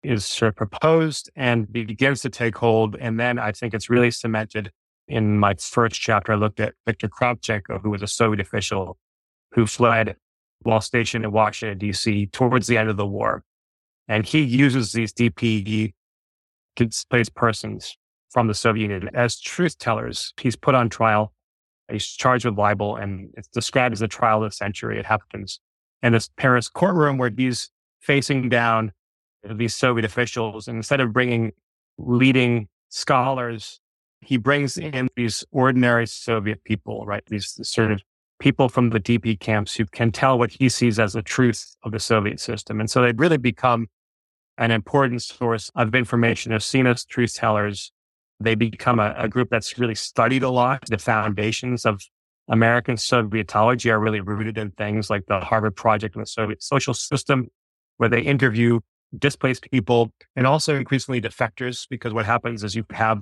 is 0.04 0.26
sort 0.26 0.50
of 0.50 0.56
proposed 0.56 1.30
and 1.36 1.72
begins 1.72 2.22
to 2.22 2.30
take 2.30 2.58
hold. 2.58 2.96
And 3.00 3.20
then 3.20 3.40
I 3.40 3.52
think 3.52 3.74
it's 3.74 3.90
really 3.90 4.12
cemented 4.12 4.72
in 5.08 5.38
my 5.40 5.56
first 5.56 6.00
chapter. 6.00 6.34
I 6.34 6.36
looked 6.36 6.60
at 6.60 6.76
Viktor 6.86 7.10
Kravchenko, 7.10 7.82
who 7.82 7.90
was 7.90 8.02
a 8.02 8.08
Soviet 8.08 8.40
official 8.40 8.98
who 9.54 9.66
fled 9.66 10.16
while 10.62 10.82
stationed 10.82 11.24
in 11.24 11.32
Washington, 11.32 11.78
D.C. 11.78 12.28
towards 12.28 12.68
the 12.68 12.78
end 12.78 12.90
of 12.90 12.98
the 12.98 13.06
war. 13.06 13.44
And 14.08 14.26
he 14.26 14.42
uses 14.42 14.92
these 14.92 15.14
DPs 15.14 15.94
displaced 16.76 17.36
persons 17.36 17.98
from 18.30 18.48
the 18.48 18.54
Soviet 18.54 18.84
Union 18.84 19.10
as 19.14 19.40
truth 19.40 19.78
tellers. 19.78 20.34
He's 20.40 20.56
put 20.56 20.76
on 20.76 20.90
trial 20.90 21.34
He's 21.92 22.08
charged 22.08 22.46
with 22.46 22.58
libel 22.58 22.96
and 22.96 23.30
it's 23.36 23.48
described 23.48 23.94
as 23.94 24.02
a 24.02 24.08
trial 24.08 24.44
of 24.44 24.52
the 24.52 24.56
century. 24.56 25.00
It 25.00 25.06
happens 25.06 25.60
in 26.04 26.14
this 26.14 26.30
Paris 26.38 26.68
courtroom 26.68 27.18
where 27.18 27.32
he's 27.36 27.70
facing 28.02 28.50
down 28.50 28.92
these 29.44 29.76
Soviet 29.76 30.06
officials. 30.06 30.68
And 30.68 30.78
instead 30.78 31.00
of 31.00 31.14
bringing 31.14 31.54
leading 31.98 32.68
scholars, 32.90 33.80
he 34.22 34.38
brings 34.38 34.78
in 34.78 35.08
these 35.16 35.46
ordinary 35.52 36.08
Soviet 36.08 36.64
people, 36.64 37.06
right? 37.06 37.24
These 37.28 37.60
sort 37.64 37.92
of 37.92 38.02
people 38.40 38.70
from 38.70 38.90
the 38.90 39.00
DP 39.00 39.40
camps 39.40 39.76
who 39.76 39.86
can 39.86 40.12
tell 40.12 40.38
what 40.38 40.52
he 40.52 40.70
sees 40.70 41.00
as 41.00 41.14
the 41.14 41.22
truth 41.22 41.76
of 41.84 41.92
the 41.92 42.00
Soviet 42.00 42.40
system. 42.40 42.80
And 42.80 42.90
so 42.90 43.02
they've 43.02 43.20
really 43.20 43.38
become 43.38 43.88
an 44.58 44.72
important 44.72 45.22
source 45.22 45.72
of 45.76 45.94
information, 45.94 46.52
are 46.52 46.60
seen 46.60 46.88
as 46.88 47.06
truth 47.06 47.36
tellers 47.36 47.92
they 48.40 48.56
become 48.56 49.00
a, 49.00 49.14
a 49.18 49.28
group 49.28 49.50
that's 49.50 49.78
really 49.78 49.96
studied 49.96 50.44
a 50.44 50.50
lot. 50.50 50.84
The 50.88 50.98
foundations 50.98 51.86
of 51.86 52.02
American 52.48 52.96
Sovietology 52.96 53.92
are 53.92 54.00
really 54.00 54.22
rooted 54.22 54.58
in 54.58 54.72
things 54.72 55.10
like 55.10 55.26
the 55.28 55.40
Harvard 55.40 55.76
Project 55.76 56.16
and 56.16 56.22
the 56.22 56.28
Soviet 56.28 56.64
social 56.64 56.94
system, 56.94 57.48
where 57.98 58.10
they 58.10 58.22
interview 58.22 58.80
displaced 59.18 59.70
people 59.72 60.12
and 60.36 60.46
also 60.46 60.76
increasingly 60.76 61.22
defectors, 61.22 61.88
because 61.90 62.14
what 62.14 62.26
happens 62.26 62.64
is 62.64 62.76
you 62.76 62.86
have 62.92 63.20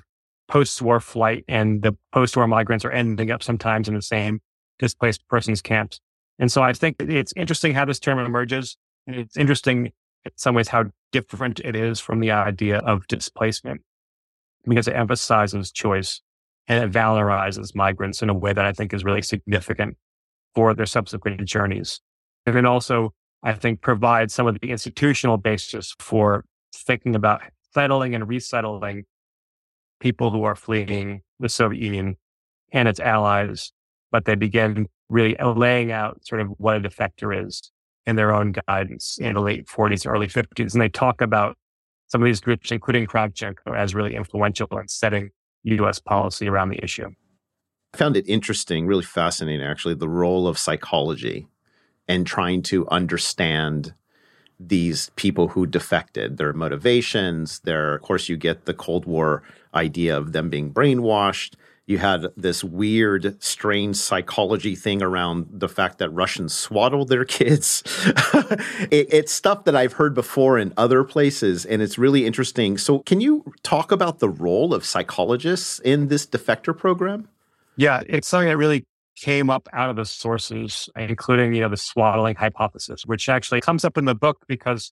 post-war 0.48 1.00
flight 1.00 1.44
and 1.48 1.82
the 1.82 1.96
post-war 2.12 2.48
migrants 2.48 2.86
are 2.86 2.92
ending 2.92 3.32
up 3.32 3.42
sometimes 3.42 3.88
in 3.88 3.96
the 3.96 4.02
same 4.02 4.42
displaced 4.78 5.28
persons 5.28 5.62
camps. 5.62 6.00
And 6.38 6.52
so 6.52 6.62
I 6.62 6.74
think 6.74 6.98
it's 7.00 7.34
interesting 7.36 7.74
how 7.74 7.86
this 7.86 8.00
term 8.00 8.20
emerges. 8.20 8.78
And 9.08 9.16
it's 9.16 9.38
interesting 9.38 9.88
in 10.26 10.32
some 10.36 10.54
ways 10.54 10.68
how 10.68 10.86
different 11.12 11.62
it 11.62 11.76
is 11.76 12.00
from 12.00 12.20
the 12.20 12.32
idea 12.32 12.80
of 12.80 13.08
displacement 13.08 13.82
because 14.68 14.88
it 14.88 14.96
emphasizes 14.96 15.72
choice 15.72 16.22
and 16.68 16.84
it 16.84 16.92
valorizes 16.92 17.76
migrants 17.76 18.22
in 18.22 18.30
a 18.30 18.34
way 18.34 18.54
that 18.54 18.66
I 18.66 18.74
think 18.74 18.94
is 18.94 19.04
really 19.04 19.22
significant 19.22 19.98
for 20.54 20.74
their 20.74 20.86
subsequent 20.86 21.44
journeys. 21.46 22.00
And 22.46 22.56
it 22.56 22.66
also, 22.66 23.14
I 23.44 23.54
think, 23.54 23.82
provides 23.82 24.34
some 24.34 24.48
of 24.48 24.60
the 24.60 24.72
institutional 24.72 25.38
basis 25.38 25.96
for 26.00 26.46
thinking 26.74 27.16
about 27.16 27.42
settling 27.74 28.16
and 28.16 28.28
resettling 28.28 29.04
people 30.00 30.32
who 30.32 30.44
are 30.44 30.56
fleeing 30.56 31.22
the 31.40 31.50
Soviet 31.50 31.82
Union 31.82 32.16
and 32.72 32.88
its 32.88 33.00
allies, 33.00 33.72
but 34.12 34.26
they 34.26 34.36
begin 34.36 34.88
really 35.10 35.36
laying 35.44 35.92
out 35.92 36.26
sort 36.26 36.42
of 36.42 36.48
what 36.58 36.78
a 36.78 36.80
defector 36.80 37.46
is 37.46 37.72
in 38.06 38.16
their 38.16 38.34
own 38.34 38.54
guidance 38.68 39.18
in 39.20 39.34
the 39.34 39.42
late 39.42 39.68
40s, 39.68 40.10
early 40.10 40.28
50s. 40.28 40.74
And 40.74 40.82
they 40.82 40.90
talk 40.90 41.22
about 41.22 41.58
some 42.16 42.22
of 42.22 42.28
these 42.28 42.40
groups, 42.40 42.72
including 42.72 43.06
Kravchenko, 43.06 43.76
as 43.76 43.94
really 43.94 44.16
influential 44.16 44.70
in 44.80 44.88
setting 44.88 45.32
U.S. 45.66 46.00
policy 46.00 46.48
around 46.48 46.70
the 46.70 46.82
issue. 46.82 47.10
I 47.94 47.98
found 47.98 48.16
it 48.16 48.26
interesting, 48.26 48.88
really 48.88 49.04
fascinating, 49.04 49.62
actually, 49.62 49.96
the 49.96 50.08
role 50.08 50.48
of 50.48 50.58
psychology 50.58 51.50
and 52.08 52.26
trying 52.26 52.62
to 52.62 52.88
understand 52.88 53.94
these 54.58 55.12
people 55.18 55.50
who 55.50 55.68
defected, 55.68 56.38
their 56.38 56.54
motivations, 56.54 57.60
their, 57.66 57.96
of 57.96 58.02
course, 58.04 58.30
you 58.30 58.38
get 58.38 58.64
the 58.64 58.74
Cold 58.74 59.04
War 59.04 59.44
idea 59.74 60.18
of 60.18 60.32
them 60.32 60.50
being 60.50 60.74
brainwashed. 60.74 61.56
You 61.88 62.00
had 62.00 62.26
this 62.36 62.64
weird, 62.64 63.42
strange 63.44 63.96
psychology 63.96 64.76
thing 64.76 65.04
around 65.04 65.48
the 65.52 65.70
fact 65.70 66.00
that 66.00 66.10
Russians 66.10 66.54
swaddle 66.54 67.06
their 67.06 67.26
kids. 67.26 67.84
it, 68.92 69.08
it's 69.14 69.32
stuff 69.32 69.66
that 69.66 69.76
I've 69.76 69.94
heard 69.94 70.14
before 70.16 70.58
in 70.58 70.74
other 70.78 71.04
places, 71.04 71.66
and 71.66 71.82
it's 71.82 71.98
really 71.98 72.26
interesting. 72.26 72.78
So, 72.78 73.00
can 73.00 73.22
you 73.22 73.54
talk 73.64 73.92
about 73.92 74.20
the 74.20 74.30
role 74.30 74.74
of 74.74 74.84
psychologists 74.84 75.80
in 75.80 76.08
this 76.08 76.26
defector 76.26 76.76
program? 76.76 77.28
Yeah, 77.78 78.02
it's 78.08 78.28
something 78.28 78.48
that 78.48 78.58
really 78.58 78.86
came 79.16 79.50
up 79.50 79.70
out 79.72 79.90
of 79.90 79.96
the 79.96 80.06
sources, 80.06 80.90
including 80.96 81.54
you 81.54 81.62
know 81.62 81.70
the 81.70 81.78
swaddling 81.78 82.36
hypothesis, 82.36 83.06
which 83.06 83.30
actually 83.30 83.62
comes 83.62 83.86
up 83.86 83.98
in 83.98 84.06
the 84.06 84.16
book 84.16 84.44
because 84.48 84.92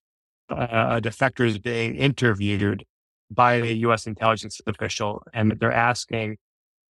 uh, 0.50 0.98
a 0.98 1.02
defector 1.02 1.46
is 1.46 1.58
being 1.58 1.96
interviewed 1.96 2.86
by 3.32 3.56
a 3.56 3.72
U.S. 3.88 4.06
intelligence 4.06 4.62
official, 4.68 5.24
and 5.34 5.58
they're 5.60 5.72
asking 5.72 6.38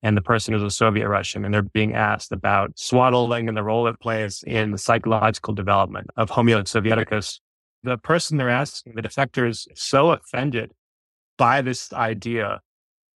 and 0.04 0.18
the 0.18 0.22
person 0.22 0.54
is 0.54 0.62
a 0.62 0.70
Soviet 0.70 1.08
Russian, 1.08 1.46
and 1.46 1.54
they're 1.54 1.62
being 1.62 1.94
asked 1.94 2.34
about 2.34 2.78
swaddling 2.78 3.48
and 3.48 3.58
the 3.58 3.64
role 3.64 3.88
it 3.88 4.00
plays 4.02 4.44
in 4.46 4.72
the 4.72 4.78
psychological 4.78 5.54
development 5.54 6.08
of 6.18 6.30
Homo 6.30 6.62
sovieticus. 6.64 7.40
The 7.84 7.98
person 7.98 8.38
they're 8.38 8.50
asking, 8.50 8.96
the 8.96 9.02
defector, 9.02 9.50
is 9.50 9.66
so 9.76 10.12
offended 10.12 10.74
by 11.38 11.62
this 11.62 11.92
idea 11.94 12.60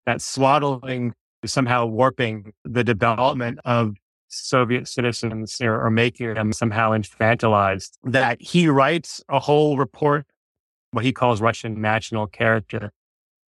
that 0.05 0.21
swaddling 0.21 1.13
is 1.43 1.51
somehow 1.51 1.85
warping 1.85 2.53
the 2.63 2.85
development 2.85 3.59
of 3.65 3.95
Soviet 4.29 4.87
citizens 4.87 5.59
or, 5.61 5.85
or 5.85 5.91
making 5.91 6.33
them 6.35 6.53
somehow 6.53 6.91
infantilized 6.91 7.97
that 8.03 8.41
he 8.41 8.69
writes 8.69 9.21
a 9.27 9.39
whole 9.39 9.77
report, 9.77 10.25
what 10.91 11.03
he 11.03 11.11
calls 11.11 11.41
Russian 11.41 11.81
national 11.81 12.27
character, 12.27 12.91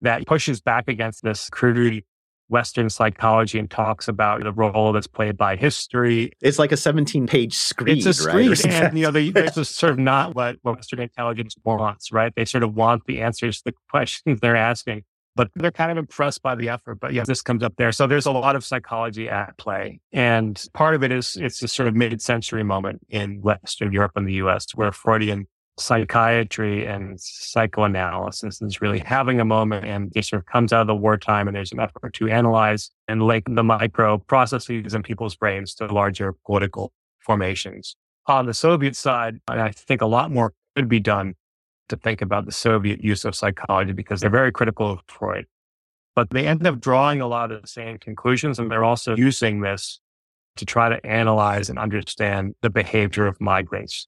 that 0.02 0.28
pushes 0.28 0.62
back 0.62 0.88
against 0.88 1.24
this 1.24 1.50
crude 1.50 2.04
Western 2.50 2.90
psychology 2.90 3.60
and 3.60 3.70
talks 3.70 4.08
about 4.08 4.44
the 4.44 4.52
role 4.52 4.92
that's 4.92 5.08
played 5.08 5.38
by 5.38 5.56
history. 5.56 6.32
It's 6.42 6.60
like 6.60 6.72
a 6.72 6.78
17 6.78 7.28
page 7.28 7.54
screed. 7.54 7.98
It's 7.98 8.06
a 8.06 8.14
screed. 8.14 8.50
Right? 8.50 8.66
and, 8.66 8.98
you 8.98 9.06
know, 9.06 9.12
they, 9.12 9.32
just 9.32 9.76
sort 9.76 9.94
of 9.94 10.00
not 10.00 10.36
what, 10.36 10.58
what 10.64 10.78
Western 10.78 11.00
intelligence 11.00 11.56
wants, 11.64 12.12
right? 12.12 12.34
They 12.36 12.46
sort 12.46 12.64
of 12.64 12.76
want 12.76 13.06
the 13.06 13.22
answers 13.22 13.60
to 13.60 13.66
the 13.66 13.74
questions 13.90 14.40
they're 14.42 14.56
asking, 14.56 15.04
but 15.36 15.50
they're 15.56 15.72
kind 15.72 15.92
of 15.92 15.98
impressed 15.98 16.42
by 16.42 16.56
the 16.56 16.70
effort. 16.70 17.00
But 17.00 17.14
yeah, 17.14 17.24
this 17.24 17.42
comes 17.42 17.64
up 17.64 17.76
there. 17.78 17.92
So 17.92 18.08
there's 18.08 18.26
a 18.26 18.32
lot 18.32 18.56
of 18.56 18.66
psychology 18.66 19.30
at 19.30 19.58
play. 19.58 20.02
And 20.12 20.62
part 20.74 20.96
of 20.96 21.04
it 21.04 21.12
is 21.12 21.38
it's 21.38 21.62
a 21.62 21.68
sort 21.68 21.88
of 21.88 21.96
mid 21.96 22.22
century 22.22 22.64
moment 22.64 23.02
in 23.10 23.42
Western 23.42 23.94
Europe 23.94 24.14
and 24.16 24.28
the 24.28 24.34
US 24.34 24.66
where 24.76 24.92
Freudian 24.92 25.48
psychiatry 25.80 26.86
and 26.86 27.20
psychoanalysis 27.20 28.62
is 28.62 28.82
really 28.82 29.00
having 29.00 29.40
a 29.40 29.46
moment 29.46 29.86
and 29.86 30.12
it 30.16 30.26
sort 30.26 30.42
of 30.42 30.46
comes 30.46 30.74
out 30.74 30.82
of 30.82 30.88
the 30.88 30.96
wartime 30.96 31.48
and 31.48 31.56
there's 31.56 31.72
an 31.72 31.80
effort 31.80 32.14
to 32.14 32.28
analyze 32.28 32.92
and 33.08 33.24
link 33.24 33.46
the 33.48 33.64
micro 33.64 34.18
processes 34.18 34.94
in 34.94 35.04
people's 35.04 35.36
brains 35.36 35.74
to 35.76 35.88
larger 35.88 36.34
political 36.46 36.92
formations. 37.20 37.96
On 38.28 38.46
the 38.46 38.54
Soviet 38.54 38.96
side, 38.96 39.40
I 39.48 39.72
think 39.72 40.02
a 40.02 40.06
lot 40.06 40.32
more 40.32 40.54
could 40.76 40.90
be 40.90 41.00
done 41.00 41.36
to 41.88 41.96
think 41.96 42.22
about 42.22 42.46
the 42.46 42.52
Soviet 42.52 43.04
use 43.04 43.26
of 43.26 43.36
psychology 43.36 43.94
because 43.94 44.22
they're 44.22 44.30
very 44.30 44.52
critical 44.52 44.92
of 44.92 45.00
Freud. 45.08 45.46
But 46.16 46.30
they 46.32 46.46
end 46.46 46.68
up 46.68 46.80
drawing 46.80 47.22
a 47.22 47.28
lot 47.28 47.52
of 47.52 47.62
the 47.62 47.68
same 47.68 47.98
conclusions 47.98 48.60
and 48.60 48.70
they're 48.70 48.84
also 48.84 49.16
using 49.16 49.62
this 49.62 50.00
to 50.58 50.66
try 50.66 50.90
to 50.90 51.04
analyze 51.06 51.70
and 51.70 51.80
understand 51.80 52.54
the 52.62 52.70
behavior 52.70 53.26
of 53.26 53.40
migrants 53.40 54.08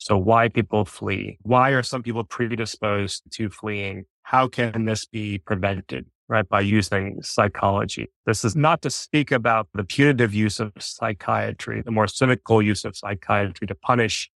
so 0.00 0.16
why 0.16 0.48
people 0.48 0.86
flee? 0.86 1.38
Why 1.42 1.70
are 1.70 1.82
some 1.82 2.02
people 2.02 2.24
predisposed 2.24 3.22
to 3.32 3.50
fleeing? 3.50 4.06
How 4.22 4.48
can 4.48 4.86
this 4.86 5.04
be 5.04 5.38
prevented? 5.38 6.06
Right. 6.26 6.48
By 6.48 6.60
using 6.60 7.20
psychology. 7.22 8.08
This 8.24 8.44
is 8.44 8.54
not 8.54 8.82
to 8.82 8.90
speak 8.90 9.32
about 9.32 9.66
the 9.74 9.82
punitive 9.82 10.32
use 10.32 10.60
of 10.60 10.72
psychiatry, 10.78 11.82
the 11.82 11.90
more 11.90 12.06
cynical 12.06 12.62
use 12.62 12.84
of 12.84 12.96
psychiatry 12.96 13.66
to 13.66 13.74
punish 13.74 14.30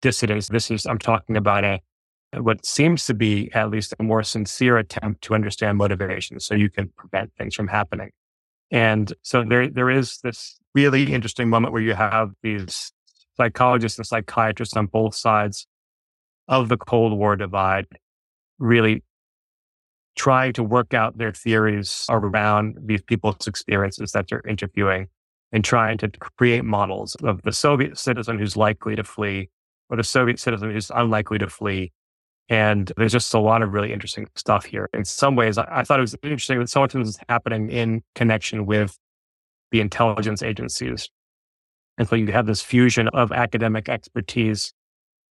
dissidents. 0.00 0.48
This 0.48 0.70
is, 0.70 0.86
I'm 0.86 0.98
talking 0.98 1.36
about 1.36 1.64
a, 1.64 1.80
what 2.36 2.64
seems 2.64 3.06
to 3.06 3.14
be 3.14 3.50
at 3.54 3.70
least 3.70 3.92
a 3.98 4.04
more 4.04 4.22
sincere 4.22 4.78
attempt 4.78 5.22
to 5.22 5.34
understand 5.34 5.78
motivation 5.78 6.38
so 6.38 6.54
you 6.54 6.70
can 6.70 6.90
prevent 6.96 7.32
things 7.36 7.56
from 7.56 7.66
happening. 7.66 8.10
And 8.70 9.12
so 9.22 9.44
there, 9.44 9.68
there 9.68 9.90
is 9.90 10.20
this 10.22 10.58
really 10.76 11.12
interesting 11.12 11.50
moment 11.50 11.72
where 11.72 11.82
you 11.82 11.94
have 11.94 12.30
these 12.44 12.92
psychologists 13.36 13.98
and 13.98 14.06
psychiatrists 14.06 14.76
on 14.76 14.86
both 14.86 15.14
sides 15.14 15.66
of 16.48 16.68
the 16.68 16.76
Cold 16.76 17.16
War 17.16 17.36
divide 17.36 17.86
really 18.58 19.02
trying 20.14 20.52
to 20.52 20.62
work 20.62 20.92
out 20.94 21.16
their 21.16 21.32
theories 21.32 22.04
around 22.10 22.76
these 22.82 23.02
people's 23.02 23.46
experiences 23.46 24.12
that 24.12 24.26
they're 24.28 24.42
interviewing 24.46 25.08
and 25.52 25.64
trying 25.64 25.98
to 25.98 26.08
create 26.36 26.64
models 26.64 27.14
of 27.22 27.42
the 27.42 27.52
Soviet 27.52 27.98
citizen 27.98 28.38
who's 28.38 28.56
likely 28.56 28.96
to 28.96 29.04
flee 29.04 29.48
or 29.88 29.96
the 29.96 30.04
Soviet 30.04 30.38
citizen 30.38 30.70
who's 30.70 30.90
unlikely 30.94 31.38
to 31.38 31.48
flee. 31.48 31.92
And 32.48 32.92
there's 32.96 33.12
just 33.12 33.32
a 33.32 33.38
lot 33.38 33.62
of 33.62 33.72
really 33.72 33.92
interesting 33.92 34.28
stuff 34.36 34.64
here. 34.64 34.88
In 34.92 35.04
some 35.04 35.36
ways, 35.36 35.56
I, 35.56 35.66
I 35.70 35.84
thought 35.84 35.98
it 35.98 36.02
was 36.02 36.16
interesting 36.22 36.58
that 36.58 36.68
so 36.68 36.80
much 36.80 36.94
of 36.94 37.00
this 37.00 37.10
is 37.10 37.18
happening 37.28 37.70
in 37.70 38.02
connection 38.14 38.66
with 38.66 38.98
the 39.70 39.80
intelligence 39.80 40.42
agencies 40.42 41.08
and 41.98 42.08
so 42.08 42.16
you 42.16 42.32
have 42.32 42.46
this 42.46 42.62
fusion 42.62 43.08
of 43.08 43.32
academic 43.32 43.88
expertise 43.88 44.72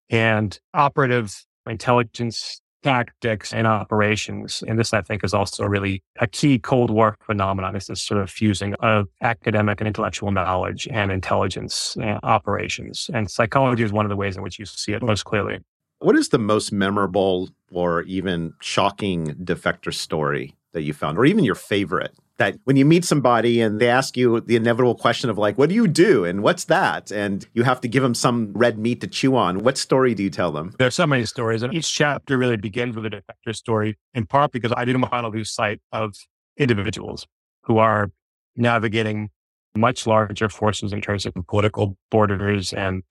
and 0.10 0.60
operative 0.74 1.45
intelligence 1.68 2.62
tactics 2.84 3.53
and 3.53 3.68
operations. 3.68 4.64
And 4.68 4.80
this, 4.80 4.93
I 4.93 5.01
think, 5.01 5.24
is 5.24 5.34
also 5.34 5.66
really 5.66 6.01
a 6.20 6.28
key 6.28 6.60
Cold 6.60 6.89
War 6.89 7.18
phenomenon. 7.22 7.76
Is 7.76 7.88
this 7.88 8.01
sort 8.01 8.22
of 8.22 8.30
fusing 8.30 8.74
of 8.76 9.07
academic 9.22 9.82
and 9.82 9.88
intellectual 9.88 10.32
knowledge 10.32 10.88
and 10.89 11.12
intelligence 11.12 11.97
and 12.01 12.20
operations. 12.24 13.10
And 13.14 13.30
psychology 13.30 13.84
is 13.84 13.91
one 13.91 14.05
of 14.05 14.10
the 14.10 14.16
ways 14.16 14.38
in 14.38 14.43
which 14.43 14.60
you 14.60 14.66
see 14.66 14.93
it 14.93 15.03
most 15.03 15.26
clearly. 15.26 15.60
What 15.99 16.16
is 16.16 16.30
the 16.30 16.39
most 16.39 16.72
memorable 16.72 17.49
or 17.72 18.03
even 18.03 18.53
shocking 18.62 19.36
defector 19.36 19.93
story 19.93 20.55
that 20.72 20.84
you 20.84 20.93
found, 20.93 21.18
or 21.18 21.26
even 21.26 21.43
your 21.43 21.55
favorite? 21.55 22.14
That 22.39 22.55
when 22.63 22.77
you 22.77 22.85
meet 22.85 23.05
somebody 23.05 23.61
and 23.61 23.79
they 23.79 23.89
ask 23.89 24.17
you 24.17 24.39
the 24.39 24.55
inevitable 24.55 24.95
question 24.95 25.29
of 25.29 25.37
like, 25.37 25.57
what 25.57 25.69
do 25.69 25.75
you 25.75 25.87
do 25.87 26.25
and 26.25 26.41
what's 26.41 26.63
that? 26.65 27.11
And 27.11 27.45
you 27.53 27.63
have 27.63 27.81
to 27.81 27.87
give 27.87 28.01
them 28.01 28.15
some 28.15 28.51
red 28.53 28.79
meat 28.79 29.01
to 29.01 29.07
chew 29.07 29.35
on. 29.35 29.59
What 29.59 29.77
story 29.77 30.15
do 30.15 30.23
you 30.23 30.29
tell 30.29 30.51
them? 30.51 30.73
There 30.79 30.87
are 30.87 30.91
so 30.91 31.05
many 31.05 31.25
stories, 31.25 31.61
and 31.61 31.73
each 31.73 31.93
chapter 31.93 32.37
really 32.37 32.57
begins 32.57 32.95
with 32.95 33.05
a 33.05 33.09
defector 33.09 33.55
story, 33.55 33.97
in 34.13 34.25
part 34.25 34.51
because 34.51 34.73
I 34.75 34.85
didn't 34.85 35.01
want 35.01 35.13
to 35.13 35.27
lose 35.27 35.51
sight 35.51 35.79
of 35.91 36.15
individuals 36.57 37.27
who 37.63 37.77
are 37.77 38.09
navigating 38.55 39.29
much 39.75 40.07
larger 40.07 40.49
forces 40.49 40.91
in 40.93 41.01
terms 41.01 41.25
of 41.25 41.33
political 41.47 41.97
borders 42.09 42.73
and 42.73 43.03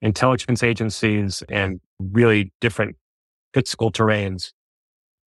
intelligence 0.00 0.62
agencies 0.62 1.42
and 1.48 1.80
really 2.00 2.52
different 2.60 2.96
physical 3.54 3.92
terrains. 3.92 4.52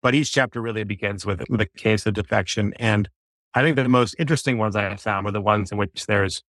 But 0.02 0.14
each 0.14 0.32
chapter 0.32 0.62
really 0.62 0.84
begins 0.84 1.26
with, 1.26 1.42
a 1.42 1.66
case 1.78 2.06
of 2.06 2.14
defection. 2.14 2.74
And 2.78 3.10
I 3.56 3.62
think 3.62 3.78
the 3.78 3.88
most 3.88 4.16
interesting 4.20 4.58
ones 4.58 4.76
I 4.76 4.84
have 4.84 5.02
found 5.02 5.26
were 5.26 5.32
the 5.32 5.42
ones 5.42 5.72
in 5.72 5.78
which 5.78 6.06
there's 6.08 6.44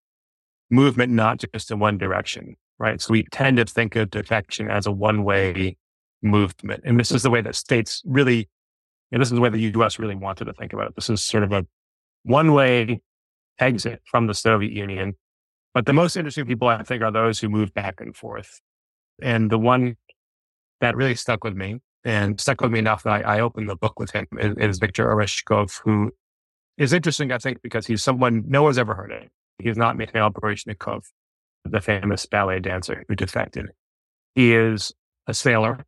movement 0.71 1.13
not 1.13 1.43
just 1.55 1.71
in 1.71 1.79
one 1.79 1.99
direction, 1.99 2.57
right? 2.79 3.01
So 3.01 3.13
we 3.13 3.23
tend 3.31 3.59
to 3.59 3.65
think 3.65 3.95
of 3.95 4.11
defection 4.11 4.69
as 4.69 4.87
a 4.87 4.93
one 4.93 5.23
way 5.23 5.77
movement. 6.21 6.83
And 6.85 6.99
this 6.99 7.13
is 7.13 7.23
the 7.23 7.31
way 7.31 7.41
that 7.43 7.55
states 7.55 8.03
really, 8.05 8.49
and 9.13 9.23
this 9.23 9.29
is 9.29 9.37
the 9.37 9.41
way 9.41 9.51
the 9.51 9.73
US 9.79 10.01
really 10.01 10.17
wanted 10.17 10.47
to 10.47 10.53
think 10.53 10.73
about 10.73 10.89
it. 10.89 10.97
This 10.97 11.09
is 11.09 11.23
sort 11.23 11.45
of 11.45 11.53
a 11.53 11.65
one 12.25 12.53
way 12.53 13.01
exit 13.61 14.03
from 14.05 14.27
the 14.27 14.35
Soviet 14.35 14.73
Union. 14.73 15.15
But 15.75 15.87
the 15.87 15.93
most 15.93 16.17
interesting 16.17 16.47
people, 16.47 16.67
I 16.67 16.83
think, 16.83 17.05
are 17.05 17.13
those 17.13 17.39
who 17.39 17.49
move 17.49 17.73
back 17.73 18.01
and 18.01 18.17
forth. 18.17 18.61
And 19.23 19.49
the 19.49 19.59
one 19.59 19.97
that 20.81 20.97
really 20.97 21.15
stuck 21.15 21.45
with 21.45 21.55
me 21.55 21.79
and 22.05 22.41
stuck 22.41 22.61
with 22.61 22.73
me 22.73 22.81
enough 22.81 23.05
that 23.05 23.27
I, 23.27 23.37
I 23.37 23.41
opened 23.41 23.69
the 23.69 23.77
book 23.77 24.01
with 24.01 24.11
him 24.11 24.27
is, 24.39 24.57
is 24.57 24.79
Viktor 24.79 25.09
Oreshkov, 25.09 25.81
who 25.85 26.13
is 26.79 26.93
interesting, 26.93 27.33
I 27.33 27.39
think, 27.39 27.62
because 27.62 27.87
he's 27.87 28.03
someone 28.03 28.45
no 28.47 28.62
one's 28.62 28.79
ever 28.79 28.95
heard 28.95 29.12
of. 29.12 29.22
He's 29.59 29.77
not 29.77 29.97
Mikhail 29.97 30.31
Baryshnikov, 30.31 31.05
the 31.64 31.81
famous 31.81 32.27
ballet 32.27 32.61
dancer 32.61 33.05
who 33.09 33.14
defected. 33.14 33.66
He 34.35 34.55
is 34.55 34.93
a 35.27 35.35
sailor. 35.35 35.85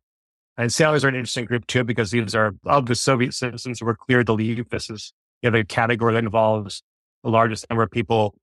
And 0.57 0.73
sailors 0.73 1.05
are 1.05 1.07
an 1.07 1.15
interesting 1.15 1.45
group 1.45 1.67
too, 1.67 1.83
because 1.83 2.11
these 2.11 2.35
are 2.35 2.53
of 2.65 2.87
the 2.87 2.95
Soviet 2.95 3.33
citizens 3.33 3.79
who 3.79 3.85
were 3.85 3.95
cleared 3.95 4.25
to 4.25 4.33
leave. 4.33 4.69
This 4.69 4.89
is 4.89 5.13
you 5.41 5.49
know, 5.49 5.57
the 5.57 5.63
category 5.63 6.13
that 6.13 6.23
involves 6.23 6.83
the 7.23 7.29
largest 7.29 7.65
number 7.69 7.83
of 7.83 7.91
people 7.91 8.35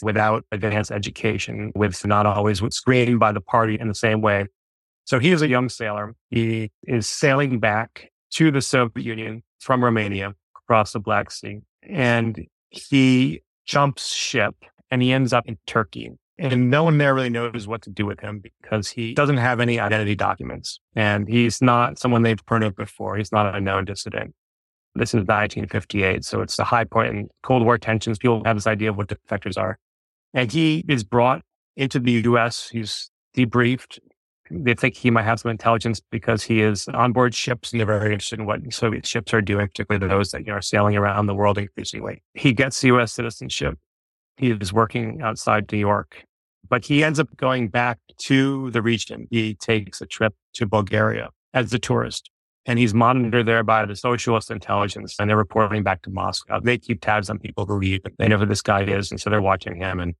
without 0.00 0.44
advanced 0.52 0.92
education, 0.92 1.72
with 1.74 2.06
not 2.06 2.24
always 2.24 2.62
screened 2.70 3.18
by 3.18 3.32
the 3.32 3.40
party 3.40 3.76
in 3.78 3.88
the 3.88 3.94
same 3.94 4.20
way. 4.20 4.46
So 5.04 5.18
he 5.18 5.32
is 5.32 5.42
a 5.42 5.48
young 5.48 5.68
sailor. 5.68 6.14
He 6.30 6.70
is 6.84 7.08
sailing 7.08 7.58
back 7.58 8.10
to 8.34 8.50
the 8.50 8.60
Soviet 8.60 9.04
Union 9.04 9.42
from 9.58 9.82
Romania 9.82 10.34
across 10.56 10.92
the 10.92 11.00
Black 11.00 11.30
Sea 11.30 11.60
and 11.82 12.46
he 12.70 13.42
jumps 13.66 14.14
ship 14.14 14.54
and 14.90 15.02
he 15.02 15.12
ends 15.12 15.32
up 15.32 15.46
in 15.46 15.58
Turkey. 15.66 16.10
And 16.40 16.70
no 16.70 16.84
one 16.84 16.98
there 16.98 17.14
really 17.14 17.30
knows 17.30 17.66
what 17.66 17.82
to 17.82 17.90
do 17.90 18.06
with 18.06 18.20
him 18.20 18.40
because 18.40 18.88
he 18.88 19.12
doesn't 19.12 19.38
have 19.38 19.58
any 19.58 19.80
identity 19.80 20.14
documents 20.14 20.78
and 20.94 21.28
he's 21.28 21.60
not 21.60 21.98
someone 21.98 22.22
they've 22.22 22.38
heard 22.46 22.62
of 22.62 22.76
before. 22.76 23.16
He's 23.16 23.32
not 23.32 23.54
a 23.54 23.60
known 23.60 23.84
dissident. 23.84 24.34
This 24.94 25.10
is 25.10 25.26
1958. 25.26 26.24
So 26.24 26.40
it's 26.40 26.58
a 26.58 26.64
high 26.64 26.84
point 26.84 27.14
in 27.14 27.28
Cold 27.42 27.64
War 27.64 27.76
tensions. 27.76 28.18
People 28.18 28.42
have 28.44 28.56
this 28.56 28.66
idea 28.68 28.90
of 28.90 28.96
what 28.96 29.08
defectors 29.08 29.58
are. 29.58 29.78
And 30.32 30.50
he 30.50 30.84
is 30.88 31.02
brought 31.02 31.42
into 31.76 31.98
the 31.98 32.12
US. 32.12 32.68
He's 32.68 33.10
debriefed. 33.36 33.98
They 34.50 34.74
think 34.74 34.96
he 34.96 35.10
might 35.10 35.24
have 35.24 35.40
some 35.40 35.50
intelligence 35.50 36.00
because 36.10 36.42
he 36.42 36.62
is 36.62 36.88
on 36.88 37.12
board 37.12 37.34
ships 37.34 37.72
and 37.72 37.80
they're 37.80 37.86
very 37.86 38.12
interested 38.12 38.38
in 38.38 38.46
what 38.46 38.60
Soviet 38.72 39.06
ships 39.06 39.32
are 39.34 39.42
doing, 39.42 39.68
particularly 39.68 40.06
those 40.06 40.30
that 40.30 40.40
you 40.40 40.46
know, 40.46 40.54
are 40.54 40.62
sailing 40.62 40.96
around 40.96 41.26
the 41.26 41.34
world 41.34 41.58
increasingly. 41.58 42.22
He 42.34 42.52
gets 42.52 42.82
US 42.84 43.12
citizenship. 43.12 43.78
He 44.36 44.50
is 44.50 44.72
working 44.72 45.20
outside 45.22 45.70
New 45.70 45.78
York, 45.78 46.24
but 46.68 46.84
he 46.84 47.02
ends 47.02 47.18
up 47.18 47.28
going 47.36 47.68
back 47.68 47.98
to 48.18 48.70
the 48.70 48.82
region. 48.82 49.26
He 49.30 49.54
takes 49.54 50.00
a 50.00 50.06
trip 50.06 50.34
to 50.54 50.66
Bulgaria 50.66 51.30
as 51.54 51.72
a 51.72 51.78
tourist 51.78 52.30
and 52.68 52.78
he's 52.78 52.92
monitored 52.92 53.46
there 53.46 53.64
by 53.64 53.86
the 53.86 53.96
socialist 53.96 54.50
intelligence 54.50 55.16
and 55.18 55.28
they're 55.28 55.38
reporting 55.38 55.82
back 55.82 56.02
to 56.02 56.10
Moscow. 56.10 56.60
They 56.60 56.76
keep 56.76 57.00
tabs 57.00 57.30
on 57.30 57.38
people 57.38 57.64
who 57.64 57.78
leave. 57.78 58.02
They 58.18 58.28
know 58.28 58.36
who 58.36 58.44
this 58.44 58.60
guy 58.60 58.82
is. 58.84 59.10
And 59.10 59.18
so 59.18 59.30
they're 59.30 59.40
watching 59.40 59.76
him. 59.76 59.98
And 59.98 60.14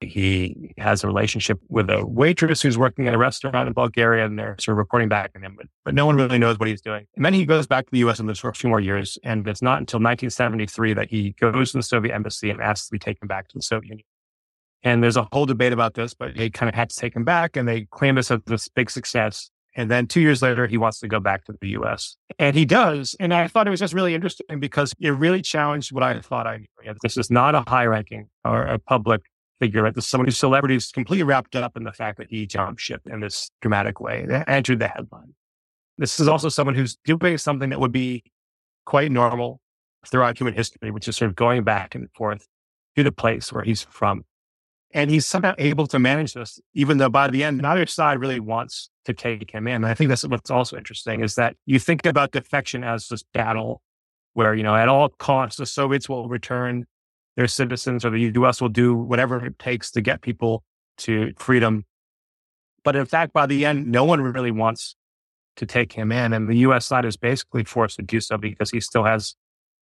he 0.00 0.72
has 0.78 1.04
a 1.04 1.06
relationship 1.06 1.60
with 1.68 1.90
a 1.90 2.04
waitress 2.06 2.62
who's 2.62 2.78
working 2.78 3.06
at 3.06 3.14
a 3.14 3.18
restaurant 3.18 3.68
in 3.68 3.74
Bulgaria 3.74 4.24
and 4.24 4.38
they're 4.38 4.56
sort 4.58 4.74
of 4.74 4.78
reporting 4.78 5.08
back 5.08 5.32
to 5.34 5.40
him, 5.40 5.54
but, 5.56 5.66
but 5.84 5.94
no 5.94 6.06
one 6.06 6.16
really 6.16 6.38
knows 6.38 6.58
what 6.58 6.68
he's 6.68 6.80
doing. 6.80 7.06
And 7.16 7.24
then 7.24 7.34
he 7.34 7.44
goes 7.44 7.66
back 7.66 7.84
to 7.84 7.92
the 7.92 7.98
US 7.98 8.18
and 8.18 8.26
lives 8.26 8.40
for 8.40 8.48
a 8.48 8.54
few 8.54 8.70
more 8.70 8.80
years. 8.80 9.18
And 9.22 9.46
it's 9.46 9.62
not 9.62 9.78
until 9.78 9.98
1973 9.98 10.94
that 10.94 11.10
he 11.10 11.32
goes 11.38 11.72
to 11.72 11.78
the 11.78 11.82
Soviet 11.82 12.14
embassy 12.14 12.50
and 12.50 12.60
asks 12.60 12.88
to 12.88 12.92
be 12.92 12.98
taken 12.98 13.28
back 13.28 13.48
to 13.48 13.58
the 13.58 13.62
Soviet 13.62 13.90
Union. 13.90 14.06
And 14.82 15.02
there's 15.02 15.18
a 15.18 15.28
whole 15.32 15.44
debate 15.44 15.74
about 15.74 15.94
this, 15.94 16.14
but 16.14 16.34
they 16.34 16.48
kind 16.48 16.68
of 16.68 16.74
had 16.74 16.88
to 16.90 16.96
take 16.96 17.14
him 17.14 17.24
back 17.24 17.56
and 17.56 17.68
they 17.68 17.86
claim 17.90 18.14
this 18.14 18.30
as 18.30 18.40
this 18.46 18.68
big 18.68 18.90
success. 18.90 19.50
And 19.76 19.90
then 19.90 20.06
two 20.06 20.20
years 20.20 20.42
later, 20.42 20.66
he 20.66 20.78
wants 20.78 20.98
to 21.00 21.08
go 21.08 21.20
back 21.20 21.44
to 21.44 21.54
the 21.60 21.68
US. 21.80 22.16
And 22.38 22.56
he 22.56 22.64
does. 22.64 23.14
And 23.20 23.34
I 23.34 23.46
thought 23.48 23.66
it 23.66 23.70
was 23.70 23.80
just 23.80 23.92
really 23.92 24.14
interesting 24.14 24.58
because 24.58 24.94
it 24.98 25.10
really 25.10 25.42
challenged 25.42 25.92
what 25.92 26.02
I 26.02 26.20
thought 26.20 26.46
I 26.46 26.56
knew. 26.56 26.94
This 27.02 27.18
is 27.18 27.30
not 27.30 27.54
a 27.54 27.62
high 27.68 27.84
ranking 27.84 28.28
or 28.44 28.62
a 28.62 28.78
public 28.78 29.20
figure, 29.60 29.82
right? 29.82 29.94
This 29.94 30.04
is 30.04 30.10
someone 30.10 30.26
whose 30.26 30.38
celebrity 30.38 30.74
is 30.74 30.90
completely 30.90 31.22
wrapped 31.22 31.54
up 31.54 31.76
in 31.76 31.84
the 31.84 31.92
fact 31.92 32.18
that 32.18 32.28
he 32.30 32.46
jumped 32.46 32.80
ship 32.80 33.02
in 33.06 33.20
this 33.20 33.50
dramatic 33.60 34.00
way, 34.00 34.26
that 34.26 34.48
entered 34.48 34.80
the 34.80 34.88
headline. 34.88 35.34
This 35.98 36.18
is 36.18 36.26
also 36.26 36.48
someone 36.48 36.74
who's 36.74 36.96
doing 37.04 37.38
something 37.38 37.70
that 37.70 37.78
would 37.78 37.92
be 37.92 38.24
quite 38.86 39.12
normal 39.12 39.60
throughout 40.06 40.38
human 40.38 40.54
history, 40.54 40.90
which 40.90 41.06
is 41.06 41.16
sort 41.16 41.28
of 41.28 41.36
going 41.36 41.62
back 41.62 41.94
and 41.94 42.08
forth 42.12 42.48
to 42.96 43.02
the 43.02 43.12
place 43.12 43.52
where 43.52 43.62
he's 43.62 43.82
from. 43.82 44.24
And 44.92 45.10
he's 45.10 45.26
somehow 45.26 45.54
able 45.58 45.86
to 45.88 45.98
manage 45.98 46.32
this, 46.32 46.58
even 46.74 46.98
though 46.98 47.10
by 47.10 47.28
the 47.28 47.44
end, 47.44 47.58
neither 47.58 47.86
side 47.86 48.18
really 48.18 48.40
wants 48.40 48.90
to 49.04 49.12
take 49.12 49.50
him 49.50 49.68
in. 49.68 49.76
And 49.76 49.86
I 49.86 49.94
think 49.94 50.08
that's 50.08 50.26
what's 50.26 50.50
also 50.50 50.76
interesting 50.76 51.22
is 51.22 51.36
that 51.36 51.54
you 51.66 51.78
think 51.78 52.04
about 52.06 52.32
defection 52.32 52.82
as 52.82 53.06
this 53.06 53.22
battle 53.22 53.82
where, 54.32 54.54
you 54.54 54.62
know, 54.62 54.74
at 54.74 54.88
all 54.88 55.10
costs, 55.10 55.58
the 55.58 55.66
Soviets 55.66 56.08
will 56.08 56.28
return 56.28 56.86
their 57.36 57.46
citizens 57.46 58.04
or 58.04 58.10
the 58.10 58.32
US 58.34 58.60
will 58.60 58.68
do 58.68 58.94
whatever 58.94 59.44
it 59.44 59.58
takes 59.58 59.90
to 59.92 60.00
get 60.00 60.22
people 60.22 60.62
to 60.98 61.32
freedom. 61.36 61.84
But 62.84 62.96
in 62.96 63.06
fact, 63.06 63.32
by 63.32 63.46
the 63.46 63.64
end, 63.64 63.86
no 63.86 64.04
one 64.04 64.20
really 64.20 64.50
wants 64.50 64.96
to 65.56 65.66
take 65.66 65.92
him 65.92 66.12
in. 66.12 66.32
And 66.32 66.48
the 66.48 66.56
US 66.58 66.86
side 66.86 67.04
is 67.04 67.16
basically 67.16 67.64
forced 67.64 67.96
to 67.96 68.02
do 68.02 68.20
so 68.20 68.36
because 68.36 68.70
he 68.70 68.80
still 68.80 69.04
has 69.04 69.34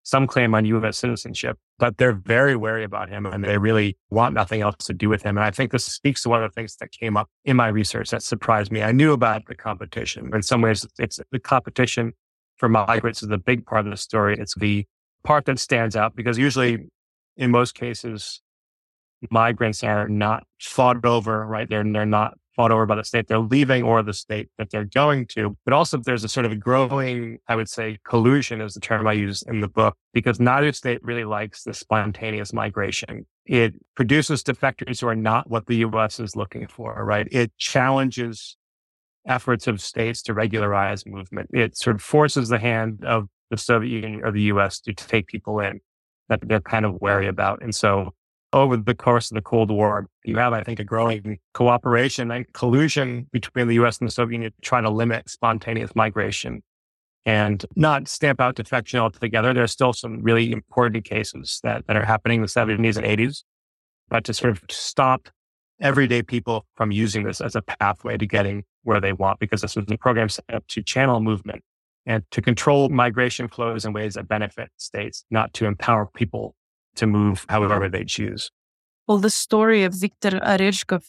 some 0.09 0.26
claim 0.26 0.55
on 0.55 0.64
U.S. 0.64 0.96
citizenship, 0.96 1.59
but 1.78 1.99
they're 1.99 2.14
very 2.14 2.57
wary 2.57 2.82
about 2.82 3.11
him 3.11 3.26
and 3.26 3.44
they 3.44 3.59
really 3.59 3.99
want 4.09 4.34
nothing 4.34 4.62
else 4.62 4.76
to 4.86 4.94
do 4.94 5.09
with 5.09 5.22
him. 5.22 5.36
And 5.36 5.44
I 5.44 5.51
think 5.51 5.70
this 5.70 5.84
speaks 5.84 6.22
to 6.22 6.30
one 6.30 6.42
of 6.42 6.51
the 6.51 6.55
things 6.55 6.76
that 6.76 6.92
came 6.92 7.16
up 7.16 7.28
in 7.44 7.57
my 7.57 7.68
research 7.68 8.09
that 8.11 8.22
surprised 8.22 8.72
me. 8.72 8.82
I 8.82 8.90
knew 8.90 9.12
about 9.12 9.44
the 9.46 9.55
competition. 9.55 10.30
In 10.32 10.42
some 10.42 10.62
ways, 10.62 10.86
it's 10.99 11.20
the 11.30 11.38
competition 11.38 12.14
for 12.57 12.70
migrants 12.70 13.22
is 13.22 13.30
a 13.30 13.36
big 13.36 13.66
part 13.66 13.84
of 13.84 13.90
the 13.90 13.99
story. 13.99 14.36
It's 14.38 14.55
the 14.55 14.86
part 15.24 15.44
that 15.44 15.59
stands 15.59 15.94
out 15.94 16.16
because 16.16 16.38
usually 16.38 16.88
in 17.39 17.51
most 17.51 17.74
cases, 17.74 18.43
migrants 19.30 19.82
are 19.82 20.09
not 20.09 20.45
fought 20.61 21.05
over, 21.05 21.47
right? 21.47 21.68
They're, 21.68 21.84
they're 21.84 22.05
not 22.05 22.34
fought 22.57 22.72
over 22.72 22.86
by 22.86 22.97
the 22.97 23.05
state 23.05 23.28
they're 23.28 23.39
leaving 23.39 23.84
or 23.84 24.03
the 24.03 24.12
state 24.12 24.49
that 24.59 24.68
they're 24.70 24.84
going 24.84 25.24
to. 25.24 25.57
But 25.64 25.72
also 25.72 25.97
there's 25.97 26.24
a 26.24 26.28
sort 26.28 26.45
of 26.45 26.59
growing, 26.59 27.39
I 27.47 27.55
would 27.55 27.68
say, 27.68 27.99
collusion 28.05 28.61
is 28.61 28.74
the 28.74 28.80
term 28.80 29.07
I 29.07 29.12
use 29.12 29.43
in 29.43 29.61
the 29.61 29.68
book, 29.68 29.97
because 30.12 30.41
neither 30.41 30.72
state 30.72 31.03
really 31.05 31.24
likes 31.24 31.62
the 31.62 31.72
spontaneous 31.72 32.53
migration. 32.53 33.26
It 33.47 33.74
produces 33.95 34.43
defectors 34.43 35.01
who 35.01 35.07
are 35.07 35.14
not 35.14 35.49
what 35.49 35.66
the 35.66 35.76
U.S. 35.76 36.18
is 36.18 36.34
looking 36.34 36.66
for, 36.66 37.05
right? 37.05 37.28
It 37.30 37.57
challenges 37.59 38.57
efforts 39.26 39.68
of 39.68 39.80
states 39.80 40.22
to 40.22 40.34
regularize 40.34 41.07
movement. 41.07 41.51
It 41.53 41.76
sort 41.76 41.97
of 41.97 42.03
forces 42.03 42.49
the 42.49 42.59
hand 42.59 43.05
of 43.05 43.28
the 43.51 43.57
Soviet 43.57 44.03
Union 44.03 44.22
or 44.24 44.32
the 44.32 44.43
U.S. 44.43 44.80
to 44.80 44.93
take 44.93 45.28
people 45.28 45.61
in 45.61 45.80
that 46.29 46.41
they're 46.47 46.61
kind 46.61 46.85
of 46.85 47.01
wary 47.01 47.26
about. 47.26 47.62
And 47.62 47.74
so 47.74 48.12
over 48.53 48.76
the 48.76 48.95
course 48.95 49.31
of 49.31 49.35
the 49.35 49.43
Cold 49.43 49.70
War, 49.70 50.07
you 50.24 50.37
have, 50.39 50.53
I 50.53 50.62
think, 50.62 50.81
a 50.81 50.85
growing 50.85 51.39
cooperation 51.55 52.31
and 52.31 52.51
collusion 52.53 53.26
between 53.33 53.68
the 53.68 53.74
US 53.74 53.99
and 53.99 54.09
the 54.09 54.12
Soviet 54.12 54.37
Union 54.37 54.53
trying 54.62 54.85
to 54.85 54.91
limit 54.91 55.29
spontaneous 55.29 55.95
migration 55.95 56.62
and 57.26 57.64
not 57.76 58.09
stamp 58.09 58.41
out 58.41 58.55
defection 58.55 59.01
altogether. 59.01 59.53
There 59.53 59.64
are 59.64 59.68
still 59.68 59.93
some 59.93 60.22
really 60.22 60.51
important 60.51 61.05
cases 61.05 61.61
that, 61.62 61.87
that 61.87 61.97
are 61.97 62.05
happening 62.05 62.37
in 62.37 62.43
the 62.43 62.49
70s 62.49 62.97
and 62.97 63.07
80s, 63.07 63.43
but 64.09 64.24
to 64.24 64.35
sort 64.35 64.53
of 64.53 64.62
stop 64.70 65.29
everyday 65.81 66.22
people 66.22 66.64
from 66.74 66.91
using 66.91 67.24
this 67.24 67.41
as 67.41 67.55
a 67.55 67.62
pathway 67.62 68.16
to 68.16 68.26
getting 68.26 68.64
where 68.83 69.01
they 69.01 69.12
want, 69.12 69.39
because 69.39 69.61
this 69.61 69.76
was 69.76 69.85
a 69.91 69.99
program 69.99 70.29
set 70.29 70.47
up 70.53 70.66
to 70.68 70.83
channel 70.83 71.20
movement 71.20 71.62
and 72.09 72.25
to 72.31 72.41
control 72.41 72.89
migration 72.89 73.49
flows 73.49 73.85
in 73.85 73.93
ways 73.93 74.15
that 74.15 74.27
benefit 74.27 74.71
states, 74.79 75.25
not 75.31 75.53
to 75.53 75.67
empower 75.67 76.07
people 76.07 76.57
to 76.97 77.07
move 77.07 77.45
however 77.49 77.89
they 77.89 78.05
choose. 78.05 78.51
Well, 79.07 79.19
the 79.19 79.31
story 79.31 79.85
of 79.85 79.95
Viktor 79.95 80.41
Oreshkov 80.43 81.05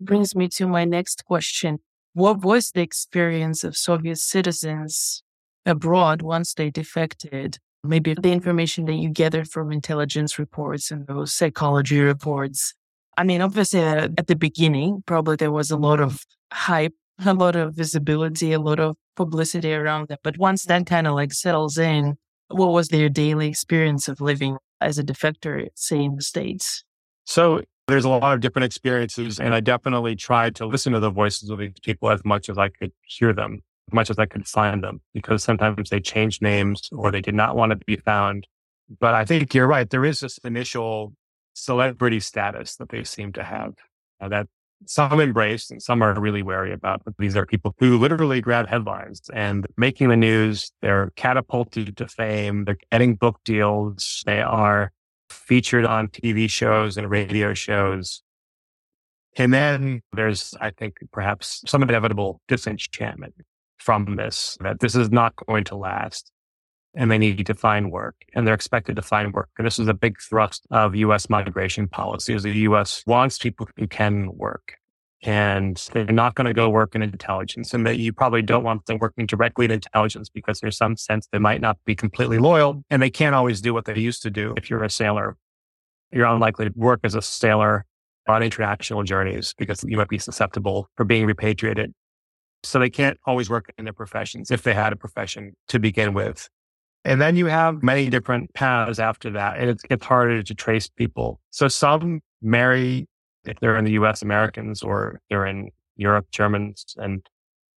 brings 0.00 0.34
me 0.36 0.48
to 0.48 0.66
my 0.68 0.84
next 0.84 1.24
question. 1.24 1.80
What 2.14 2.42
was 2.42 2.70
the 2.70 2.80
experience 2.80 3.64
of 3.64 3.76
Soviet 3.76 4.18
citizens 4.18 5.22
abroad 5.66 6.22
once 6.22 6.54
they 6.54 6.70
defected? 6.70 7.58
Maybe 7.82 8.14
the 8.14 8.32
information 8.32 8.84
that 8.86 8.94
you 8.94 9.10
gathered 9.10 9.48
from 9.48 9.72
intelligence 9.72 10.38
reports 10.38 10.90
and 10.90 11.06
those 11.06 11.34
psychology 11.34 12.00
reports. 12.00 12.72
I 13.16 13.24
mean, 13.24 13.40
obviously, 13.40 13.80
uh, 13.80 14.08
at 14.16 14.28
the 14.28 14.36
beginning, 14.36 15.02
probably 15.06 15.36
there 15.36 15.52
was 15.52 15.70
a 15.70 15.76
lot 15.76 16.00
of 16.00 16.24
hype, 16.52 16.94
a 17.24 17.34
lot 17.34 17.56
of 17.56 17.74
visibility, 17.74 18.52
a 18.52 18.60
lot 18.60 18.80
of 18.80 18.96
publicity 19.16 19.72
around 19.72 20.08
that. 20.08 20.20
But 20.22 20.38
once 20.38 20.64
that 20.64 20.86
kind 20.86 21.06
of 21.06 21.14
like 21.14 21.32
settles 21.32 21.78
in, 21.78 22.16
what 22.48 22.72
was 22.72 22.88
their 22.88 23.08
daily 23.08 23.48
experience 23.48 24.08
of 24.08 24.20
living 24.20 24.56
as 24.80 24.98
a 24.98 25.02
defector, 25.02 25.66
say 25.74 26.04
in 26.04 26.16
the 26.16 26.22
States? 26.22 26.84
So 27.24 27.62
there's 27.88 28.04
a 28.04 28.08
lot 28.08 28.34
of 28.34 28.40
different 28.40 28.64
experiences, 28.64 29.40
and 29.40 29.54
I 29.54 29.60
definitely 29.60 30.16
tried 30.16 30.54
to 30.56 30.66
listen 30.66 30.92
to 30.92 31.00
the 31.00 31.10
voices 31.10 31.50
of 31.50 31.58
these 31.58 31.72
people 31.82 32.10
as 32.10 32.24
much 32.24 32.48
as 32.48 32.58
I 32.58 32.68
could 32.68 32.92
hear 33.02 33.32
them, 33.32 33.62
as 33.88 33.94
much 33.94 34.10
as 34.10 34.18
I 34.18 34.26
could 34.26 34.46
find 34.46 34.82
them, 34.82 35.00
because 35.14 35.42
sometimes 35.42 35.90
they 35.90 36.00
changed 36.00 36.42
names 36.42 36.88
or 36.92 37.10
they 37.10 37.20
did 37.20 37.34
not 37.34 37.56
want 37.56 37.70
to 37.70 37.76
be 37.86 37.96
found. 37.96 38.46
But 39.00 39.14
I 39.14 39.24
think 39.24 39.54
you're 39.54 39.66
right. 39.66 39.88
There 39.88 40.04
is 40.04 40.20
this 40.20 40.38
initial 40.38 41.14
celebrity 41.54 42.20
status 42.20 42.76
that 42.76 42.90
they 42.90 43.02
seem 43.02 43.32
to 43.32 43.42
have 43.42 43.74
uh, 44.20 44.28
that 44.28 44.46
some 44.84 45.20
embrace 45.20 45.70
and 45.70 45.82
some 45.82 46.02
are 46.02 46.18
really 46.20 46.42
wary 46.42 46.72
about. 46.72 47.02
But 47.04 47.14
these 47.18 47.36
are 47.36 47.46
people 47.46 47.74
who 47.78 47.98
literally 47.98 48.40
grab 48.40 48.68
headlines 48.68 49.22
and 49.32 49.66
making 49.76 50.08
the 50.08 50.16
news. 50.16 50.70
They're 50.82 51.10
catapulted 51.16 51.96
to 51.96 52.08
fame. 52.08 52.64
They're 52.64 52.78
getting 52.92 53.14
book 53.14 53.40
deals. 53.44 54.22
They 54.26 54.40
are 54.40 54.92
featured 55.30 55.84
on 55.84 56.08
TV 56.08 56.48
shows 56.48 56.96
and 56.96 57.10
radio 57.10 57.54
shows. 57.54 58.22
And 59.36 59.52
then 59.52 60.02
there's, 60.12 60.54
I 60.60 60.70
think, 60.70 60.98
perhaps 61.12 61.62
some 61.66 61.82
inevitable 61.82 62.40
disenchantment 62.48 63.34
from 63.78 64.16
this, 64.16 64.56
that 64.60 64.80
this 64.80 64.94
is 64.94 65.10
not 65.10 65.34
going 65.46 65.64
to 65.64 65.76
last. 65.76 66.30
And 66.98 67.10
they 67.10 67.18
need 67.18 67.46
to 67.46 67.54
find 67.54 67.92
work 67.92 68.16
and 68.34 68.46
they're 68.46 68.54
expected 68.54 68.96
to 68.96 69.02
find 69.02 69.34
work. 69.34 69.50
And 69.58 69.66
this 69.66 69.78
is 69.78 69.86
a 69.86 69.94
big 69.94 70.18
thrust 70.18 70.66
of 70.70 70.96
US 70.96 71.28
migration 71.28 71.88
policy 71.88 72.32
is 72.34 72.42
the 72.42 72.52
US 72.70 73.02
wants 73.06 73.38
people 73.38 73.68
who 73.76 73.86
can 73.86 74.34
work 74.34 74.78
and 75.22 75.88
they're 75.92 76.06
not 76.06 76.34
going 76.34 76.46
to 76.46 76.54
go 76.54 76.68
work 76.68 76.94
in 76.94 77.02
intelligence 77.02 77.74
and 77.74 77.86
that 77.86 77.98
you 77.98 78.12
probably 78.12 78.42
don't 78.42 78.64
want 78.64 78.86
them 78.86 78.98
working 78.98 79.26
directly 79.26 79.64
in 79.64 79.70
intelligence 79.70 80.28
because 80.28 80.60
there's 80.60 80.76
some 80.76 80.96
sense 80.96 81.28
they 81.32 81.38
might 81.38 81.60
not 81.60 81.78
be 81.84 81.94
completely 81.94 82.38
loyal 82.38 82.82
and 82.90 83.02
they 83.02 83.10
can't 83.10 83.34
always 83.34 83.60
do 83.60 83.74
what 83.74 83.86
they 83.86 83.98
used 83.98 84.22
to 84.22 84.30
do. 84.30 84.54
If 84.56 84.70
you're 84.70 84.84
a 84.84 84.90
sailor, 84.90 85.36
you're 86.12 86.26
unlikely 86.26 86.66
to 86.66 86.72
work 86.76 87.00
as 87.04 87.14
a 87.14 87.22
sailor 87.22 87.84
on 88.28 88.42
international 88.42 89.02
journeys 89.02 89.54
because 89.56 89.84
you 89.84 89.96
might 89.96 90.08
be 90.08 90.18
susceptible 90.18 90.88
for 90.96 91.04
being 91.04 91.26
repatriated. 91.26 91.92
So 92.62 92.78
they 92.78 92.90
can't 92.90 93.18
always 93.26 93.48
work 93.48 93.72
in 93.78 93.84
their 93.84 93.92
professions 93.92 94.50
if 94.50 94.62
they 94.62 94.74
had 94.74 94.92
a 94.92 94.96
profession 94.96 95.54
to 95.68 95.78
begin 95.78 96.14
with. 96.14 96.48
And 97.06 97.20
then 97.20 97.36
you 97.36 97.46
have 97.46 97.84
many 97.84 98.10
different 98.10 98.52
paths 98.52 98.98
after 98.98 99.30
that, 99.30 99.58
and 99.58 99.70
it 99.70 99.80
gets 99.88 100.04
harder 100.04 100.42
to 100.42 100.54
trace 100.56 100.88
people. 100.88 101.40
So 101.52 101.68
some 101.68 102.20
marry 102.42 103.06
if 103.44 103.60
they're 103.60 103.76
in 103.76 103.84
the 103.84 103.92
US, 103.92 104.22
Americans, 104.22 104.82
or 104.82 105.20
they're 105.30 105.46
in 105.46 105.70
Europe, 105.94 106.26
Germans, 106.32 106.96
and 106.96 107.24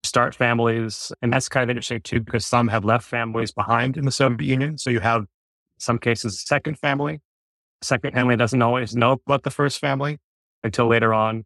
start 0.03 0.35
families. 0.35 1.13
And 1.21 1.31
that's 1.31 1.47
kind 1.51 1.63
of 1.63 1.69
interesting 1.69 2.01
too, 2.01 2.21
because 2.21 2.47
some 2.47 2.69
have 2.69 2.87
left 2.87 3.05
families 3.05 3.53
behind 3.53 3.99
in 3.99 4.07
the 4.07 4.11
Soviet 4.11 4.49
Union. 4.49 4.79
So 4.79 4.89
you 4.89 5.01
have 5.01 5.27
some 5.79 5.99
cases, 5.99 6.41
second 6.41 6.79
family. 6.79 7.21
Second 7.83 8.15
family 8.15 8.37
doesn't 8.37 8.63
always 8.63 8.97
know 8.97 9.21
about 9.27 9.43
the 9.43 9.51
first 9.51 9.79
family 9.79 10.17
until 10.65 10.89
later 10.89 11.13
on. 11.13 11.45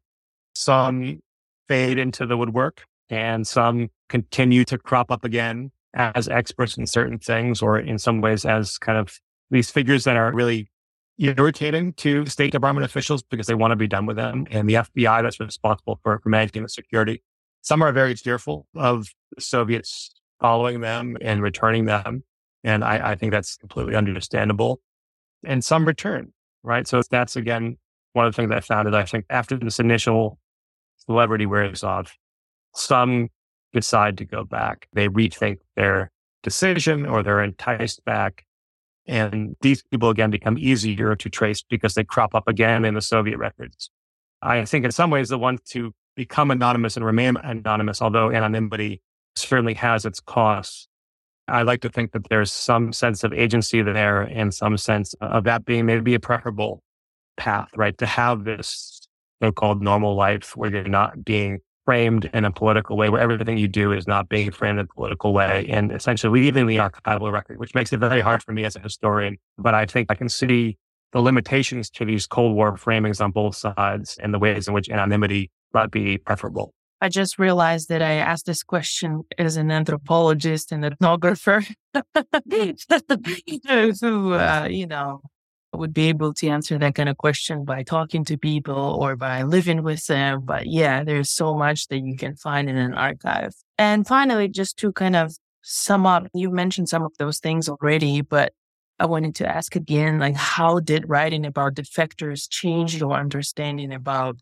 Some 0.55 1.19
fade 1.67 1.99
into 1.99 2.27
the 2.27 2.37
woodwork 2.37 2.85
and 3.11 3.45
some 3.45 3.91
continue 4.09 4.65
to 4.67 4.79
crop 4.79 5.11
up 5.11 5.25
again 5.25 5.73
as 5.95 6.29
experts 6.29 6.77
in 6.77 6.87
certain 6.87 7.19
things 7.19 7.63
or 7.63 7.79
in 7.79 7.99
some 7.99 8.21
ways 8.21 8.45
as 8.45 8.79
kind 8.79 8.99
of 8.99 9.19
these 9.51 9.71
figures 9.71 10.05
that 10.05 10.17
are 10.17 10.33
really 10.33 10.71
irritating 11.19 11.93
to 11.95 12.27
State 12.27 12.53
Department 12.53 12.85
officials 12.85 13.23
because 13.23 13.47
they 13.47 13.55
want 13.55 13.71
to 13.73 13.77
be 13.77 13.87
done 13.87 14.07
with 14.07 14.17
them 14.17 14.47
and 14.51 14.69
the 14.69 14.75
FBI 14.75 15.23
that's 15.23 15.39
responsible 15.39 16.01
for, 16.03 16.19
for 16.21 16.29
managing 16.29 16.63
the 16.63 16.69
security. 16.69 17.23
Some 17.61 17.83
are 17.83 17.93
very 17.93 18.15
fearful 18.15 18.67
of 18.75 19.09
Soviets 19.39 20.11
following 20.41 20.81
them 20.81 21.17
and 21.21 21.43
returning 21.43 21.85
them. 21.85 22.25
And 22.65 22.83
I, 22.83 23.13
I 23.13 23.15
think 23.15 23.33
that's 23.33 23.57
completely 23.57 23.95
understandable. 23.95 24.81
And 25.45 25.65
some 25.65 25.85
return, 25.85 26.33
right? 26.63 26.87
So 26.89 27.03
that's 27.11 27.37
again, 27.37 27.77
one 28.15 28.27
of 28.27 28.35
the 28.35 28.37
things 28.37 28.51
I 28.51 28.61
found 28.61 28.89
is 28.89 28.95
I 28.95 29.05
think 29.05 29.27
after 29.31 29.57
this 29.57 29.79
initial 29.79 30.39
celebrity 31.07 31.47
wears 31.47 31.85
off, 31.85 32.17
some 32.75 33.29
decide 33.73 34.19
to 34.19 34.25
go 34.25 34.45
back. 34.45 34.89
They 34.93 35.09
rethink 35.09 35.59
their 35.77 36.11
decision 36.43 37.07
or 37.07 37.23
they're 37.23 37.43
enticed 37.43 38.05
back. 38.05 38.45
And 39.07 39.57
these 39.61 39.83
people 39.83 40.11
again 40.11 40.31
become 40.31 40.57
easier 40.59 41.17
to 41.17 41.29
trace 41.29 41.63
because 41.63 41.95
they 41.95 42.05
crop 42.05 42.35
up 42.35 42.47
again 42.47 42.85
in 42.85 42.95
the 42.95 43.01
Soviet 43.01 43.39
records. 43.39 43.91
I 44.41 44.65
think 44.65 44.85
in 44.85 44.93
some 44.93 45.11
ways 45.11 45.29
the 45.29 45.39
ones 45.39 45.61
to 45.71 45.93
become 46.15 46.51
anonymous 46.51 46.97
and 46.97 47.05
remain 47.05 47.37
anonymous, 47.37 48.03
although 48.03 48.31
anonymity 48.31 49.01
certainly 49.35 49.75
has 49.75 50.05
its 50.05 50.21
costs. 50.21 50.89
I 51.49 51.63
like 51.63 51.81
to 51.81 51.89
think 51.89 52.13
that 52.13 52.29
there's 52.29 52.53
some 52.53 52.93
sense 52.93 53.25
of 53.25 53.33
agency 53.33 53.83
there 53.83 54.23
and 54.23 54.55
some 54.55 54.77
sense 54.77 55.15
of 55.21 55.45
that 55.45 55.65
being 55.65 55.87
maybe 55.87 56.15
a 56.15 56.21
preferable 56.21 56.83
path, 57.37 57.71
right? 57.77 57.97
To 57.99 58.07
have 58.07 58.45
this 58.45 59.09
so-called 59.43 59.83
normal 59.83 60.15
life 60.15 60.57
where 60.57 60.71
you're 60.71 60.85
not 60.85 61.25
being 61.25 61.59
framed 61.85 62.31
in 62.33 62.45
a 62.45 62.51
political 62.51 62.97
way, 62.97 63.09
where 63.09 63.21
everything 63.21 63.59
you 63.59 63.69
do 63.69 63.93
is 63.93 64.07
not 64.07 64.29
being 64.29 64.51
framed 64.51 64.79
in 64.79 64.85
a 64.85 64.95
political 64.95 65.33
way, 65.33 65.67
and 65.69 65.93
essentially 65.93 66.41
leaving 66.41 66.67
the 66.67 66.77
archival 66.77 67.33
record, 67.33 67.59
which 67.59 67.75
makes 67.75 67.93
it 67.93 67.99
very 67.99 68.21
hard 68.21 68.43
for 68.43 68.53
me 68.53 68.65
as 68.65 68.77
a 68.77 68.81
historian. 68.81 69.37
But 69.59 69.75
I 69.75 69.87
think 69.87 70.11
I 70.11 70.15
can 70.15 70.29
see 70.29 70.79
the 71.13 71.21
limitations 71.21 71.91
to 71.91 72.05
these 72.05 72.27
Cold 72.27 72.57
War 72.57 72.77
framings 72.77 73.21
on 73.21 73.31
both 73.31 73.57
sides 73.57 74.19
and 74.23 74.33
the 74.33 74.39
ways 74.39 74.69
in 74.69 74.75
which 74.75 74.89
anonymity 74.89 75.51
might 75.73 75.91
be 75.91 76.19
preferable. 76.19 76.73
I 77.01 77.09
just 77.09 77.39
realized 77.39 77.89
that 77.89 78.01
I 78.01 78.13
asked 78.13 78.47
this 78.47 78.63
question 78.63 79.23
as 79.37 79.57
an 79.57 79.73
anthropologist 79.73 80.71
and 80.71 80.85
ethnographer 80.85 81.67
who, 84.01 84.35
uh, 84.35 84.69
you 84.71 84.87
know, 84.87 85.21
would 85.73 85.95
be 85.95 86.09
able 86.09 86.35
to 86.35 86.49
answer 86.49 86.79
that 86.79 86.95
kind 86.95 87.09
of 87.09 87.17
question 87.17 87.65
by 87.65 87.83
talking 87.83 88.25
to 88.27 88.37
people 88.37 88.75
or 89.01 89.17
by 89.17 89.43
living 89.43 89.83
with 89.83 90.07
them. 90.07 90.43
But 90.45 90.67
yeah, 90.67 91.03
there's 91.03 91.31
so 91.31 91.55
much 91.55 91.89
that 91.89 92.01
you 92.01 92.17
can 92.17 92.37
find 92.37 92.69
in 92.69 92.77
an 92.77 92.95
archive. 92.95 93.55
And 93.79 94.07
finally, 94.07 94.49
just 94.49 94.77
to 94.79 94.93
kind 94.93 95.17
of 95.17 95.35
sum 95.63 96.07
up, 96.07 96.27
you 96.35 96.51
mentioned 96.51 96.89
some 96.89 97.03
of 97.03 97.13
those 97.19 97.39
things 97.39 97.69
already, 97.69 98.21
but 98.21 98.53
I 98.99 99.07
wanted 99.07 99.35
to 99.37 99.49
ask 99.49 99.75
again, 99.75 100.19
like, 100.19 100.37
how 100.37 100.79
did 100.79 101.09
writing 101.09 101.47
about 101.47 101.75
defectors 101.75 102.47
change 102.49 102.97
your 102.97 103.13
understanding 103.13 103.93
about 103.93 104.37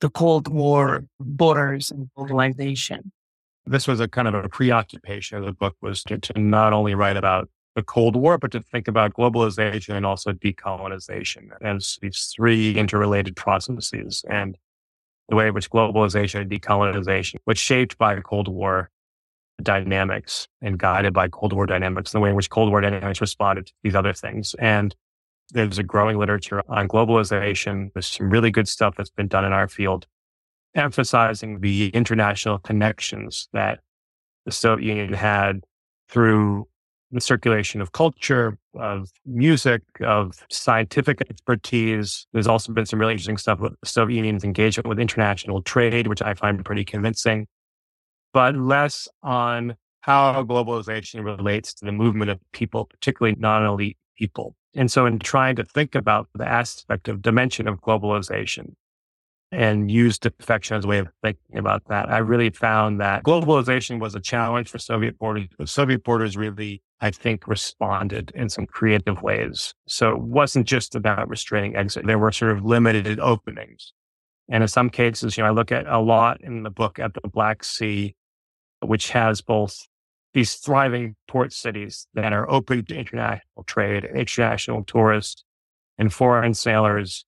the 0.00 0.08
Cold 0.08 0.48
War 0.48 1.04
borders 1.18 1.90
and 1.90 2.08
globalization? 2.16 3.10
This 3.66 3.86
was 3.86 4.00
a 4.00 4.08
kind 4.08 4.28
of 4.28 4.34
a 4.34 4.48
preoccupation 4.48 5.38
of 5.38 5.44
the 5.44 5.52
book 5.52 5.76
was 5.82 6.02
to, 6.04 6.18
to 6.18 6.38
not 6.38 6.72
only 6.72 6.94
write 6.94 7.18
about 7.18 7.50
the 7.78 7.84
Cold 7.84 8.16
War, 8.16 8.38
but 8.38 8.50
to 8.50 8.60
think 8.60 8.88
about 8.88 9.14
globalization 9.14 9.94
and 9.94 10.04
also 10.04 10.32
decolonization 10.32 11.50
as 11.62 11.96
these 12.02 12.32
three 12.34 12.76
interrelated 12.76 13.36
processes 13.36 14.24
and 14.28 14.58
the 15.28 15.36
way 15.36 15.46
in 15.46 15.54
which 15.54 15.70
globalization 15.70 16.40
and 16.40 16.50
decolonization 16.50 17.36
was 17.46 17.56
shaped 17.56 17.96
by 17.96 18.16
the 18.16 18.20
Cold 18.20 18.48
War 18.48 18.90
dynamics 19.62 20.48
and 20.60 20.76
guided 20.76 21.14
by 21.14 21.28
Cold 21.28 21.52
War 21.52 21.66
dynamics, 21.66 22.10
the 22.10 22.18
way 22.18 22.30
in 22.30 22.34
which 22.34 22.50
Cold 22.50 22.70
War 22.70 22.80
dynamics 22.80 23.20
responded 23.20 23.66
to 23.66 23.72
these 23.84 23.94
other 23.94 24.12
things. 24.12 24.56
And 24.58 24.92
there's 25.50 25.78
a 25.78 25.84
growing 25.84 26.18
literature 26.18 26.60
on 26.68 26.88
globalization. 26.88 27.92
There's 27.92 28.08
some 28.08 28.28
really 28.28 28.50
good 28.50 28.66
stuff 28.66 28.96
that's 28.96 29.10
been 29.10 29.28
done 29.28 29.44
in 29.44 29.52
our 29.52 29.68
field, 29.68 30.08
emphasizing 30.74 31.60
the 31.60 31.90
international 31.90 32.58
connections 32.58 33.48
that 33.52 33.78
the 34.46 34.50
Soviet 34.50 34.88
Union 34.88 35.12
had 35.12 35.60
through 36.08 36.66
the 37.10 37.20
circulation 37.20 37.80
of 37.80 37.92
culture, 37.92 38.58
of 38.74 39.10
music, 39.24 39.82
of 40.02 40.44
scientific 40.50 41.20
expertise. 41.28 42.26
There's 42.32 42.46
also 42.46 42.72
been 42.72 42.86
some 42.86 42.98
really 42.98 43.12
interesting 43.12 43.38
stuff 43.38 43.60
with 43.60 43.74
Soviet 43.84 44.16
Union's 44.16 44.44
engagement 44.44 44.88
with 44.88 44.98
international 44.98 45.62
trade, 45.62 46.06
which 46.06 46.22
I 46.22 46.34
find 46.34 46.64
pretty 46.64 46.84
convincing, 46.84 47.46
but 48.32 48.56
less 48.56 49.08
on 49.22 49.76
how 50.00 50.42
globalization 50.44 51.24
relates 51.24 51.74
to 51.74 51.84
the 51.84 51.92
movement 51.92 52.30
of 52.30 52.40
people, 52.52 52.84
particularly 52.86 53.36
non 53.38 53.64
elite 53.64 53.96
people. 54.16 54.54
And 54.74 54.90
so, 54.90 55.06
in 55.06 55.18
trying 55.18 55.56
to 55.56 55.64
think 55.64 55.94
about 55.94 56.28
the 56.34 56.46
aspect 56.46 57.08
of 57.08 57.22
dimension 57.22 57.66
of 57.66 57.80
globalization, 57.80 58.74
and 59.50 59.90
use 59.90 60.18
defection 60.18 60.76
as 60.76 60.84
a 60.84 60.88
way 60.88 60.98
of 60.98 61.08
thinking 61.22 61.56
about 61.56 61.82
that. 61.88 62.10
I 62.10 62.18
really 62.18 62.50
found 62.50 63.00
that 63.00 63.24
globalization 63.24 63.98
was 63.98 64.14
a 64.14 64.20
challenge 64.20 64.68
for 64.68 64.78
Soviet 64.78 65.18
borders, 65.18 65.48
but 65.56 65.68
Soviet 65.68 66.04
borders 66.04 66.36
really, 66.36 66.82
I 67.00 67.10
think, 67.10 67.48
responded 67.48 68.30
in 68.34 68.50
some 68.50 68.66
creative 68.66 69.22
ways. 69.22 69.74
So 69.86 70.10
it 70.10 70.20
wasn't 70.20 70.66
just 70.66 70.94
about 70.94 71.28
restraining 71.28 71.76
exit. 71.76 72.06
There 72.06 72.18
were 72.18 72.32
sort 72.32 72.52
of 72.52 72.64
limited 72.64 73.18
openings. 73.20 73.92
And 74.50 74.62
in 74.62 74.68
some 74.68 74.90
cases, 74.90 75.36
you 75.36 75.42
know, 75.42 75.48
I 75.48 75.52
look 75.52 75.72
at 75.72 75.86
a 75.86 75.98
lot 75.98 76.40
in 76.42 76.62
the 76.62 76.70
book 76.70 76.98
at 76.98 77.14
the 77.14 77.28
Black 77.28 77.64
Sea, 77.64 78.14
which 78.80 79.10
has 79.10 79.40
both 79.40 79.86
these 80.34 80.54
thriving 80.56 81.16
port 81.26 81.52
cities 81.52 82.06
that 82.14 82.32
are 82.32 82.50
open 82.50 82.84
to 82.86 82.94
international 82.94 83.64
trade, 83.66 84.04
international 84.04 84.84
tourists 84.84 85.44
and 85.96 86.12
foreign 86.12 86.54
sailors. 86.54 87.24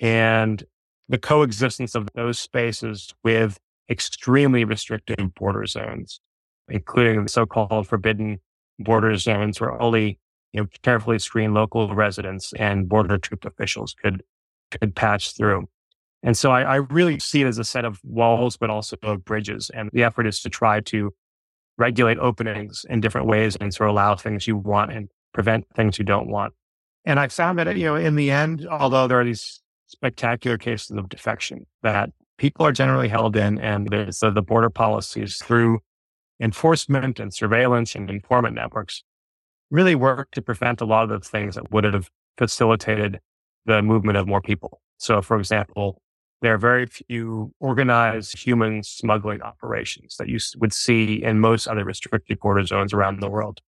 And 0.00 0.62
the 1.08 1.18
coexistence 1.18 1.94
of 1.94 2.08
those 2.14 2.38
spaces 2.38 3.14
with 3.22 3.58
extremely 3.88 4.64
restrictive 4.64 5.34
border 5.34 5.66
zones, 5.66 6.20
including 6.68 7.22
the 7.22 7.28
so-called 7.28 7.86
forbidden 7.86 8.40
border 8.78 9.16
zones 9.16 9.60
where 9.60 9.80
only 9.80 10.18
you 10.52 10.62
know, 10.62 10.68
carefully 10.82 11.18
screened 11.18 11.54
local 11.54 11.94
residents 11.94 12.52
and 12.54 12.88
border 12.88 13.18
troop 13.18 13.44
officials 13.44 13.94
could 13.94 14.22
could 14.70 14.94
patch 14.94 15.36
through. 15.36 15.68
And 16.22 16.36
so 16.36 16.50
I, 16.50 16.62
I 16.62 16.76
really 16.76 17.20
see 17.20 17.42
it 17.42 17.46
as 17.46 17.58
a 17.58 17.64
set 17.64 17.84
of 17.84 18.00
walls, 18.02 18.56
but 18.56 18.70
also 18.70 18.96
of 19.02 19.24
bridges. 19.24 19.70
And 19.70 19.90
the 19.92 20.02
effort 20.02 20.26
is 20.26 20.40
to 20.40 20.50
try 20.50 20.80
to 20.80 21.14
regulate 21.78 22.18
openings 22.18 22.84
in 22.88 23.00
different 23.00 23.28
ways 23.28 23.56
and 23.56 23.72
sort 23.72 23.90
of 23.90 23.94
allow 23.94 24.16
things 24.16 24.46
you 24.46 24.56
want 24.56 24.92
and 24.92 25.08
prevent 25.32 25.66
things 25.74 25.98
you 25.98 26.04
don't 26.04 26.28
want. 26.28 26.54
And 27.04 27.20
I 27.20 27.28
found 27.28 27.58
that, 27.58 27.76
you 27.76 27.84
know, 27.84 27.94
in 27.94 28.16
the 28.16 28.30
end, 28.30 28.66
although 28.68 29.06
there 29.06 29.20
are 29.20 29.24
these 29.24 29.60
spectacular 29.86 30.58
cases 30.58 30.96
of 30.96 31.08
defection 31.08 31.66
that 31.82 32.10
people 32.38 32.66
are 32.66 32.72
generally 32.72 33.08
held 33.08 33.36
in 33.36 33.58
and 33.58 33.88
the 33.88 34.44
border 34.46 34.70
policies 34.70 35.38
through 35.38 35.80
enforcement 36.40 37.18
and 37.18 37.32
surveillance 37.32 37.94
and 37.94 38.10
informant 38.10 38.54
networks 38.54 39.02
really 39.70 39.94
work 39.94 40.30
to 40.32 40.42
prevent 40.42 40.80
a 40.80 40.84
lot 40.84 41.04
of 41.04 41.08
the 41.08 41.18
things 41.28 41.54
that 41.54 41.72
would 41.72 41.84
have 41.84 42.10
facilitated 42.36 43.20
the 43.64 43.82
movement 43.82 44.18
of 44.18 44.28
more 44.28 44.40
people. 44.40 44.80
So, 44.98 45.22
for 45.22 45.38
example, 45.38 46.00
there 46.42 46.52
are 46.52 46.58
very 46.58 46.86
few 46.86 47.52
organized 47.60 48.38
human 48.38 48.82
smuggling 48.82 49.40
operations 49.40 50.16
that 50.18 50.28
you 50.28 50.38
would 50.58 50.72
see 50.72 51.22
in 51.22 51.40
most 51.40 51.66
other 51.66 51.84
restricted 51.84 52.38
border 52.38 52.64
zones 52.64 52.92
around 52.92 53.20
the 53.20 53.30
world. 53.30 53.60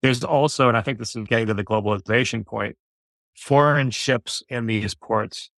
There's 0.00 0.22
also, 0.22 0.68
and 0.68 0.76
I 0.76 0.80
think 0.80 0.98
this 0.98 1.16
is 1.16 1.26
getting 1.26 1.48
to 1.48 1.54
the 1.54 1.64
globalization 1.64 2.46
point, 2.46 2.76
foreign 3.38 3.90
ships 3.90 4.42
in 4.48 4.66
these 4.66 4.94
ports 4.94 5.50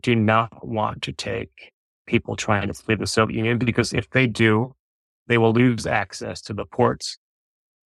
do 0.00 0.16
not 0.16 0.66
want 0.66 1.02
to 1.02 1.12
take 1.12 1.72
people 2.06 2.36
trying 2.36 2.68
to 2.68 2.74
flee 2.74 2.94
the 2.94 3.06
Soviet 3.06 3.36
Union 3.36 3.58
because 3.58 3.92
if 3.92 4.08
they 4.10 4.26
do, 4.26 4.74
they 5.26 5.36
will 5.36 5.52
lose 5.52 5.86
access 5.86 6.40
to 6.40 6.54
the 6.54 6.64
ports. 6.64 7.18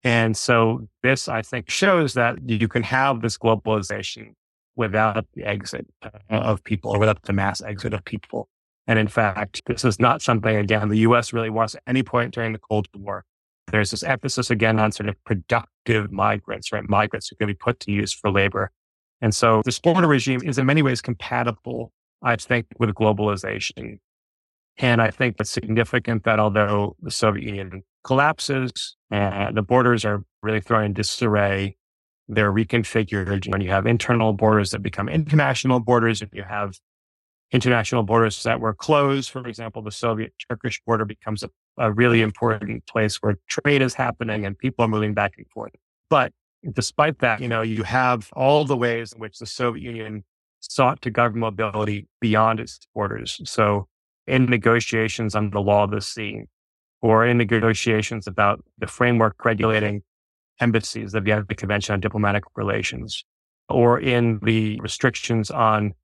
And 0.05 0.37
so 0.37 0.89
this, 1.03 1.29
I 1.29 1.43
think, 1.43 1.69
shows 1.69 2.15
that 2.15 2.39
you 2.49 2.69
can 2.69 2.85
have 2.85 3.21
this 3.21 3.37
globalization 3.37 4.35
without 4.77 5.27
the 5.35 5.45
exit 5.45 5.87
uh, 6.03 6.09
of 6.31 6.63
people 6.65 6.93
or 6.93 6.99
without 6.99 7.23
the 7.23 7.33
mass 7.33 7.61
exit 7.61 7.93
of 7.93 8.05
people. 8.05 8.49
And 8.87 8.99
in 8.99 9.09
fact, 9.09 9.63
this 9.67 9.85
is 9.85 9.99
not 9.99 10.23
something, 10.23 10.57
again, 10.57 10.89
the 10.89 10.99
US 10.99 11.33
really 11.33 11.51
wants 11.51 11.75
at 11.75 11.83
any 11.87 12.03
point 12.03 12.33
during 12.33 12.53
the 12.53 12.59
Cold 12.59 12.87
War. 12.95 13.25
There's 13.71 13.91
this 13.91 14.03
emphasis 14.03 14.51
again 14.51 14.79
on 14.79 14.93
sort 14.93 15.09
of 15.09 15.17
productive 15.25 16.11
migrants, 16.11 16.73
right? 16.73 16.89
Migrants 16.89 17.29
who 17.29 17.37
can 17.37 17.47
be 17.47 17.55
put 17.55 17.81
to 17.81 17.93
use 17.93 18.13
for 18.13 18.31
labor. 18.31 18.71
And 19.23 19.35
so 19.35 19.63
this 19.65 19.79
border 19.79 20.09
regime 20.09 20.41
is 20.45 20.59
in 20.59 20.67
many 20.67 20.83
ways 20.83 21.01
compatible, 21.01 21.93
I 22.23 22.37
think, 22.37 22.67
with 22.79 22.91
globalization. 22.91 24.01
And 24.79 25.01
I 25.01 25.11
think 25.11 25.37
it's 25.39 25.51
significant 25.51 26.25
that 26.25 26.41
although 26.41 26.97
the 27.01 27.11
Soviet 27.11 27.47
Union 27.47 27.85
collapses 28.05 28.97
and 29.11 29.57
the 29.57 29.63
borders 29.63 30.05
are 30.05 30.25
really 30.43 30.61
thrown 30.61 30.85
in 30.85 30.93
disarray, 30.93 31.77
they're 32.27 32.53
reconfigured. 32.53 33.47
And 33.53 33.63
you 33.63 33.71
have 33.71 33.87
internal 33.87 34.33
borders 34.33 34.73
that 34.73 34.83
become 34.83 35.09
international 35.09 35.79
borders, 35.79 36.21
and 36.21 36.31
you 36.33 36.43
have 36.43 36.75
international 37.53 38.03
borders 38.03 38.43
that 38.43 38.61
were 38.61 38.75
closed. 38.75 39.31
For 39.31 39.47
example, 39.47 39.83
the 39.83 39.93
Soviet 39.93 40.33
Turkish 40.49 40.83
border 40.85 41.05
becomes 41.05 41.45
a, 41.45 41.51
a 41.79 41.93
really 41.93 42.23
important 42.23 42.87
place 42.87 43.17
where 43.23 43.39
trade 43.49 43.83
is 43.83 43.95
happening 43.95 44.45
and 44.47 44.59
people 44.59 44.85
are 44.85 44.89
moving 44.89 45.15
back 45.15 45.35
and 45.37 45.47
forth. 45.51 45.73
But 46.11 46.33
despite 46.71 47.19
that, 47.21 47.41
you 47.41 47.49
know, 47.49 47.63
you 47.63 47.83
have 47.83 48.31
all 48.35 48.65
the 48.65 48.77
ways 48.77 49.13
in 49.13 49.21
which 49.21 49.39
the 49.39 49.47
Soviet 49.47 49.83
Union 49.83 50.25
sought 50.61 51.03
to 51.03 51.11
govern 51.11 51.41
mobility 51.41 52.07
beyond 52.21 52.61
its 52.61 52.79
borders. 52.95 53.41
So 53.45 53.89
in 54.27 54.47
negotiations 54.47 55.35
on 55.35 55.51
the 55.51 55.61
law 55.61 55.85
of 55.85 55.91
the 55.91 56.01
sea 56.01 56.45
or 57.01 57.27
in 57.27 57.37
negotiations 57.37 58.27
about 58.27 58.65
the 58.79 58.87
framework 58.87 59.45
regulating 59.45 60.03
embassies, 60.61 61.07
of 61.07 61.13
the 61.13 61.21
Vienna 61.21 61.45
Convention 61.45 61.95
on 61.95 62.01
Diplomatic 62.01 62.45
Relations, 62.55 63.25
or 63.69 63.99
in 63.99 64.39
the 64.43 64.79
restrictions 64.81 65.51
on 65.51 65.95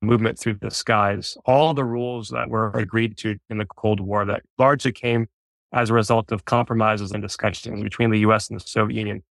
movement 0.00 0.38
through 0.38 0.54
the 0.60 0.70
skies, 0.70 1.36
all 1.44 1.74
the 1.74 1.84
rules 1.84 2.28
that 2.30 2.48
were 2.48 2.70
agreed 2.70 3.16
to 3.18 3.36
in 3.50 3.58
the 3.58 3.66
Cold 3.66 4.00
War 4.00 4.24
that 4.24 4.42
largely 4.58 4.92
came 4.92 5.26
as 5.72 5.90
a 5.90 5.94
result 5.94 6.32
of 6.32 6.44
compromises 6.44 7.12
and 7.12 7.22
discussions 7.22 7.82
between 7.82 8.10
the 8.10 8.20
US 8.20 8.48
and 8.48 8.58
the 8.58 8.64
Soviet 8.66 8.98
Union, 8.98 9.22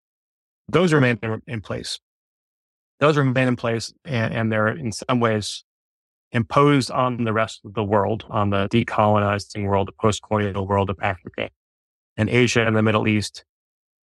those 0.67 0.93
remain 0.93 1.19
in 1.47 1.61
place. 1.61 1.99
Those 2.99 3.17
remain 3.17 3.47
in 3.47 3.55
place 3.55 3.93
and, 4.05 4.33
and 4.33 4.51
they're 4.51 4.69
in 4.69 4.91
some 4.91 5.19
ways 5.19 5.63
imposed 6.31 6.91
on 6.91 7.23
the 7.23 7.33
rest 7.33 7.61
of 7.65 7.73
the 7.73 7.83
world, 7.83 8.25
on 8.29 8.49
the 8.49 8.67
decolonizing 8.69 9.65
world, 9.65 9.87
the 9.87 9.93
post-colonial 9.93 10.67
world 10.67 10.89
of 10.89 10.97
Africa 11.01 11.49
and 12.17 12.29
Asia 12.29 12.65
and 12.65 12.75
the 12.75 12.81
Middle 12.81 13.07
East, 13.07 13.45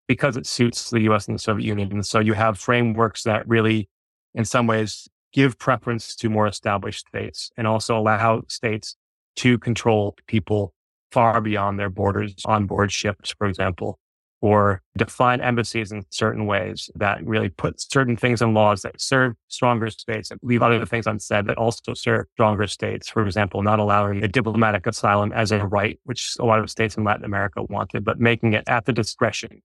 because 0.06 0.36
it 0.36 0.46
suits 0.46 0.90
the 0.90 1.00
US 1.02 1.26
and 1.26 1.34
the 1.34 1.42
Soviet 1.42 1.66
Union. 1.66 1.90
And 1.92 2.06
so 2.06 2.20
you 2.20 2.34
have 2.34 2.58
frameworks 2.58 3.22
that 3.24 3.46
really, 3.48 3.88
in 4.34 4.44
some 4.44 4.66
ways, 4.66 5.08
give 5.32 5.58
preference 5.58 6.14
to 6.16 6.28
more 6.28 6.46
established 6.46 7.06
states 7.08 7.50
and 7.56 7.66
also 7.66 7.98
allow 7.98 8.42
states 8.48 8.96
to 9.36 9.58
control 9.58 10.14
people 10.26 10.74
far 11.10 11.40
beyond 11.40 11.78
their 11.78 11.90
borders 11.90 12.34
on 12.44 12.66
board 12.66 12.92
ships, 12.92 13.34
for 13.36 13.46
example, 13.46 13.98
or 14.43 14.82
define 14.99 15.40
embassies 15.40 15.93
in 15.93 16.05
certain 16.11 16.47
ways 16.47 16.90
that 16.97 17.24
really 17.24 17.49
put 17.49 17.80
certain 17.80 18.16
things 18.16 18.43
in 18.43 18.53
laws 18.53 18.82
that 18.82 19.01
serve 19.01 19.34
stronger 19.47 19.88
states 19.88 20.32
and 20.32 20.40
leave 20.43 20.62
other 20.62 20.84
things 20.84 21.07
unsaid 21.07 21.47
that 21.47 21.57
also 21.57 21.95
serve 21.95 22.26
stronger 22.34 22.66
states. 22.66 23.09
For 23.09 23.24
example, 23.24 23.62
not 23.62 23.78
allowing 23.78 24.22
a 24.24 24.28
diplomatic 24.28 24.86
asylum 24.88 25.32
as 25.32 25.53
a 25.53 25.64
right, 25.64 25.99
which 26.05 26.34
a 26.40 26.45
lot 26.45 26.59
of 26.59 26.68
states 26.68 26.97
in 26.97 27.05
Latin 27.05 27.24
America 27.24 27.62
wanted, 27.62 28.05
but 28.05 28.18
making 28.18 28.53
it 28.55 28.64
at 28.66 28.84
the 28.84 28.93
discretion 28.93 29.62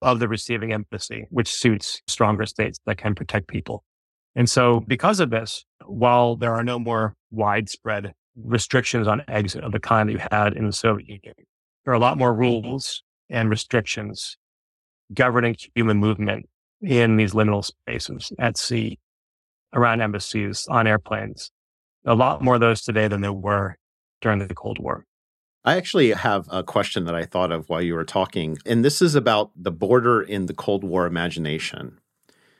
of 0.00 0.20
the 0.20 0.28
receiving 0.28 0.72
embassy, 0.72 1.26
which 1.30 1.52
suits 1.52 2.00
stronger 2.06 2.46
states 2.46 2.78
that 2.86 2.98
can 2.98 3.16
protect 3.16 3.48
people. 3.48 3.82
And 4.36 4.48
so 4.48 4.80
because 4.80 5.18
of 5.18 5.30
this, 5.30 5.64
while 5.84 6.36
there 6.36 6.54
are 6.54 6.64
no 6.64 6.78
more 6.78 7.16
widespread 7.32 8.14
restrictions 8.36 9.08
on 9.08 9.24
exit 9.26 9.64
of 9.64 9.72
the 9.72 9.80
kind 9.80 10.08
that 10.08 10.12
you 10.12 10.20
had 10.30 10.54
in 10.54 10.66
the 10.66 10.72
Soviet 10.72 11.08
Union, 11.08 11.34
there 11.84 11.92
are 11.92 11.96
a 11.96 12.00
lot 12.00 12.18
more 12.18 12.32
rules 12.32 13.02
and 13.32 13.50
restrictions 13.50 14.36
governing 15.12 15.56
human 15.74 15.96
movement 15.96 16.48
in 16.80 17.16
these 17.16 17.32
liminal 17.32 17.64
spaces 17.64 18.32
at 18.38 18.56
sea, 18.56 18.98
around 19.74 20.00
embassies, 20.00 20.66
on 20.68 20.86
airplanes. 20.86 21.50
A 22.04 22.14
lot 22.14 22.42
more 22.42 22.54
of 22.54 22.60
those 22.60 22.82
today 22.82 23.08
than 23.08 23.20
there 23.20 23.32
were 23.32 23.76
during 24.20 24.40
the 24.40 24.54
Cold 24.54 24.78
War. 24.78 25.04
I 25.64 25.76
actually 25.76 26.10
have 26.10 26.48
a 26.50 26.64
question 26.64 27.04
that 27.04 27.14
I 27.14 27.24
thought 27.24 27.52
of 27.52 27.68
while 27.68 27.82
you 27.82 27.94
were 27.94 28.04
talking, 28.04 28.58
and 28.66 28.84
this 28.84 29.00
is 29.00 29.14
about 29.14 29.52
the 29.54 29.70
border 29.70 30.20
in 30.20 30.46
the 30.46 30.54
Cold 30.54 30.82
War 30.82 31.06
imagination. 31.06 31.98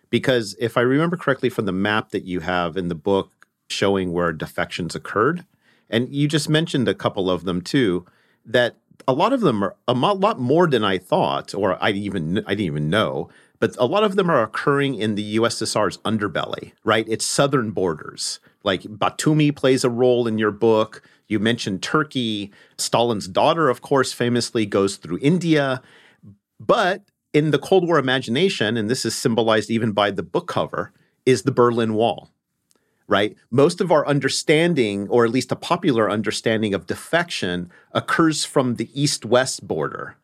Because 0.08 0.54
if 0.60 0.76
I 0.76 0.82
remember 0.82 1.16
correctly 1.16 1.48
from 1.48 1.64
the 1.64 1.72
map 1.72 2.10
that 2.10 2.24
you 2.24 2.40
have 2.40 2.76
in 2.76 2.88
the 2.88 2.94
book 2.94 3.48
showing 3.68 4.12
where 4.12 4.32
defections 4.32 4.94
occurred, 4.94 5.44
and 5.90 6.14
you 6.14 6.28
just 6.28 6.48
mentioned 6.48 6.86
a 6.86 6.94
couple 6.94 7.28
of 7.28 7.42
them 7.42 7.60
too, 7.60 8.06
that 8.44 8.76
a 9.06 9.12
lot 9.12 9.32
of 9.32 9.40
them 9.40 9.62
are 9.62 9.76
a 9.88 9.94
lot 9.94 10.38
more 10.38 10.66
than 10.66 10.84
I 10.84 10.98
thought, 10.98 11.54
or 11.54 11.82
I 11.82 11.90
even 11.90 12.38
I 12.46 12.54
didn't 12.54 12.66
even 12.66 12.90
know. 12.90 13.30
But 13.58 13.76
a 13.78 13.86
lot 13.86 14.02
of 14.02 14.16
them 14.16 14.28
are 14.28 14.42
occurring 14.42 14.96
in 14.96 15.14
the 15.14 15.36
USSR's 15.36 15.98
underbelly, 15.98 16.72
right? 16.82 17.08
Its 17.08 17.24
southern 17.24 17.70
borders. 17.70 18.40
Like 18.64 18.82
Batumi 18.82 19.54
plays 19.54 19.84
a 19.84 19.90
role 19.90 20.26
in 20.26 20.36
your 20.36 20.50
book. 20.50 21.02
You 21.28 21.38
mentioned 21.38 21.82
Turkey. 21.82 22.50
Stalin's 22.76 23.28
daughter, 23.28 23.68
of 23.68 23.80
course, 23.80 24.12
famously 24.12 24.66
goes 24.66 24.96
through 24.96 25.20
India. 25.22 25.80
But 26.58 27.02
in 27.32 27.52
the 27.52 27.58
Cold 27.58 27.86
War 27.86 27.98
imagination, 27.98 28.76
and 28.76 28.90
this 28.90 29.04
is 29.04 29.14
symbolized 29.14 29.70
even 29.70 29.92
by 29.92 30.10
the 30.10 30.22
book 30.22 30.48
cover, 30.48 30.92
is 31.24 31.44
the 31.44 31.52
Berlin 31.52 31.94
Wall, 31.94 32.30
right? 33.08 33.36
Most 33.50 33.80
of 33.80 33.90
our 33.90 34.06
understanding, 34.06 35.08
or 35.08 35.24
at 35.24 35.30
least 35.30 35.52
a 35.52 35.56
popular 35.56 36.10
understanding 36.10 36.74
of 36.74 36.86
defection, 36.86 37.70
occurs 37.92 38.44
from 38.44 38.76
the 38.76 38.88
east 39.00 39.24
west 39.24 39.66
border 39.66 40.16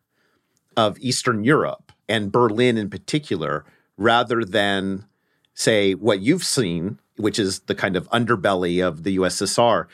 of 0.77 0.97
Eastern 0.99 1.43
Europe 1.43 1.91
and 2.07 2.31
Berlin 2.31 2.77
in 2.77 2.89
particular, 2.89 3.65
rather 3.97 4.43
than, 4.43 5.05
say, 5.53 5.93
what 5.93 6.21
you've 6.21 6.45
seen, 6.45 6.99
which 7.17 7.37
is 7.37 7.59
the 7.61 7.75
kind 7.75 7.95
of 7.95 8.09
underbelly 8.09 8.85
of 8.85 9.03
the 9.03 9.17
USSR. 9.17 9.87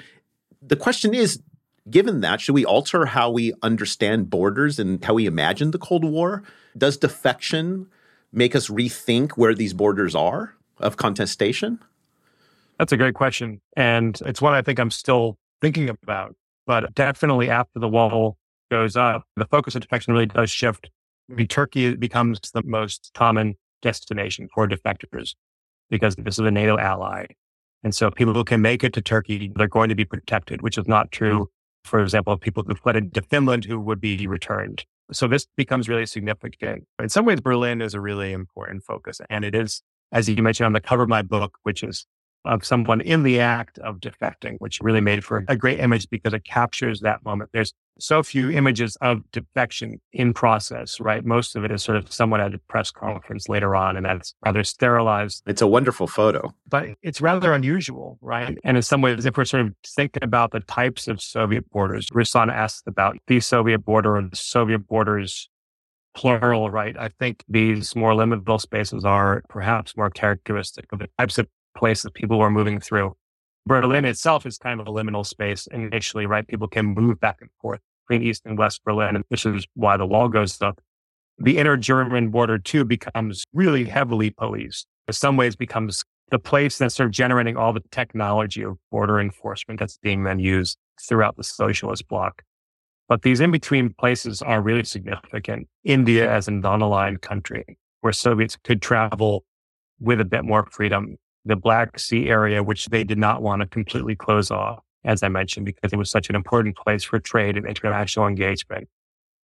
The 0.61 0.75
question 0.75 1.13
is 1.13 1.41
given 1.89 2.21
that, 2.21 2.41
should 2.41 2.55
we 2.55 2.65
alter 2.65 3.07
how 3.07 3.29
we 3.29 3.53
understand 3.61 4.29
borders 4.29 4.79
and 4.79 5.03
how 5.03 5.13
we 5.13 5.25
imagine 5.25 5.71
the 5.71 5.77
Cold 5.77 6.03
War? 6.03 6.43
Does 6.77 6.97
defection 6.97 7.87
make 8.31 8.55
us 8.55 8.69
rethink 8.69 9.31
where 9.33 9.53
these 9.53 9.73
borders 9.73 10.15
are 10.15 10.55
of 10.79 10.97
contestation? 10.97 11.79
That's 12.79 12.91
a 12.91 12.97
great 12.97 13.13
question. 13.13 13.61
And 13.75 14.19
it's 14.25 14.41
one 14.41 14.53
I 14.53 14.61
think 14.61 14.79
I'm 14.79 14.91
still 14.91 15.37
thinking 15.61 15.89
about. 15.89 16.35
But 16.67 16.93
definitely 16.95 17.49
after 17.49 17.79
the 17.79 17.87
wall 17.87 18.37
goes 18.71 18.95
up, 18.95 19.23
the 19.35 19.45
focus 19.45 19.75
of 19.75 19.81
defection 19.81 20.13
really 20.13 20.25
does 20.25 20.49
shift. 20.49 20.89
Mean, 21.27 21.47
Turkey 21.47 21.95
becomes 21.95 22.39
the 22.53 22.63
most 22.63 23.11
common 23.15 23.55
destination 23.81 24.47
for 24.53 24.67
defectors 24.67 25.35
because 25.89 26.15
this 26.15 26.35
is 26.35 26.45
a 26.45 26.51
NATO 26.51 26.77
ally. 26.77 27.25
And 27.83 27.93
so 27.93 28.09
people 28.09 28.33
who 28.33 28.43
can 28.43 28.61
make 28.61 28.83
it 28.83 28.93
to 28.93 29.01
Turkey, 29.01 29.51
they're 29.55 29.67
going 29.67 29.89
to 29.89 29.95
be 29.95 30.05
protected, 30.05 30.61
which 30.61 30.77
is 30.77 30.87
not 30.87 31.11
true, 31.11 31.49
for 31.83 32.01
example, 32.01 32.33
of 32.33 32.41
people 32.41 32.63
who 32.67 32.75
fled 32.75 32.95
into 32.95 33.21
Finland 33.21 33.65
who 33.65 33.79
would 33.79 34.01
be 34.01 34.25
returned. 34.27 34.85
So 35.11 35.27
this 35.27 35.45
becomes 35.55 35.87
really 35.87 36.07
significant. 36.07 36.85
In 36.99 37.09
some 37.09 37.25
ways, 37.25 37.41
Berlin 37.41 37.81
is 37.81 37.93
a 37.93 38.01
really 38.01 38.31
important 38.33 38.83
focus. 38.83 39.21
And 39.29 39.45
it 39.45 39.53
is, 39.53 39.83
as 40.11 40.27
you 40.27 40.41
mentioned 40.41 40.65
on 40.65 40.73
the 40.73 40.81
cover 40.81 41.03
of 41.03 41.09
my 41.09 41.21
book, 41.21 41.59
which 41.61 41.83
is 41.83 42.07
of 42.45 42.65
someone 42.65 43.01
in 43.01 43.23
the 43.23 43.39
act 43.39 43.79
of 43.79 43.99
defecting, 43.99 44.55
which 44.59 44.79
really 44.81 45.01
made 45.01 45.23
for 45.23 45.43
a 45.47 45.55
great 45.55 45.79
image 45.79 46.09
because 46.09 46.33
it 46.33 46.43
captures 46.43 47.01
that 47.01 47.23
moment. 47.25 47.49
There's 47.53 47.73
so 47.97 48.23
few 48.23 48.51
images 48.51 48.97
of 48.97 49.29
defection 49.31 50.01
in 50.11 50.33
process, 50.33 50.99
right? 50.99 51.23
Most 51.23 51.55
of 51.55 51.63
it 51.63 51.71
is 51.71 51.81
sort 51.83 51.97
of 51.97 52.11
someone 52.11 52.41
at 52.41 52.53
a 52.53 52.57
press 52.67 52.91
conference 52.91 53.47
later 53.47 53.75
on, 53.75 53.95
and 53.95 54.05
that's 54.05 54.35
rather 54.45 54.63
sterilized. 54.63 55.43
It's 55.45 55.61
a 55.61 55.67
wonderful 55.67 56.07
photo. 56.07 56.53
But 56.67 56.89
it's 57.01 57.21
rather 57.21 57.53
unusual, 57.53 58.17
right? 58.21 58.57
And 58.63 58.77
in 58.77 58.83
some 58.83 59.01
ways, 59.01 59.25
if 59.25 59.37
we're 59.37 59.45
sort 59.45 59.65
of 59.65 59.73
thinking 59.85 60.23
about 60.23 60.51
the 60.51 60.59
types 60.61 61.07
of 61.07 61.21
Soviet 61.21 61.69
borders, 61.71 62.07
Rusana 62.09 62.51
asked 62.51 62.87
about 62.87 63.17
the 63.27 63.39
Soviet 63.39 63.79
border 63.79 64.17
or 64.17 64.21
the 64.23 64.35
Soviet 64.35 64.79
borders 64.79 65.49
plural, 66.15 66.71
right? 66.71 66.95
I 66.97 67.09
think 67.09 67.43
these 67.47 67.95
more 67.95 68.13
liminal 68.13 68.59
spaces 68.59 69.03
are 69.05 69.43
perhaps 69.49 69.95
more 69.97 70.09
characteristic 70.09 70.85
of 70.91 70.99
the 70.99 71.09
types 71.19 71.37
of 71.37 71.47
places 71.75 72.11
people 72.13 72.39
were 72.39 72.49
moving 72.49 72.79
through. 72.79 73.15
Berlin 73.65 74.05
itself 74.05 74.45
is 74.45 74.57
kind 74.57 74.79
of 74.79 74.87
a 74.87 74.91
liminal 74.91 75.25
space 75.25 75.67
and 75.71 75.83
initially, 75.83 76.25
right? 76.25 76.47
People 76.47 76.67
can 76.67 76.85
move 76.85 77.19
back 77.19 77.37
and 77.41 77.49
forth 77.61 77.79
between 78.07 78.27
East 78.27 78.43
and 78.45 78.57
West 78.57 78.83
Berlin, 78.83 79.15
and 79.15 79.25
this 79.29 79.45
is 79.45 79.65
why 79.73 79.97
the 79.97 80.05
wall 80.05 80.29
goes 80.29 80.61
up. 80.61 80.79
The 81.37 81.57
inner 81.57 81.75
German 81.75 82.29
border 82.29 82.57
too 82.59 82.85
becomes 82.85 83.43
really 83.53 83.85
heavily 83.85 84.29
policed. 84.29 84.87
In 85.07 85.13
some 85.13 85.35
ways 85.35 85.55
becomes 85.55 86.03
the 86.29 86.39
place 86.39 86.77
that's 86.77 86.95
sort 86.95 87.07
of 87.07 87.11
generating 87.11 87.57
all 87.57 87.73
the 87.73 87.83
technology 87.91 88.63
of 88.63 88.77
border 88.91 89.19
enforcement 89.19 89.79
that's 89.79 89.97
being 89.97 90.23
then 90.23 90.39
used 90.39 90.77
throughout 91.01 91.35
the 91.35 91.43
socialist 91.43 92.07
bloc. 92.07 92.43
But 93.07 93.21
these 93.21 93.39
in 93.39 93.51
between 93.51 93.93
places 93.93 94.41
are 94.41 94.61
really 94.61 94.83
significant. 94.83 95.67
India 95.83 96.31
as 96.31 96.47
a 96.47 96.51
non-aligned 96.51 97.21
country 97.21 97.77
where 98.01 98.13
Soviets 98.13 98.57
could 98.63 98.81
travel 98.81 99.43
with 99.99 100.19
a 100.19 100.25
bit 100.25 100.43
more 100.43 100.67
freedom 100.71 101.17
the 101.45 101.55
Black 101.55 101.99
Sea 101.99 102.27
area, 102.27 102.63
which 102.63 102.87
they 102.87 103.03
did 103.03 103.17
not 103.17 103.41
want 103.41 103.61
to 103.61 103.67
completely 103.67 104.15
close 104.15 104.51
off, 104.51 104.79
as 105.03 105.23
I 105.23 105.29
mentioned, 105.29 105.65
because 105.65 105.93
it 105.93 105.97
was 105.97 106.09
such 106.09 106.29
an 106.29 106.35
important 106.35 106.75
place 106.75 107.03
for 107.03 107.19
trade 107.19 107.55
and 107.55 107.67
international 107.67 108.27
engagement. 108.27 108.87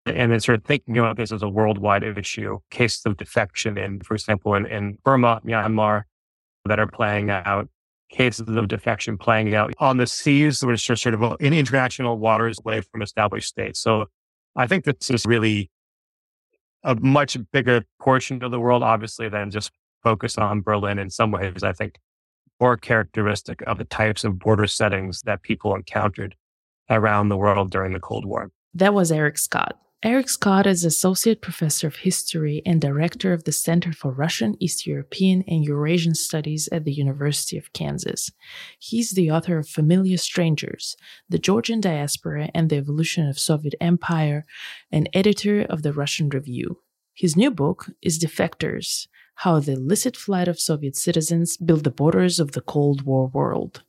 And 0.08 0.32
then 0.32 0.40
sort 0.40 0.58
of 0.58 0.66
thinking 0.66 0.98
about 0.98 1.18
this 1.18 1.32
as 1.32 1.44
a 1.44 1.50
worldwide 1.50 2.04
issue, 2.04 2.58
cases 2.72 3.06
of 3.06 3.18
defection 3.18 3.78
in, 3.78 4.00
for 4.02 4.16
example, 4.16 4.56
in, 4.56 4.66
in 4.66 4.98
Burma, 5.04 5.42
Myanmar, 5.46 6.04
that 6.66 6.80
are 6.80 6.88
playing 6.88 7.30
out, 7.30 7.70
cases 8.10 8.48
of 8.48 8.68
defection 8.68 9.18
playing 9.18 9.54
out 9.54 9.74
on 9.78 9.98
the 9.98 10.08
seas, 10.08 10.64
which 10.66 10.90
are 10.90 10.96
sort 10.96 11.14
of 11.14 11.38
in 11.40 11.54
international 11.54 12.18
waters 12.18 12.58
away 12.66 12.82
from 12.82 13.02
established 13.02 13.48
states. 13.48 13.80
So 13.80 14.08
I 14.56 14.68
think 14.68 14.86
this 14.86 15.10
is 15.10 15.26
really 15.26 15.70
a 16.84 16.96
much 16.96 17.38
bigger 17.52 17.84
portion 18.00 18.44
of 18.44 18.52
the 18.52 18.60
world, 18.60 18.84
obviously, 18.84 19.30
than 19.30 19.52
just 19.52 19.72
focus 20.04 20.38
on 20.38 20.62
Berlin 20.62 21.00
in 21.00 21.10
some 21.10 21.32
ways. 21.32 21.64
I 21.64 21.74
think 21.74 22.00
more 22.60 22.78
characteristic 22.78 23.62
of 23.64 23.78
the 23.78 23.86
types 23.86 24.24
of 24.24 24.40
border 24.40 24.68
settings 24.68 25.22
that 25.24 25.42
people 25.42 25.76
encountered 25.76 26.36
around 26.90 27.30
the 27.30 27.38
world 27.38 27.72
during 27.72 27.94
the 27.94 28.00
Cold 28.00 28.26
War. 28.26 28.52
That 28.74 28.94
was 28.94 29.12
Erik 29.12 29.38
Scott. 29.38 29.78
Erik 30.04 30.30
Scott 30.30 30.66
is 30.66 30.84
Associate 30.84 31.40
Professor 31.40 31.86
of 31.86 31.98
History 31.98 32.64
and 32.66 32.82
Director 32.82 33.34
of 33.34 33.44
the 33.44 33.52
Center 33.52 33.94
for 33.94 34.12
Russian, 34.12 34.56
East 34.60 34.88
European, 34.88 35.44
and 35.48 35.64
Eurasian 35.64 36.16
Studies 36.16 36.68
at 36.72 36.86
the 36.86 36.94
University 36.94 37.56
of 37.56 37.72
Kansas. 37.74 38.32
He's 38.80 39.12
the 39.12 39.30
author 39.30 39.60
of 39.60 39.70
Familiar 39.70 40.18
Strangers, 40.18 40.96
The 41.30 41.38
Georgian 41.38 41.82
Diaspora 41.82 42.50
and 42.56 42.72
the 42.72 42.78
Evolution 42.78 43.28
of 43.28 43.38
Soviet 43.38 43.76
Empire, 43.80 44.44
and 44.92 45.08
editor 45.14 45.62
of 45.62 45.84
the 45.84 45.94
Russian 45.94 46.30
Review. 46.30 46.80
His 47.14 47.36
new 47.36 47.52
book 47.52 47.88
is 48.02 48.18
Defectors 48.18 49.06
How 49.36 49.60
the 49.60 49.74
Illicit 49.74 50.16
Flight 50.16 50.48
of 50.48 50.60
Soviet 50.60 50.96
Citizens 50.96 51.58
Built 51.58 51.84
the 51.84 51.92
Borders 51.92 52.40
of 52.40 52.52
the 52.52 52.62
Cold 52.62 53.04
War 53.04 53.28
World, 53.28 53.84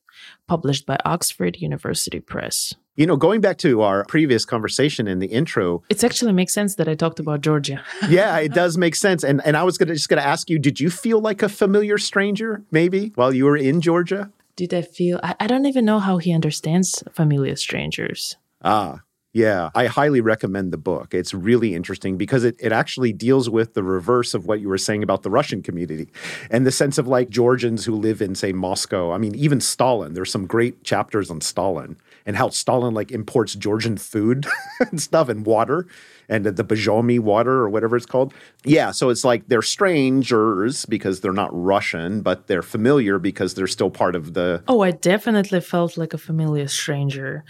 published 0.47 0.87
by 0.87 0.99
Oxford 1.05 1.59
University 1.59 2.21
Press. 2.21 2.75
You 2.95 3.07
know, 3.07 3.17
going 3.17 3.41
back 3.41 3.57
to 3.59 3.81
our 3.81 4.05
previous 4.05 4.45
conversation 4.45 5.09
in 5.09 5.19
the 5.19 5.29
intro, 5.29 5.83
it 5.89 6.05
actually 6.05 6.33
makes 6.33 6.53
sense 6.53 6.75
that 6.75 6.89
I 6.89 6.95
talked 6.95 7.19
about 7.19 7.41
Georgia. 7.41 7.83
yeah, 8.09 8.37
it 8.39 8.53
does 8.53 8.77
make 8.77 8.95
sense. 8.95 9.25
And 9.25 9.41
and 9.47 9.57
I 9.57 9.63
was 9.63 9.79
gonna 9.79 9.95
just 9.95 10.11
gonna 10.11 10.21
ask 10.21 10.51
you, 10.51 10.59
did 10.59 10.79
you 10.79 10.91
feel 10.91 11.19
like 11.19 11.43
a 11.43 11.49
familiar 11.49 11.97
stranger, 11.97 12.63
maybe, 12.71 13.13
while 13.15 13.35
you 13.35 13.47
were 13.47 13.57
in 13.57 13.81
Georgia? 13.81 14.31
Did 14.57 14.75
I 14.75 14.83
feel 14.83 15.21
I, 15.23 15.35
I 15.41 15.47
don't 15.47 15.65
even 15.65 15.87
know 15.87 16.01
how 16.01 16.19
he 16.19 16.35
understands 16.35 17.03
familiar 17.13 17.57
strangers. 17.57 18.37
Ah, 18.63 19.01
yeah, 19.33 19.71
I 19.75 19.87
highly 19.87 20.21
recommend 20.21 20.73
the 20.73 20.79
book. 20.79 21.15
It's 21.15 21.33
really 21.33 21.75
interesting 21.75 22.19
because 22.19 22.45
it, 22.45 22.55
it 22.59 22.71
actually 22.71 23.15
deals 23.15 23.49
with 23.49 23.73
the 23.73 23.83
reverse 23.83 24.35
of 24.35 24.47
what 24.47 24.61
you 24.61 24.69
were 24.69 24.77
saying 24.77 25.03
about 25.03 25.23
the 25.23 25.31
Russian 25.31 25.63
community 25.63 26.09
and 26.51 26.67
the 26.67 26.71
sense 26.71 26.99
of 26.99 27.09
like 27.09 27.31
Georgians 27.31 27.87
who 27.87 27.97
live 27.97 28.21
in, 28.21 28.35
say, 28.35 28.53
Moscow. 28.53 29.11
I 29.11 29.17
mean, 29.17 29.35
even 29.35 29.61
Stalin, 29.61 30.13
there's 30.13 30.31
some 30.31 30.47
great 30.47 30.85
chapters 30.85 31.31
on 31.31 31.41
Stalin 31.41 31.97
and 32.27 32.37
how 32.37 32.51
Stalin 32.51 32.93
like 32.93 33.11
imports 33.11 33.55
Georgian 33.55 33.97
food 33.97 34.47
and 34.81 35.01
stuff 35.01 35.31
and 35.31 35.47
water 35.47 35.87
and 36.29 36.45
the 36.45 36.65
Borjomi 36.65 37.19
water 37.19 37.53
or 37.53 37.69
whatever 37.71 37.97
it's 37.97 38.07
called. 38.07 38.35
Yeah, 38.65 38.91
so 38.91 39.09
it's 39.09 39.25
like 39.25 39.49
they're 39.49 39.63
strangers 39.63 40.87
because 40.87 41.21
they're 41.21 41.33
not 41.33 41.51
Russian, 41.53 42.23
but 42.23 42.47
they're 42.47 42.63
familiar 42.63 43.19
because 43.19 43.55
they're 43.55 43.67
still 43.67 43.91
part 43.91 44.15
of 44.15 44.35
the. 44.35 44.63
Oh, 44.69 44.83
I 44.83 44.93
definitely 44.93 45.61
felt 45.61 45.97
like 45.97 46.15
a 46.15 46.19
familiar 46.19 46.69
stranger. 46.69 47.45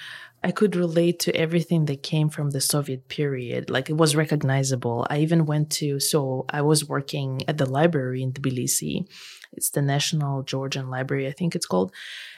I 0.44 0.50
could 0.50 0.74
relate 0.74 1.20
to 1.20 1.36
everything 1.36 1.84
that 1.86 2.02
came 2.02 2.28
from 2.28 2.50
the 2.50 2.60
Soviet 2.60 3.08
period. 3.08 3.70
Like 3.70 3.88
it 3.88 3.96
was 3.96 4.16
recognizable. 4.16 5.06
I 5.08 5.18
even 5.18 5.46
went 5.46 5.70
to, 5.72 6.00
so 6.00 6.46
I 6.48 6.62
was 6.62 6.88
working 6.88 7.42
at 7.46 7.58
the 7.58 7.66
library 7.66 8.22
in 8.22 8.32
Tbilisi. 8.32 9.06
It's 9.52 9.70
the 9.70 9.82
National 9.82 10.42
Georgian 10.42 10.90
Library, 10.90 11.28
I 11.28 11.32
think 11.32 11.54
it's 11.54 11.66
called. 11.66 11.92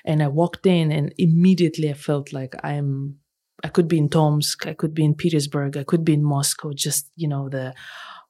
And 0.05 0.23
I 0.23 0.29
walked 0.29 0.67
in 0.67 0.93
and 0.93 1.15
immediately 1.17 1.89
I 1.89 1.95
felt 1.95 2.33
like 2.33 2.55
I'm, 2.63 3.17
I 3.63 3.69
could 3.69 3.89
be 3.89 3.99
in 3.99 4.11
Tomsk, 4.11 4.67
I 4.67 4.75
could 4.75 4.95
be 4.95 5.05
in 5.05 5.15
Petersburg, 5.15 5.77
I 5.77 5.85
could 5.85 6.05
be 6.05 6.13
in 6.13 6.25
Moscow, 6.25 6.73
just, 6.75 7.11
you 7.17 7.29
know, 7.29 7.49
the 7.49 7.73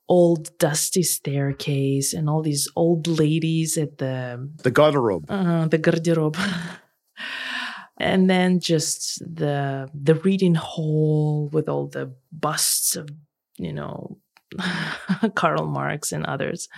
old 0.09 0.57
dusty 0.59 1.03
staircase 1.03 2.13
and 2.13 2.29
all 2.29 2.43
these 2.43 2.69
old 2.77 3.09
ladies 3.09 3.77
at 3.77 3.99
the, 3.99 4.49
the 4.63 4.71
garderobe. 4.71 5.25
Uh, 5.29 5.67
the 5.67 5.79
garderobe. 5.79 6.37
and 7.99 8.29
then 8.29 8.61
just 8.61 9.21
the 9.21 9.89
the 9.95 10.17
reading 10.17 10.55
hall 10.55 11.49
with 11.53 11.69
all 11.69 11.87
the 11.87 12.13
busts 12.33 12.97
of 12.97 13.09
you 13.57 13.73
know 13.73 14.19
Karl 15.35 15.67
Marx 15.67 16.13
and 16.13 16.25
others. 16.27 16.69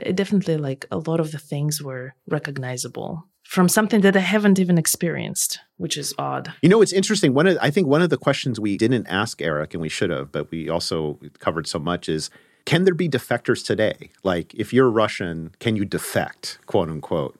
It 0.00 0.16
definitely 0.16 0.56
like 0.56 0.86
a 0.90 0.98
lot 0.98 1.20
of 1.20 1.30
the 1.30 1.38
things 1.38 1.80
were 1.80 2.14
recognizable 2.28 3.28
from 3.44 3.68
something 3.68 4.00
that 4.00 4.16
I 4.16 4.20
haven't 4.20 4.58
even 4.58 4.78
experienced, 4.78 5.60
which 5.76 5.96
is 5.96 6.14
odd. 6.18 6.52
You 6.62 6.68
know, 6.68 6.82
it's 6.82 6.92
interesting. 6.92 7.34
One 7.34 7.46
of 7.46 7.58
I 7.60 7.70
think 7.70 7.86
one 7.86 8.02
of 8.02 8.10
the 8.10 8.16
questions 8.16 8.58
we 8.58 8.76
didn't 8.76 9.06
ask 9.06 9.40
Erik 9.40 9.74
and 9.74 9.80
we 9.80 9.88
should 9.88 10.10
have, 10.10 10.32
but 10.32 10.50
we 10.50 10.68
also 10.68 11.20
covered 11.38 11.66
so 11.66 11.78
much 11.78 12.08
is 12.08 12.30
can 12.64 12.84
there 12.84 12.94
be 12.94 13.08
defectors 13.08 13.64
today? 13.64 14.10
Like 14.22 14.54
if 14.54 14.72
you're 14.72 14.90
Russian, 14.90 15.54
can 15.60 15.76
you 15.76 15.84
defect, 15.84 16.58
quote 16.66 16.88
unquote? 16.88 17.38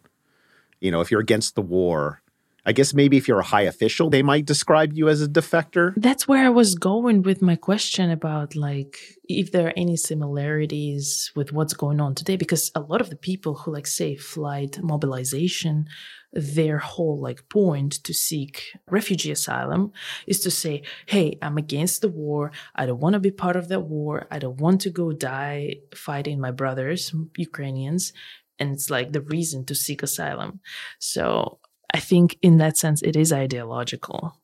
You 0.80 0.90
know, 0.90 1.00
if 1.00 1.10
you're 1.10 1.20
against 1.20 1.54
the 1.54 1.62
war, 1.62 2.20
I 2.66 2.72
guess 2.72 2.94
maybe 2.94 3.16
if 3.16 3.28
you're 3.28 3.40
a 3.40 3.44
high 3.44 3.62
official, 3.62 4.08
they 4.08 4.22
might 4.22 4.46
describe 4.46 4.92
you 4.94 5.08
as 5.08 5.20
a 5.20 5.28
defector. 5.28 5.92
That's 5.96 6.26
where 6.26 6.44
I 6.44 6.48
was 6.48 6.74
going 6.74 7.22
with 7.22 7.42
my 7.42 7.56
question 7.56 8.10
about 8.10 8.56
like 8.56 8.98
if 9.28 9.52
there 9.52 9.68
are 9.68 9.74
any 9.76 9.96
similarities 9.96 11.30
with 11.36 11.52
what's 11.52 11.74
going 11.74 12.00
on 12.00 12.14
today 12.14 12.36
because 12.36 12.70
a 12.74 12.80
lot 12.80 13.00
of 13.00 13.10
the 13.10 13.16
people 13.16 13.54
who 13.54 13.72
like 13.72 13.86
say 13.86 14.16
flight 14.16 14.78
mobilization 14.82 15.86
their 16.32 16.78
whole 16.78 17.20
like 17.20 17.48
point 17.48 17.92
to 18.02 18.12
seek 18.12 18.72
refugee 18.90 19.30
asylum 19.30 19.92
is 20.26 20.40
to 20.40 20.50
say 20.50 20.82
hey 21.06 21.38
i'm 21.42 21.56
against 21.56 22.00
the 22.00 22.08
war. 22.08 22.50
I 22.74 22.86
don't 22.86 23.00
want 23.00 23.12
to 23.12 23.20
be 23.20 23.30
part 23.30 23.56
of 23.56 23.68
that 23.68 23.82
war. 23.82 24.26
I 24.30 24.38
don't 24.40 24.60
want 24.60 24.80
to 24.82 24.90
go 24.90 25.12
die 25.12 25.76
fighting 25.94 26.40
my 26.40 26.50
brothers 26.50 27.14
ukrainians. 27.36 28.12
And 28.58 28.72
it's 28.72 28.88
like 28.88 29.12
the 29.12 29.20
reason 29.20 29.64
to 29.66 29.74
seek 29.74 30.02
asylum. 30.02 30.60
So 30.98 31.58
I 31.92 32.00
think 32.00 32.38
in 32.42 32.58
that 32.58 32.76
sense, 32.76 33.02
it 33.02 33.16
is 33.16 33.32
ideological. 33.32 34.40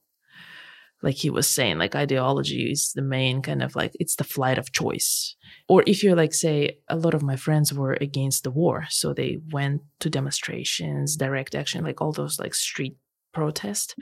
Like 1.02 1.16
he 1.16 1.30
was 1.30 1.48
saying, 1.48 1.78
like 1.78 1.96
ideology 1.96 2.70
is 2.70 2.92
the 2.94 3.02
main 3.02 3.40
kind 3.40 3.62
of 3.62 3.74
like, 3.74 3.92
it's 3.98 4.16
the 4.16 4.24
flight 4.24 4.58
of 4.58 4.72
choice. 4.72 5.34
Or 5.66 5.82
if 5.86 6.02
you're 6.02 6.16
like, 6.16 6.34
say, 6.34 6.78
a 6.88 6.96
lot 6.96 7.14
of 7.14 7.22
my 7.22 7.36
friends 7.36 7.72
were 7.72 7.96
against 8.00 8.44
the 8.44 8.50
war. 8.50 8.84
So 8.90 9.14
they 9.14 9.38
went 9.50 9.82
to 10.00 10.10
demonstrations, 10.10 11.16
direct 11.16 11.54
action, 11.54 11.84
like 11.84 12.02
all 12.02 12.12
those 12.12 12.38
like 12.38 12.54
street 12.54 12.96
protests. 13.32 13.94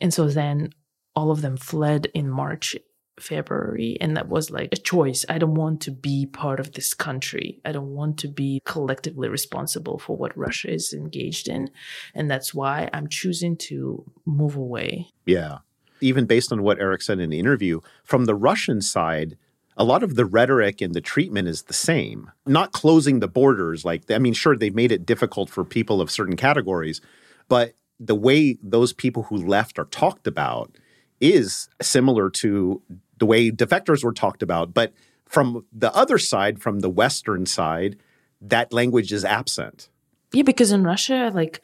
And 0.00 0.12
so 0.12 0.26
then 0.26 0.70
all 1.14 1.30
of 1.30 1.42
them 1.42 1.56
fled 1.56 2.08
in 2.12 2.28
March 2.28 2.74
February. 3.20 3.96
And 4.00 4.16
that 4.16 4.28
was 4.28 4.50
like 4.50 4.70
a 4.72 4.76
choice. 4.76 5.24
I 5.28 5.38
don't 5.38 5.54
want 5.54 5.80
to 5.82 5.90
be 5.90 6.26
part 6.26 6.60
of 6.60 6.72
this 6.72 6.94
country. 6.94 7.60
I 7.64 7.72
don't 7.72 7.94
want 7.94 8.18
to 8.18 8.28
be 8.28 8.62
collectively 8.64 9.28
responsible 9.28 9.98
for 9.98 10.16
what 10.16 10.36
Russia 10.36 10.72
is 10.72 10.92
engaged 10.92 11.48
in. 11.48 11.70
And 12.14 12.30
that's 12.30 12.54
why 12.54 12.88
I'm 12.92 13.08
choosing 13.08 13.56
to 13.68 14.04
move 14.24 14.56
away. 14.56 15.08
Yeah. 15.26 15.58
Even 16.00 16.26
based 16.26 16.52
on 16.52 16.62
what 16.62 16.80
Erik 16.80 17.02
said 17.02 17.20
in 17.20 17.30
the 17.30 17.38
interview, 17.38 17.80
from 18.02 18.24
the 18.24 18.34
Russian 18.34 18.80
side, 18.80 19.36
a 19.76 19.84
lot 19.84 20.02
of 20.02 20.16
the 20.16 20.24
rhetoric 20.24 20.80
and 20.80 20.94
the 20.94 21.00
treatment 21.00 21.48
is 21.48 21.62
the 21.62 21.72
same. 21.72 22.30
Not 22.46 22.72
closing 22.72 23.20
the 23.20 23.28
borders, 23.28 23.84
like, 23.84 24.10
I 24.10 24.18
mean, 24.18 24.34
sure, 24.34 24.56
they've 24.56 24.74
made 24.74 24.92
it 24.92 25.06
difficult 25.06 25.48
for 25.48 25.64
people 25.64 26.00
of 26.00 26.10
certain 26.10 26.36
categories, 26.36 27.00
but 27.48 27.74
the 27.98 28.14
way 28.14 28.58
those 28.62 28.92
people 28.92 29.24
who 29.24 29.36
left 29.36 29.78
are 29.78 29.84
talked 29.84 30.26
about 30.26 30.76
is 31.22 31.68
similar 31.80 32.28
to 32.28 32.82
the 33.18 33.26
way 33.26 33.50
defectors 33.50 34.02
were 34.02 34.12
talked 34.12 34.42
about. 34.42 34.74
But 34.74 34.92
from 35.24 35.64
the 35.72 35.94
other 35.94 36.18
side, 36.18 36.60
from 36.60 36.80
the 36.80 36.90
Western 36.90 37.46
side, 37.46 37.96
that 38.40 38.72
language 38.72 39.12
is 39.12 39.24
absent. 39.24 39.88
Yeah, 40.32 40.42
because 40.42 40.72
in 40.72 40.82
Russia, 40.82 41.30
like 41.32 41.62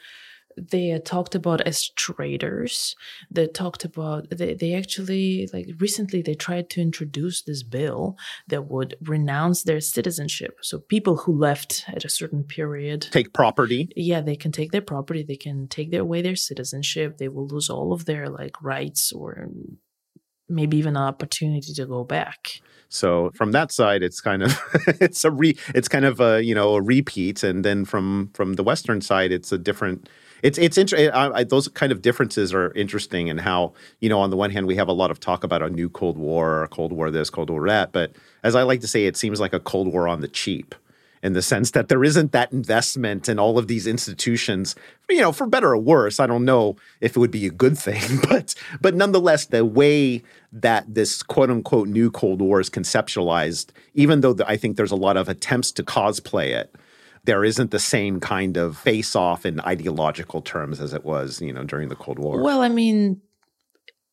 they 0.70 0.98
talked 1.04 1.34
about 1.34 1.60
as 1.62 1.88
traitors. 1.90 2.96
They 3.30 3.46
talked 3.46 3.84
about 3.84 4.28
they, 4.30 4.54
they 4.54 4.74
actually 4.74 5.48
like 5.52 5.68
recently 5.78 6.22
they 6.22 6.34
tried 6.34 6.70
to 6.70 6.80
introduce 6.80 7.42
this 7.42 7.62
bill 7.62 8.16
that 8.48 8.68
would 8.68 8.96
renounce 9.02 9.62
their 9.62 9.80
citizenship. 9.80 10.58
So 10.62 10.78
people 10.78 11.16
who 11.18 11.36
left 11.36 11.84
at 11.88 12.04
a 12.04 12.08
certain 12.08 12.44
period 12.44 13.08
take 13.10 13.32
property. 13.32 13.90
Yeah, 13.96 14.20
they 14.20 14.36
can 14.36 14.52
take 14.52 14.72
their 14.72 14.82
property, 14.82 15.22
they 15.22 15.36
can 15.36 15.68
take 15.68 15.90
their 15.90 16.02
away 16.02 16.22
their 16.22 16.36
citizenship, 16.36 17.18
they 17.18 17.28
will 17.28 17.46
lose 17.46 17.70
all 17.70 17.92
of 17.92 18.04
their 18.04 18.28
like 18.28 18.60
rights 18.62 19.12
or 19.12 19.48
maybe 20.48 20.76
even 20.76 20.96
an 20.96 21.02
opportunity 21.02 21.74
to 21.74 21.86
go 21.86 22.04
back. 22.04 22.60
So 22.88 23.30
from 23.34 23.52
that 23.52 23.70
side, 23.70 24.02
it's 24.02 24.20
kind 24.20 24.42
of 24.42 24.58
it's 25.00 25.24
a 25.24 25.30
re 25.30 25.56
it's 25.74 25.88
kind 25.88 26.04
of 26.04 26.20
a 26.20 26.42
you 26.42 26.54
know 26.54 26.74
a 26.74 26.82
repeat, 26.82 27.42
and 27.42 27.64
then 27.64 27.84
from 27.84 28.30
from 28.34 28.54
the 28.54 28.62
Western 28.62 29.00
side, 29.00 29.30
it's 29.30 29.52
a 29.52 29.58
different 29.58 30.08
it's 30.42 30.58
it's 30.58 30.78
interesting. 30.78 31.10
Those 31.48 31.68
kind 31.68 31.92
of 31.92 32.02
differences 32.02 32.52
are 32.54 32.72
interesting, 32.72 33.30
and 33.30 33.38
in 33.38 33.44
how 33.44 33.72
you 34.00 34.08
know 34.08 34.20
on 34.20 34.30
the 34.30 34.36
one 34.36 34.50
hand 34.50 34.66
we 34.66 34.76
have 34.76 34.88
a 34.88 34.92
lot 34.92 35.10
of 35.10 35.20
talk 35.20 35.44
about 35.44 35.62
a 35.62 35.70
new 35.70 35.88
Cold 35.88 36.18
War, 36.18 36.64
a 36.64 36.68
Cold 36.68 36.92
War 36.92 37.10
this, 37.10 37.30
Cold 37.30 37.50
War 37.50 37.66
that, 37.66 37.92
but 37.92 38.12
as 38.42 38.54
I 38.54 38.62
like 38.62 38.80
to 38.80 38.88
say, 38.88 39.06
it 39.06 39.16
seems 39.16 39.40
like 39.40 39.52
a 39.52 39.60
Cold 39.60 39.92
War 39.92 40.06
on 40.06 40.20
the 40.20 40.28
cheap, 40.28 40.74
in 41.22 41.32
the 41.32 41.42
sense 41.42 41.72
that 41.72 41.88
there 41.88 42.04
isn't 42.04 42.32
that 42.32 42.52
investment 42.52 43.28
in 43.28 43.38
all 43.38 43.58
of 43.58 43.66
these 43.66 43.86
institutions. 43.86 44.74
You 45.08 45.20
know, 45.20 45.32
for 45.32 45.46
better 45.46 45.70
or 45.70 45.78
worse, 45.78 46.20
I 46.20 46.26
don't 46.26 46.44
know 46.44 46.76
if 47.00 47.16
it 47.16 47.20
would 47.20 47.30
be 47.30 47.46
a 47.46 47.50
good 47.50 47.78
thing, 47.78 48.20
but 48.28 48.54
but 48.80 48.94
nonetheless, 48.94 49.46
the 49.46 49.64
way 49.64 50.22
that 50.52 50.94
this 50.94 51.22
quote 51.22 51.50
unquote 51.50 51.88
new 51.88 52.10
Cold 52.10 52.40
War 52.40 52.60
is 52.60 52.70
conceptualized, 52.70 53.70
even 53.94 54.20
though 54.20 54.32
the, 54.32 54.48
I 54.48 54.56
think 54.56 54.76
there's 54.76 54.92
a 54.92 54.96
lot 54.96 55.16
of 55.16 55.28
attempts 55.28 55.72
to 55.72 55.82
cosplay 55.82 56.48
it 56.48 56.74
there 57.24 57.44
isn't 57.44 57.70
the 57.70 57.78
same 57.78 58.20
kind 58.20 58.56
of 58.56 58.76
face 58.76 59.14
off 59.14 59.44
in 59.46 59.60
ideological 59.60 60.42
terms 60.42 60.80
as 60.80 60.94
it 60.94 61.04
was, 61.04 61.40
you 61.40 61.52
know, 61.52 61.64
during 61.64 61.88
the 61.88 61.96
Cold 61.96 62.18
War. 62.18 62.42
Well, 62.42 62.62
I 62.62 62.68
mean, 62.68 63.20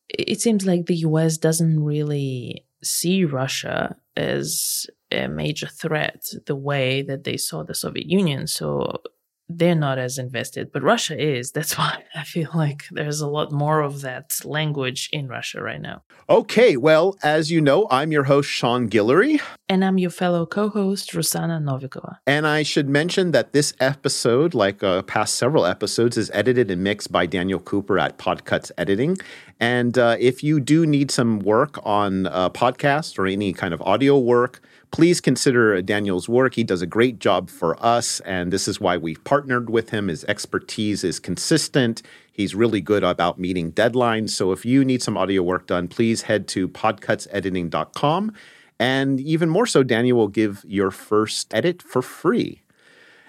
it 0.08 0.40
seems 0.40 0.66
like 0.66 0.86
the 0.86 0.96
US 0.96 1.38
doesn't 1.38 1.82
really 1.82 2.64
see 2.82 3.24
Russia 3.24 3.96
as 4.16 4.86
a 5.10 5.28
major 5.28 5.66
threat 5.66 6.24
the 6.46 6.56
way 6.56 7.02
that 7.02 7.24
they 7.24 7.36
saw 7.36 7.62
the 7.62 7.74
Soviet 7.74 8.06
Union. 8.06 8.46
So 8.46 9.00
they're 9.48 9.74
not 9.74 9.98
as 9.98 10.18
invested, 10.18 10.72
but 10.72 10.82
Russia 10.82 11.18
is. 11.18 11.52
That's 11.52 11.78
why 11.78 12.04
I 12.14 12.24
feel 12.24 12.50
like 12.54 12.84
there's 12.90 13.20
a 13.20 13.28
lot 13.28 13.52
more 13.52 13.80
of 13.80 14.00
that 14.02 14.40
language 14.44 15.08
in 15.12 15.28
Russia 15.28 15.62
right 15.62 15.80
now. 15.80 16.02
Okay, 16.28 16.76
well, 16.76 17.16
as 17.22 17.50
you 17.50 17.60
know, 17.60 17.86
I'm 17.90 18.10
your 18.10 18.24
host, 18.24 18.50
Sean 18.50 18.88
Guillory. 18.88 19.40
And 19.68 19.84
I'm 19.84 19.98
your 19.98 20.10
fellow 20.10 20.46
co 20.46 20.68
host, 20.68 21.12
Rusana 21.12 21.62
Novikova. 21.62 22.18
And 22.26 22.46
I 22.46 22.62
should 22.62 22.88
mention 22.88 23.30
that 23.32 23.52
this 23.52 23.74
episode, 23.80 24.54
like 24.54 24.82
uh, 24.82 25.02
past 25.02 25.36
several 25.36 25.66
episodes, 25.66 26.16
is 26.16 26.30
edited 26.34 26.70
and 26.70 26.82
mixed 26.82 27.12
by 27.12 27.26
Daniel 27.26 27.60
Cooper 27.60 27.98
at 27.98 28.18
Podcuts 28.18 28.70
Editing. 28.76 29.16
And 29.60 29.96
uh, 29.96 30.16
if 30.18 30.42
you 30.42 30.60
do 30.60 30.86
need 30.86 31.10
some 31.10 31.38
work 31.38 31.78
on 31.84 32.26
a 32.26 32.50
podcast 32.50 33.18
or 33.18 33.26
any 33.26 33.52
kind 33.52 33.72
of 33.72 33.80
audio 33.82 34.18
work, 34.18 34.60
please 34.90 35.20
consider 35.20 35.80
Daniel's 35.82 36.28
work. 36.28 36.54
He 36.54 36.64
does 36.64 36.82
a 36.82 36.86
great 36.86 37.18
job 37.18 37.50
for 37.50 37.76
us, 37.84 38.20
and 38.20 38.52
this 38.52 38.68
is 38.68 38.80
why 38.80 38.96
we've 38.96 39.22
partnered 39.24 39.70
with 39.70 39.90
him. 39.90 40.08
His 40.08 40.24
expertise 40.24 41.04
is 41.04 41.18
consistent. 41.18 42.02
He's 42.32 42.54
really 42.54 42.80
good 42.80 43.04
about 43.04 43.38
meeting 43.38 43.72
deadlines. 43.72 44.30
So 44.30 44.52
if 44.52 44.64
you 44.64 44.84
need 44.84 45.02
some 45.02 45.16
audio 45.16 45.42
work 45.42 45.66
done, 45.66 45.88
please 45.88 46.22
head 46.22 46.48
to 46.48 46.68
podcutsediting.com. 46.68 48.32
And 48.78 49.20
even 49.20 49.48
more 49.48 49.66
so, 49.66 49.82
Daniel 49.82 50.18
will 50.18 50.28
give 50.28 50.64
your 50.66 50.90
first 50.90 51.52
edit 51.54 51.82
for 51.82 52.02
free. 52.02 52.62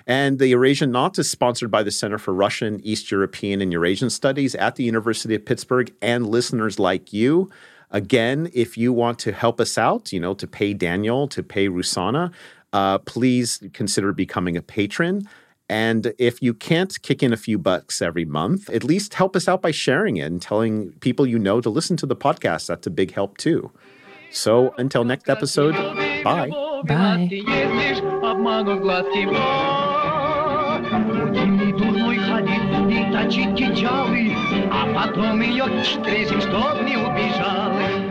And 0.06 0.40
the 0.40 0.48
Eurasian 0.48 0.92
Knot 0.92 1.20
is 1.20 1.30
sponsored 1.30 1.70
by 1.70 1.84
the 1.84 1.92
Center 1.92 2.18
for 2.18 2.34
Russian, 2.34 2.80
East 2.82 3.12
European, 3.12 3.62
and 3.62 3.74
Eurasian 3.74 4.10
Studies 4.10 4.56
at 4.56 4.76
the 4.76 4.84
University 4.84 5.36
of 5.36 5.46
Pittsburgh 5.46 5.94
and 6.02 6.28
listeners 6.28 6.80
like 6.80 7.12
you. 7.12 7.50
Again, 7.92 8.50
if 8.54 8.78
you 8.78 8.92
want 8.92 9.20
to 9.20 9.32
help 9.32 9.62
us 9.62 9.78
out, 9.78 10.12
you 10.12 10.20
know, 10.20 10.34
to 10.34 10.48
pay 10.48 10.74
Daniel, 10.74 11.28
to 11.30 11.42
pay 11.42 11.70
Rusana, 11.70 12.34
uh, 12.74 12.98
please 13.00 13.64
consider 13.74 14.12
becoming 14.12 14.58
a 14.58 14.62
patron. 14.62 15.28
And 15.70 16.14
if 16.18 16.42
you 16.42 16.54
can't 16.54 17.02
kick 17.02 17.22
in 17.22 17.34
a 17.34 17.38
few 17.38 17.58
bucks 17.58 18.02
every 18.02 18.26
month, 18.26 18.70
at 18.70 18.84
least 18.84 19.14
help 19.14 19.36
us 19.36 19.48
out 19.48 19.62
by 19.62 19.72
sharing 19.72 20.18
it 20.18 20.26
and 20.26 20.42
telling 20.42 20.92
people 21.00 21.26
you 21.28 21.40
know 21.40 21.60
to 21.62 21.70
listen 21.70 21.98
to 21.98 22.06
the 22.06 22.16
podcast. 22.16 22.68
That's 22.68 22.88
a 22.88 22.92
big 22.92 23.14
help 23.14 23.38
too. 23.38 23.72
So 24.32 24.74
until 24.78 25.04
next 25.04 25.30
episode, 25.30 25.74
bye. 26.24 26.50
Bye. 26.86 27.28
А 34.80 34.86
потом 34.94 35.42
ее 35.42 35.66
встретим, 35.82 36.40
чтоб 36.40 36.82
не 36.84 36.98
убежала. 36.98 38.07